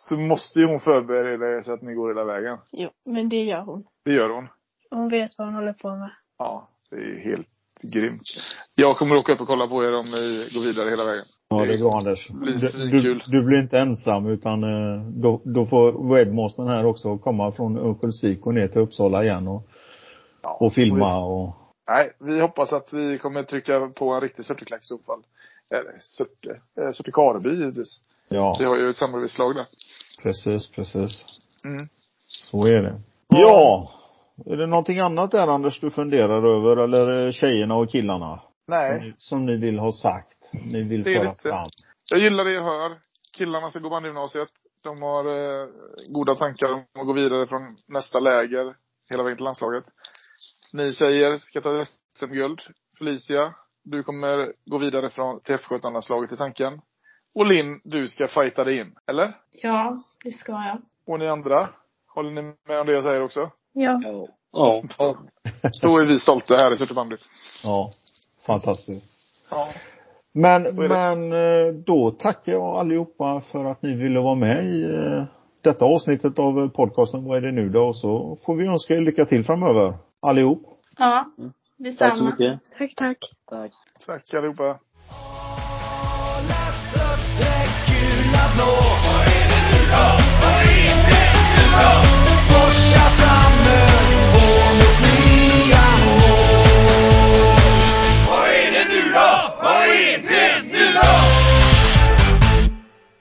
Så 0.07 0.13
måste 0.13 0.59
ju 0.59 0.65
hon 0.65 0.79
förbereda 0.79 1.57
er 1.57 1.61
så 1.61 1.73
att 1.73 1.81
ni 1.81 1.93
går 1.93 2.07
hela 2.09 2.23
vägen. 2.23 2.57
Jo, 2.71 2.89
men 3.05 3.29
det 3.29 3.43
gör 3.43 3.61
hon. 3.61 3.83
Det 4.05 4.13
gör 4.13 4.29
hon. 4.29 4.47
Hon 4.91 5.09
vet 5.09 5.37
vad 5.37 5.47
hon 5.47 5.55
håller 5.55 5.73
på 5.73 5.95
med. 5.95 6.09
Ja, 6.37 6.67
det 6.89 6.95
är 6.95 7.19
helt 7.19 7.47
grymt. 7.81 8.21
Jag 8.75 8.97
kommer 8.97 9.15
åka 9.15 9.33
upp 9.33 9.41
och 9.41 9.47
kolla 9.47 9.67
på 9.67 9.83
er 9.83 9.93
om 9.95 10.05
ni 10.05 10.49
går 10.53 10.61
vidare 10.61 10.89
hela 10.89 11.05
vägen. 11.05 11.25
Ja, 11.49 11.65
det 11.65 11.77
bra 11.79 11.97
Anders. 11.97 12.29
blir 12.29 12.91
Du, 12.91 12.99
du, 12.99 13.19
du 13.25 13.43
blir 13.43 13.61
inte 13.61 13.79
ensam 13.79 14.27
utan 14.27 14.63
eh, 14.63 15.01
då, 15.07 15.41
då 15.45 15.65
får 15.65 16.13
webmastern 16.15 16.67
här 16.67 16.85
också 16.85 17.17
komma 17.17 17.51
från 17.51 17.77
Örnsköldsvik 17.77 18.45
och 18.45 18.53
ner 18.53 18.67
till 18.67 18.81
Uppsala 18.81 19.23
igen 19.23 19.47
och, 19.47 19.67
Ja, 20.43 20.57
och 20.59 20.73
filma 20.73 21.17
och 21.17 21.55
Nej, 21.87 22.11
vi 22.19 22.39
hoppas 22.41 22.73
att 22.73 22.93
vi 22.93 23.17
kommer 23.17 23.43
trycka 23.43 23.89
på 23.95 24.13
en 24.13 24.21
riktig 24.21 24.45
Surteklack 24.45 24.81
i 24.81 24.85
så 24.85 24.97
fall. 24.97 25.23
Eller 25.69 25.99
Surte, 25.99 26.61
eh, 26.81 26.91
Surte 26.91 27.11
Kareby 27.11 27.49
givetvis. 27.49 28.01
Ja, 28.29 28.55
Vi 28.59 28.65
har 28.65 28.77
ju 28.77 28.89
ett 28.89 28.95
samarbetslag 28.95 29.55
där. 29.55 29.65
precis, 30.23 30.71
precis. 30.71 31.25
Mm. 31.63 31.87
Så 32.27 32.67
är 32.67 32.81
det. 32.81 33.01
Ja! 33.27 33.91
Är 34.45 34.57
det 34.57 34.67
någonting 34.67 34.99
annat 34.99 35.31
där 35.31 35.47
Anders 35.47 35.79
du 35.79 35.91
funderar 35.91 36.57
över 36.57 36.77
eller 36.83 37.31
tjejerna 37.31 37.75
och 37.75 37.89
killarna? 37.89 38.39
Nej, 38.67 39.13
Som 39.17 39.45
ni 39.45 39.57
vill 39.57 39.79
ha 39.79 39.91
sagt? 39.91 40.37
Ni 40.51 40.83
vill 40.83 41.03
Det 41.03 41.13
är 41.15 41.19
föra 41.19 41.29
lite- 41.29 41.41
fram? 41.41 41.69
jag 42.11 42.19
gillar 42.19 42.43
det 42.45 42.51
jag 42.51 42.63
hör. 42.63 42.97
Killarna 43.37 43.69
ska 43.69 43.79
gå 43.79 43.89
bandgymnasiet. 43.89 44.47
De 44.83 45.01
har 45.01 45.25
eh, 45.25 45.67
goda 46.09 46.35
tankar 46.35 46.73
om 46.73 46.83
att 47.01 47.07
gå 47.07 47.13
vidare 47.13 47.47
från 47.47 47.75
nästa 47.87 48.19
läger 48.19 48.75
hela 49.09 49.23
vägen 49.23 49.37
till 49.37 49.43
landslaget. 49.45 49.83
Ni 50.73 50.93
tjejer 50.93 51.37
ska 51.37 51.61
ta 51.61 51.85
SM-guld. 52.19 52.61
Felicia, 52.97 53.53
du 53.83 54.03
kommer 54.03 54.53
gå 54.65 54.77
vidare 54.77 55.09
från, 55.09 55.39
till 55.39 55.55
F17-landslaget 55.55 56.31
i 56.31 56.37
tanken. 56.37 56.81
Och 57.35 57.45
Linn, 57.45 57.81
du 57.83 58.07
ska 58.07 58.27
fighta 58.27 58.63
dig 58.63 58.79
in. 58.79 58.95
Eller? 59.07 59.37
Ja, 59.51 60.03
det 60.23 60.31
ska 60.31 60.51
jag. 60.51 60.81
Och 61.05 61.19
ni 61.19 61.27
andra? 61.27 61.69
Håller 62.07 62.31
ni 62.31 62.41
med 62.41 62.79
om 62.79 62.87
det 62.87 62.93
jag 62.93 63.03
säger 63.03 63.23
också? 63.23 63.51
Ja. 63.73 64.01
Ja. 64.51 64.83
Ja. 64.97 65.17
Då 65.81 65.97
är 65.97 66.05
vi 66.05 66.19
stolta 66.19 66.55
här 66.55 66.73
i 66.73 66.75
Surtebandet. 66.75 67.19
Ja. 67.63 67.91
Fantastiskt. 68.45 69.09
Ja. 69.49 69.67
Men, 70.33 70.75
men 70.75 71.31
eh, 71.31 71.73
då 71.73 72.11
tackar 72.11 72.51
jag 72.51 72.63
allihopa 72.63 73.41
för 73.51 73.65
att 73.65 73.81
ni 73.81 73.95
ville 73.95 74.19
vara 74.19 74.35
med 74.35 74.65
i 74.65 74.83
eh, 74.83 75.23
detta 75.61 75.85
avsnittet 75.85 76.39
av 76.39 76.69
podcasten 76.69 77.25
Vad 77.25 77.37
är 77.37 77.41
det 77.41 77.51
nu 77.51 77.69
då? 77.69 77.87
Och 77.87 77.97
så 77.97 78.37
får 78.45 78.55
vi 78.55 78.67
önska 78.67 78.93
er 78.93 79.01
lycka 79.01 79.25
till 79.25 79.43
framöver 79.43 79.93
allihop. 80.19 80.79
Ja, 80.97 81.31
detsamma. 81.77 82.09
Tack 82.09 82.17
så 82.17 82.23
mycket. 82.23 82.59
Tack, 82.77 82.95
tack. 82.95 83.17
Tack. 83.49 83.71
Tack 84.05 84.33
allihopa. 84.33 84.79
Läs? 86.47 86.97